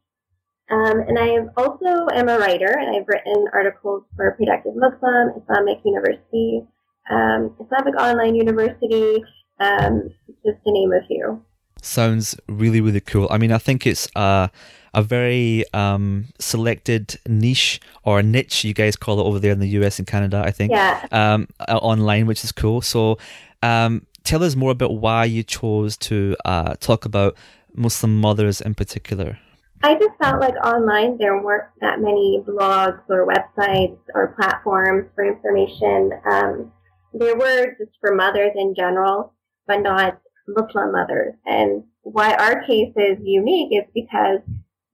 [0.72, 5.80] Um, and I also am a writer, and I've written articles for Productive Muslim, Islamic
[5.84, 6.62] University,
[7.10, 9.24] um, Islamic Online University,
[9.60, 10.14] um,
[10.46, 11.44] just to name a few.
[11.82, 13.28] Sounds really, really cool.
[13.32, 14.50] I mean, I think it's uh,
[14.94, 19.60] a very um, selected niche or a niche, you guys call it over there in
[19.60, 20.72] the US and Canada, I think.
[20.72, 21.06] Yeah.
[21.12, 22.82] Um, uh, online, which is cool.
[22.82, 23.18] So,
[23.64, 27.36] um, tell us more about why you chose to uh, talk about
[27.74, 29.40] Muslim mothers in particular.
[29.82, 35.26] I just felt like online there weren't that many blogs or websites or platforms for
[35.26, 36.12] information.
[36.30, 36.72] Um,
[37.14, 39.34] there were just for mothers in general,
[39.68, 40.20] but not
[40.56, 41.34] Muslim mothers.
[41.46, 44.40] And why our case is unique is because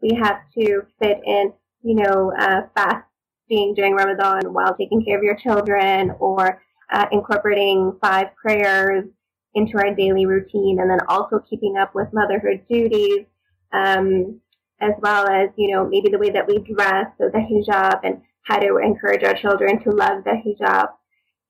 [0.02, 5.23] we have to fit in, you know, uh, fasting during Ramadan while taking care of
[5.23, 6.61] your children or
[6.91, 9.06] uh, incorporating five prayers
[9.53, 13.26] into our daily routine and then also keeping up with motherhood duties.
[13.72, 14.41] Um,
[14.82, 18.22] as well as, you know, maybe the way that we dress, so the hijab and
[18.44, 20.90] how to encourage our children to love the hijab.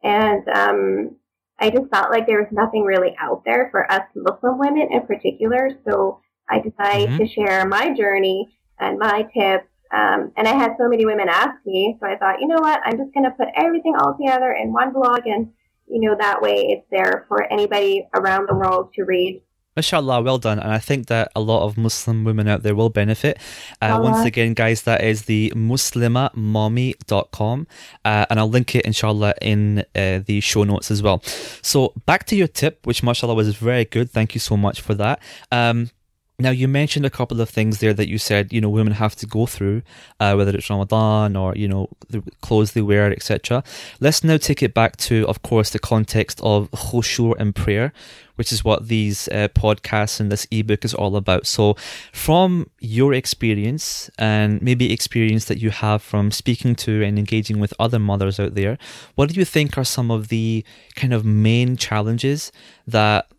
[0.04, 1.16] And um,
[1.60, 5.06] I just felt like there was nothing really out there for us Muslim women in
[5.08, 5.70] particular.
[5.88, 6.20] So
[6.50, 7.18] I decided mm-hmm.
[7.18, 9.68] to share my journey and my tips.
[9.92, 12.82] Um, and I had so many women ask me, so I thought, you know what,
[12.84, 15.52] I'm just going to put everything all together in one blog, and
[15.88, 19.42] you know that way it's there for anybody around the world to read.
[19.76, 20.60] Mashallah, well done.
[20.60, 23.38] And I think that a lot of Muslim women out there will benefit.
[23.82, 27.68] Uh, once again, guys, that is the muslimahmommy.com.
[28.06, 31.22] Uh, and I'll link it, inshallah, in uh, the show notes as well.
[31.62, 34.10] So back to your tip, which, mashallah, was very good.
[34.10, 35.22] Thank you so much for that.
[35.52, 35.90] Um,
[36.38, 39.16] now, you mentioned a couple of things there that you said, you know, women have
[39.18, 39.84] to go through,
[40.20, 43.64] uh, whether it's Ramadan or, you know, the clothes they wear, etc.
[44.02, 47.94] Let's now take it back to, of course, the context of khushu' and prayer,
[48.36, 51.48] which is what these uh, podcasts and this ebook is all about.
[51.48, 51.76] So,
[52.12, 57.74] from your experience and maybe experience that you have from speaking to and engaging with
[57.80, 58.78] other mothers out there,
[59.16, 62.52] what do you think are some of the kind of main challenges
[62.86, 63.30] that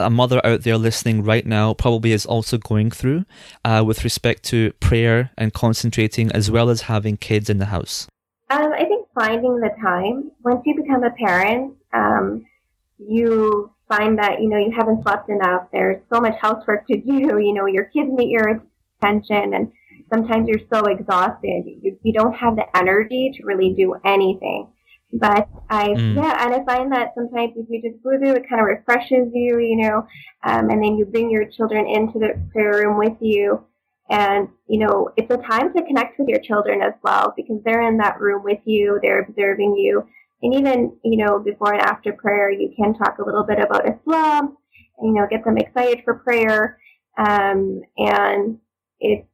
[0.00, 3.24] a mother out there listening right now probably is also going through
[3.64, 8.06] uh, with respect to prayer and concentrating as well as having kids in the house?
[8.50, 10.32] Um, I think finding the time.
[10.44, 12.44] Once you become a parent, um,
[12.98, 15.68] you find that, you know, you haven't slept enough.
[15.72, 17.38] There's so much housework to do.
[17.40, 18.60] You know, your kids need your
[19.00, 19.72] attention and
[20.12, 21.64] sometimes you're so exhausted.
[21.82, 24.68] You, you don't have the energy to really do anything.
[25.12, 26.14] But I, mm.
[26.14, 29.58] yeah, and I find that sometimes if you just wudu, it kind of refreshes you,
[29.58, 30.06] you know,
[30.44, 33.64] um, and then you bring your children into the prayer room with you.
[34.08, 37.88] And, you know, it's a time to connect with your children as well because they're
[37.88, 40.06] in that room with you, they're observing you.
[40.42, 43.88] And even, you know, before and after prayer, you can talk a little bit about
[43.88, 44.56] Islam,
[44.98, 46.78] and, you know, get them excited for prayer.
[47.18, 48.58] Um, and
[49.00, 49.26] it's,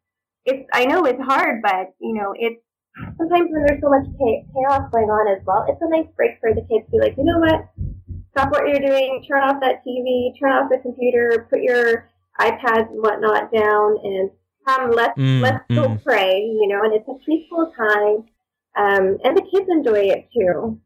[0.44, 2.60] it's, I know it's hard, but, you know, it's,
[3.16, 6.54] sometimes when there's so much chaos going on as well, it's a nice break for
[6.54, 7.68] the kids to be like, you know what?
[8.32, 12.08] Stop what you're doing, turn off that TV, turn off the computer, put your
[12.38, 14.30] iPads and whatnot down, and
[14.66, 15.76] um, let's mm, let's mm.
[15.76, 16.40] go pray.
[16.40, 18.24] You know, and it's a peaceful time,
[18.76, 20.78] um, and the kids enjoy it too.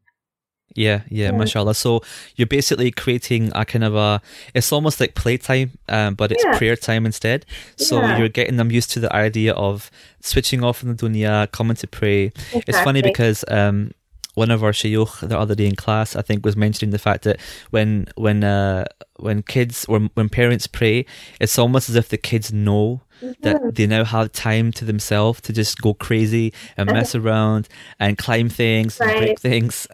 [0.73, 1.75] Yeah, yeah, yeah, mashallah.
[1.75, 2.01] So
[2.35, 4.21] you're basically creating a kind of a,
[4.53, 6.57] it's almost like playtime, um, but it's yeah.
[6.57, 7.45] prayer time instead.
[7.75, 8.17] So yeah.
[8.17, 9.91] you're getting them used to the idea of
[10.21, 12.25] switching off in the dunya, coming to pray.
[12.25, 12.63] Exactly.
[12.67, 13.91] It's funny because, um,
[14.35, 17.23] one of our shayukh the other day in class, I think, was mentioning the fact
[17.23, 17.39] that
[17.71, 18.85] when when uh,
[19.17, 21.05] when kids or when parents pray,
[21.39, 23.01] it's almost as if the kids know
[23.41, 23.69] that mm-hmm.
[23.69, 27.69] they now have time to themselves to just go crazy and mess around
[27.99, 29.09] and climb things right.
[29.09, 29.87] and break things.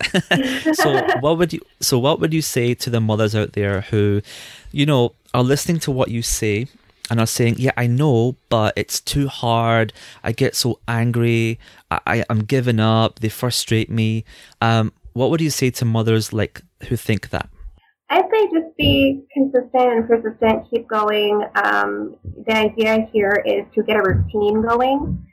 [0.74, 4.22] so what would you so what would you say to the mothers out there who,
[4.72, 6.68] you know, are listening to what you say
[7.10, 9.94] and are saying, Yeah, I know, but it's too hard.
[10.24, 11.60] I get so angry.
[11.92, 13.20] I, I am giving up.
[13.20, 14.26] They frustrate me.
[14.62, 17.50] Um, what would you say to mothers like who think that?
[18.10, 21.44] I'd say just be consistent and persistent, keep going.
[21.56, 22.16] Um,
[22.46, 25.26] the idea here is to get a routine going.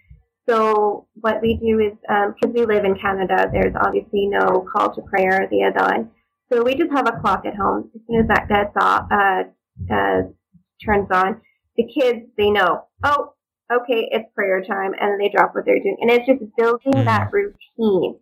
[0.49, 4.95] So what we do is, because um, we live in Canada, there's obviously no call
[4.95, 6.09] to prayer, the adhan.
[6.53, 7.91] So we just have a clock at home.
[7.95, 9.45] As soon as that gets off, uh,
[9.93, 10.23] uh,
[10.85, 11.41] turns on,
[11.77, 13.33] the kids, they know, oh,
[13.73, 15.97] okay, it's prayer time, and they drop what they're doing.
[16.01, 17.05] And it's just building mm-hmm.
[17.07, 18.19] that routine.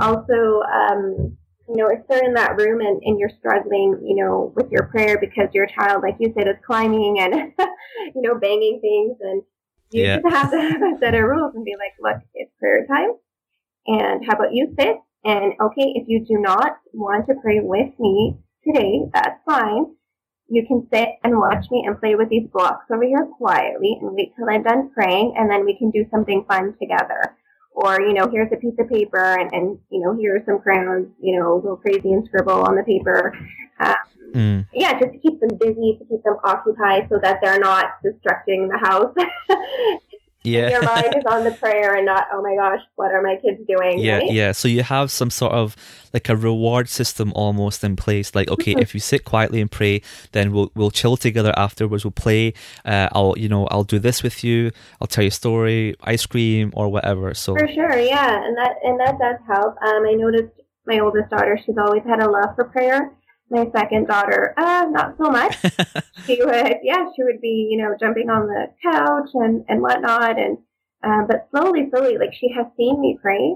[0.00, 1.36] Also, um,
[1.68, 4.84] you know, if they're in that room and, and you're struggling, you know, with your
[4.84, 7.34] prayer because your child, like you said, is climbing and,
[8.14, 9.42] you know, banging things and
[9.90, 10.18] you yeah.
[10.18, 13.10] just have to have a set of rules and be like, look, it's prayer time.
[13.86, 14.96] And how about you sit?
[15.24, 19.86] And okay, if you do not want to pray with me today, that's fine.
[20.48, 24.14] You can sit and watch me and play with these blocks over here quietly and
[24.14, 27.36] wait till I'm done praying and then we can do something fun together
[27.76, 30.58] or you know here's a piece of paper and, and you know here are some
[30.58, 33.36] crayons you know go crazy and scribble on the paper
[33.80, 33.94] um,
[34.34, 34.66] mm.
[34.72, 38.68] yeah just to keep them busy to keep them occupied so that they're not destructing
[38.68, 39.14] the house
[40.46, 40.70] Yeah.
[40.70, 43.60] Your mind is on the prayer and not, oh my gosh, what are my kids
[43.68, 43.98] doing?
[43.98, 44.32] Yeah, right?
[44.32, 44.52] yeah.
[44.52, 45.76] So you have some sort of
[46.14, 48.34] like a reward system almost in place.
[48.34, 48.80] Like, okay, Mm-hmm.
[48.82, 50.02] if you sit quietly and pray,
[50.32, 52.04] then we'll we'll chill together afterwards.
[52.04, 52.54] We'll play.
[52.84, 54.70] Uh, I'll you know I'll do this with you.
[55.00, 57.34] I'll tell you a story, ice cream or whatever.
[57.34, 59.76] So For sure, yeah, and that and that does help.
[59.82, 60.52] Um, I noticed
[60.86, 63.10] my oldest daughter; she's always had a love for prayer.
[63.48, 65.56] My second daughter, uh, not so much.
[66.26, 70.38] she would, yeah, she would be, you know, jumping on the couch and and whatnot,
[70.38, 70.58] and
[71.04, 73.54] um, but slowly, slowly, like she has seen me pray,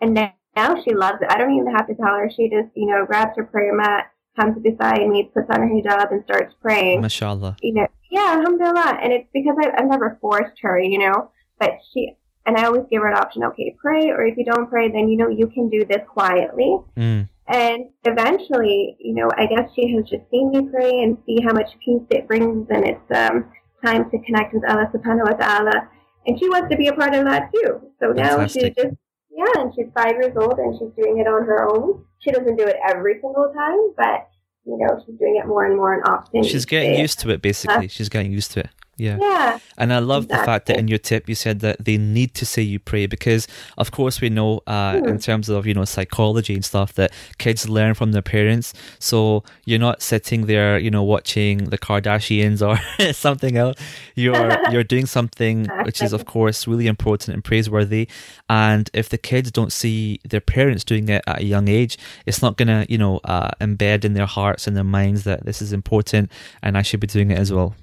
[0.00, 1.30] and now, now she loves it.
[1.30, 4.10] I don't even have to tell her; she just, you know, grabs her prayer mat,
[4.38, 7.56] comes beside me, puts on her hijab, and starts praying mashallah.
[7.60, 8.98] you know, yeah, alhamdulillah.
[9.02, 12.84] And it's because I, I've never forced her, you know, but she, and I always
[12.90, 15.48] give her an option, okay, pray, or if you don't pray, then, you know, you
[15.48, 16.78] can do this quietly.
[16.96, 17.28] Mm.
[17.48, 21.52] And eventually, you know, I guess she has just seen me pray and see how
[21.52, 23.50] much peace it brings, and it's um,
[23.84, 25.88] time to connect with Allah subhanahu wa ta'ala.
[26.26, 27.80] And she wants to be a part of that too.
[28.00, 28.96] So now she's just,
[29.30, 32.04] yeah, and she's five years old and she's doing it on her own.
[32.18, 34.28] She doesn't do it every single time, but,
[34.64, 36.42] you know, she's doing it more and more and often.
[36.42, 37.42] She's getting used to it.
[37.42, 38.70] Basically, she's getting used to it.
[38.96, 39.18] Yeah.
[39.20, 39.58] Yeah.
[39.78, 42.46] And I love the fact that in your tip you said that they need to
[42.46, 43.46] say you pray because,
[43.76, 45.08] of course, we know uh, Hmm.
[45.08, 48.72] in terms of you know psychology and stuff that kids learn from their parents.
[48.98, 53.76] So you're not sitting there, you know, watching the Kardashians or something else.
[54.14, 58.08] You're you're doing something which is, of course, really important and praiseworthy.
[58.48, 62.40] And if the kids don't see their parents doing it at a young age, it's
[62.40, 65.72] not gonna you know uh, embed in their hearts and their minds that this is
[65.74, 66.30] important
[66.62, 67.74] and I should be doing it as well.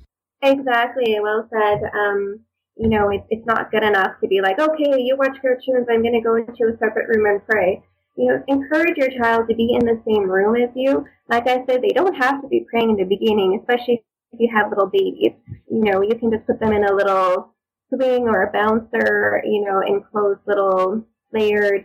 [0.44, 1.18] Exactly.
[1.22, 1.82] Well said.
[1.94, 2.42] Um,
[2.76, 6.02] you know, it, it's not good enough to be like, okay, you watch cartoons, I'm
[6.02, 7.84] going to go into a separate room and pray.
[8.16, 11.06] You know, encourage your child to be in the same room as you.
[11.30, 14.50] Like I said, they don't have to be praying in the beginning, especially if you
[14.54, 15.34] have little babies.
[15.72, 17.54] You know, you can just put them in a little
[17.90, 21.82] swing or a bouncer, you know, enclosed little layers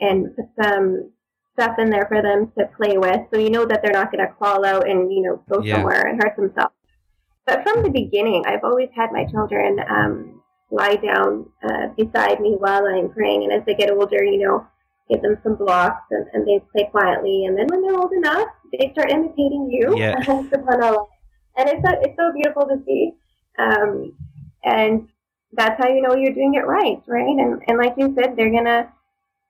[0.00, 1.10] and put some
[1.54, 3.20] stuff in there for them to play with.
[3.32, 5.76] So you know that they're not going to crawl out and, you know, go Yeah.
[5.76, 6.75] somewhere and hurt themselves.
[7.46, 12.56] But from the beginning, I've always had my children um, lie down uh, beside me
[12.58, 13.44] while I'm praying.
[13.44, 14.66] And as they get older, you know,
[15.08, 17.44] give them some blocks and, and they play quietly.
[17.46, 19.96] And then when they're old enough, they start imitating you.
[19.98, 20.16] Yeah.
[21.58, 23.12] And it's so, it's so beautiful to see.
[23.58, 24.12] Um,
[24.64, 25.08] and
[25.52, 27.24] that's how you know you're doing it right, right?
[27.38, 28.88] And, and like you said, they're going to,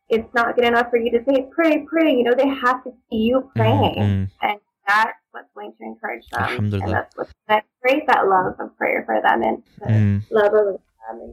[0.09, 2.13] it's not good enough for you to say, pray, pray.
[2.13, 3.97] You know, they have to see you praying.
[3.97, 6.73] Mm, And that's what's going to encourage them.
[6.73, 10.23] And that's what's going to create that love of prayer for them and the Mm.
[10.31, 10.81] love of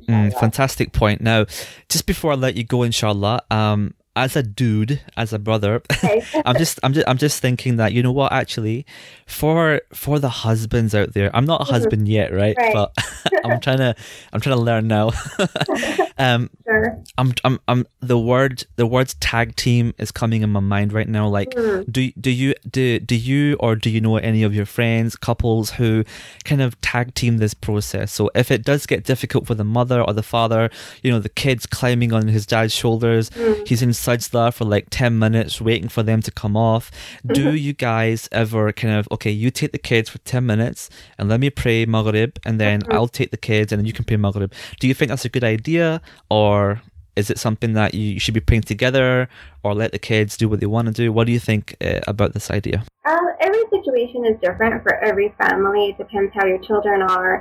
[0.07, 1.19] Mm, fantastic point.
[1.19, 1.45] Now,
[1.89, 5.81] just before I let you go, inshallah, um, as a dude, as a brother,
[6.45, 8.31] I'm just, I'm just, I'm just thinking that you know what?
[8.31, 8.85] Actually,
[9.25, 11.69] for for the husbands out there, I'm not a Mhm.
[11.71, 12.55] husband yet, right?
[12.57, 12.73] Right.
[12.73, 12.93] But
[13.45, 13.95] I'm trying to,
[14.31, 15.11] I'm trying to learn now.
[16.17, 16.97] um, Sure.
[17.17, 17.85] I'm, I'm, I'm.
[17.99, 21.27] The word, the words tag team is coming in my mind right now.
[21.27, 21.91] Like, Mm.
[21.91, 25.71] do do you do do you or do you know any of your friends, couples
[25.71, 26.03] who
[26.45, 28.11] kind of tag team this process?
[28.11, 30.69] So if it does get difficult for the mother or the father,
[31.03, 33.67] you know, the kid's climbing on his dad's shoulders, Mm.
[33.67, 36.85] he's in sajda for like ten minutes waiting for them to come off.
[37.25, 37.57] Do Mm-hmm.
[37.65, 39.31] you guys ever kind of okay?
[39.43, 42.93] You take the kids for ten minutes and let me pray maghrib, and then Mhm.
[42.93, 44.51] I'll take the kids and then you can pray maghrib.
[44.79, 46.81] Do you think that's a good idea, or
[47.15, 49.27] is it something that you should be praying together,
[49.63, 51.07] or let the kids do what they want to do?
[51.15, 52.79] What do you think uh, about this idea?
[53.11, 55.81] Um, every situation is different for every family.
[55.91, 57.33] It depends how your children are.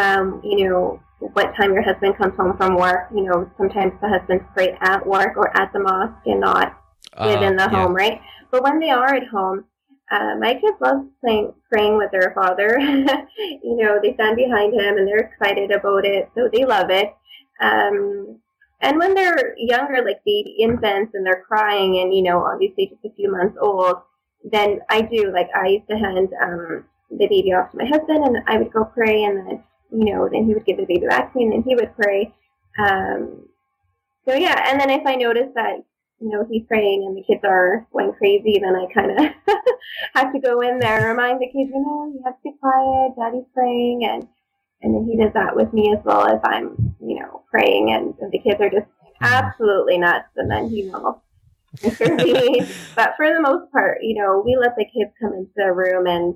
[0.00, 3.08] Um, you know, what time your husband comes home from work.
[3.14, 6.78] You know, sometimes the husbands pray at work or at the mosque and not
[7.18, 7.82] within the Uh, yeah.
[7.82, 8.20] home, right?
[8.50, 9.64] But when they are at home,
[10.10, 12.78] uh, my kids love playing, praying with their father.
[12.78, 17.12] you know, they stand behind him and they're excited about it, so they love it.
[17.60, 18.38] Um,
[18.80, 23.04] and when they're younger, like baby infants, and they're crying, and you know, obviously just
[23.04, 23.96] a few months old,
[24.44, 28.24] then I do like I used to hand um, the baby off to my husband,
[28.26, 31.06] and I would go pray, and then you know, then he would give the baby
[31.06, 32.34] me, and he would pray.
[32.78, 33.48] Um,
[34.24, 35.84] so yeah, and then if I notice that
[36.20, 39.18] you know he's praying and the kids are going crazy, then I kind of
[40.14, 42.52] have to go in there and remind the kids, you know, you have to be
[42.60, 43.12] quiet.
[43.16, 44.28] Daddy's praying, and
[44.82, 48.14] and then he does that with me as well if I'm you know praying, and,
[48.20, 48.88] and the kids are just
[49.20, 51.22] absolutely nuts, and then know.
[51.82, 52.66] intervene.
[52.94, 56.06] but for the most part, you know, we let the kids come into the room
[56.06, 56.34] and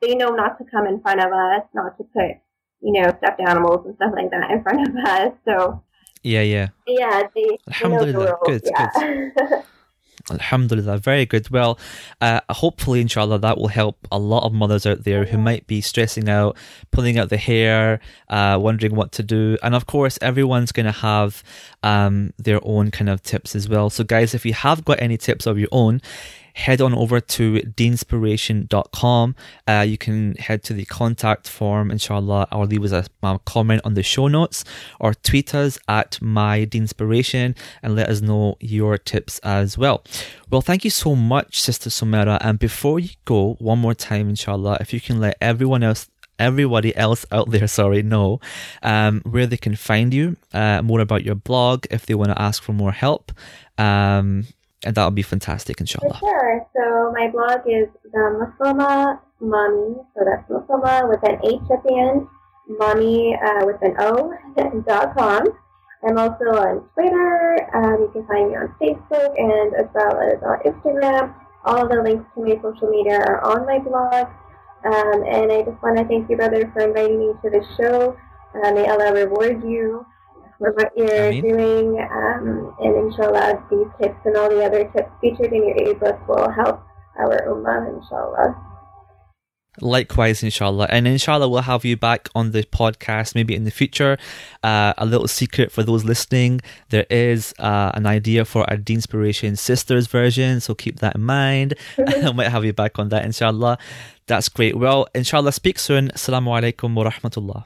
[0.00, 2.40] they know not to come in front of us, not to put,
[2.82, 5.32] you know, stuffed animals and stuff like that in front of us.
[5.44, 5.82] So
[6.22, 6.68] Yeah, yeah.
[6.86, 8.36] yeah, they, they the Alhamdulillah.
[8.46, 8.60] rules.
[8.62, 9.64] Good.
[10.30, 11.48] Alhamdulillah, very good.
[11.50, 11.78] Well,
[12.20, 15.80] uh, hopefully, inshallah, that will help a lot of mothers out there who might be
[15.80, 16.56] stressing out,
[16.90, 19.56] pulling out the hair, uh, wondering what to do.
[19.62, 21.42] And of course, everyone's going to have
[21.82, 23.88] um, their own kind of tips as well.
[23.88, 26.00] So, guys, if you have got any tips of your own,
[26.54, 29.34] head on over to deenspiration.com.
[29.66, 33.94] Uh, you can head to the contact form, inshallah, or leave us a, comment on
[33.94, 34.64] the show notes
[34.98, 40.02] or tweet us at my Deenspiration and let us know your tips as well.
[40.50, 42.38] Well, thank you so much, Sister Sumaira.
[42.40, 46.08] And before you go, one more time, inshallah, if you can let everyone else
[46.40, 48.40] everybody else out there, sorry, know
[48.82, 52.40] um, where they can find you, uh, more about your blog if they want to
[52.40, 53.30] ask for more help.
[53.78, 54.46] Um,
[54.84, 56.14] and that'll be fantastic, inshallah.
[56.14, 56.66] For sure.
[56.76, 59.96] So my blog is the Muslimah Mommy.
[60.14, 62.26] So that's Muslima with an H at the end,
[62.78, 64.32] Mommy uh, with an O
[64.86, 65.44] dot com.
[66.02, 67.68] I'm also on Twitter.
[67.74, 71.34] Um, you can find me on Facebook and as well as on Instagram.
[71.66, 74.28] All the links to my social media are on my blog.
[74.82, 78.16] Um, and I just want to thank you, brother, for inviting me to the show.
[78.54, 80.06] Uh, may Allah reward you
[80.60, 81.42] for what you're Ameen.
[81.42, 81.86] doing.
[81.98, 86.50] Um, and inshallah, these tips and all the other tips featured in your ebook will
[86.50, 86.84] help
[87.18, 88.54] our ummah, inshallah.
[89.80, 90.88] Likewise, inshallah.
[90.90, 94.18] And inshallah, we'll have you back on the podcast maybe in the future.
[94.62, 96.60] Uh, a little secret for those listening
[96.90, 101.74] there is uh, an idea for a Deenspiration Sisters version, so keep that in mind.
[101.98, 103.78] I might have you back on that, inshallah.
[104.26, 104.76] That's great.
[104.76, 106.08] Well, inshallah, speak soon.
[106.08, 107.64] Assalamu alaikum wa rahmatullah.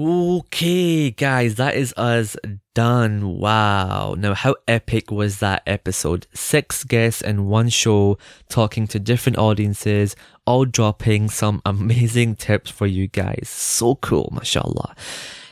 [0.00, 2.36] Okay, guys, that is us
[2.72, 3.36] done.
[3.38, 4.14] Wow.
[4.16, 6.28] Now, how epic was that episode?
[6.32, 8.16] Six guests in one show,
[8.48, 10.14] talking to different audiences,
[10.46, 13.48] all dropping some amazing tips for you guys.
[13.48, 14.94] So cool, mashallah.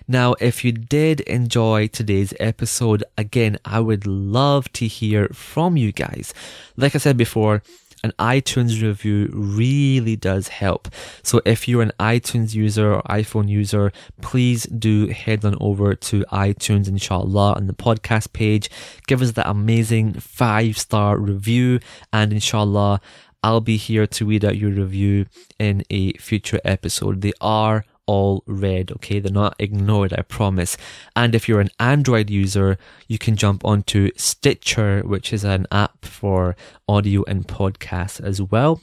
[0.06, 5.90] Now, if you did enjoy today's episode, again, I would love to hear from you
[5.90, 6.32] guys.
[6.77, 7.64] Like I said before,
[8.05, 10.89] an iTunes review really does help.
[11.23, 16.24] So if you're an iTunes user or iPhone user, please do head on over to
[16.32, 18.70] iTunes, inshallah, on the podcast page.
[19.06, 21.81] Give us that amazing five star review
[22.12, 23.01] and inshallah,
[23.43, 25.27] I'll be here to read out your review
[25.59, 27.20] in a future episode.
[27.20, 29.20] They are all read, okay?
[29.20, 30.77] They're not ignored, I promise.
[31.15, 32.78] And if you're an Android user,
[33.09, 36.57] you can jump onto Stitcher, which is an app for
[36.89, 38.81] audio and podcasts as well,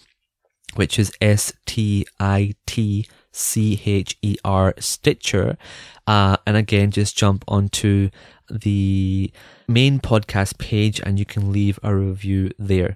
[0.76, 5.58] which is S T I T C H E R Stitcher.
[6.06, 8.10] Uh, and again, just jump onto
[8.50, 9.32] the
[9.68, 12.96] main podcast page and you can leave a review there.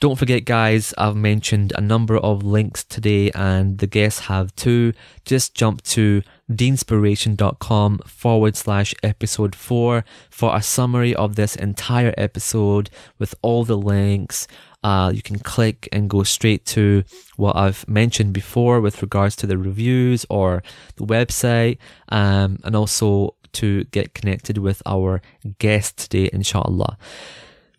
[0.00, 4.92] Don't forget, guys, I've mentioned a number of links today and the guests have too.
[5.24, 12.90] Just jump to deenspiration.com forward slash episode four for a summary of this entire episode
[13.18, 14.46] with all the links.
[14.82, 17.04] Uh, you can click and go straight to
[17.36, 20.62] what I've mentioned before with regards to the reviews or
[20.96, 21.78] the website,
[22.10, 25.22] um, and also to get connected with our
[25.58, 26.98] guest today, inshallah.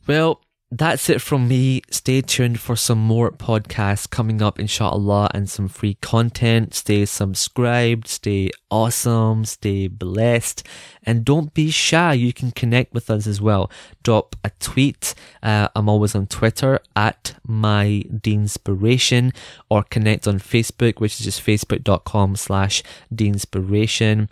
[0.07, 0.41] Well,
[0.77, 1.81] that's it from me.
[1.89, 6.73] Stay tuned for some more podcasts coming up, inshallah, and some free content.
[6.73, 10.67] Stay subscribed, stay awesome, stay blessed,
[11.03, 12.13] and don't be shy.
[12.13, 13.71] You can connect with us as well.
[14.03, 15.15] Drop a tweet.
[15.41, 19.33] Uh, I'm always on Twitter at my Deenspiration
[19.69, 22.83] or connect on Facebook, which is just facebook.com slash
[23.13, 24.29] Deenspiration.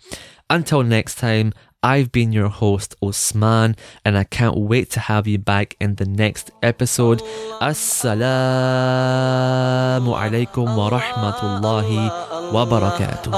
[0.50, 1.54] Until next time,
[1.84, 6.06] I've been your host, Osman, and I can't wait to have you back in the
[6.06, 7.20] next episode.
[7.60, 8.16] Assalamu
[10.16, 12.08] alaikum wa rahmatullahi
[12.56, 13.36] wa barakatuh.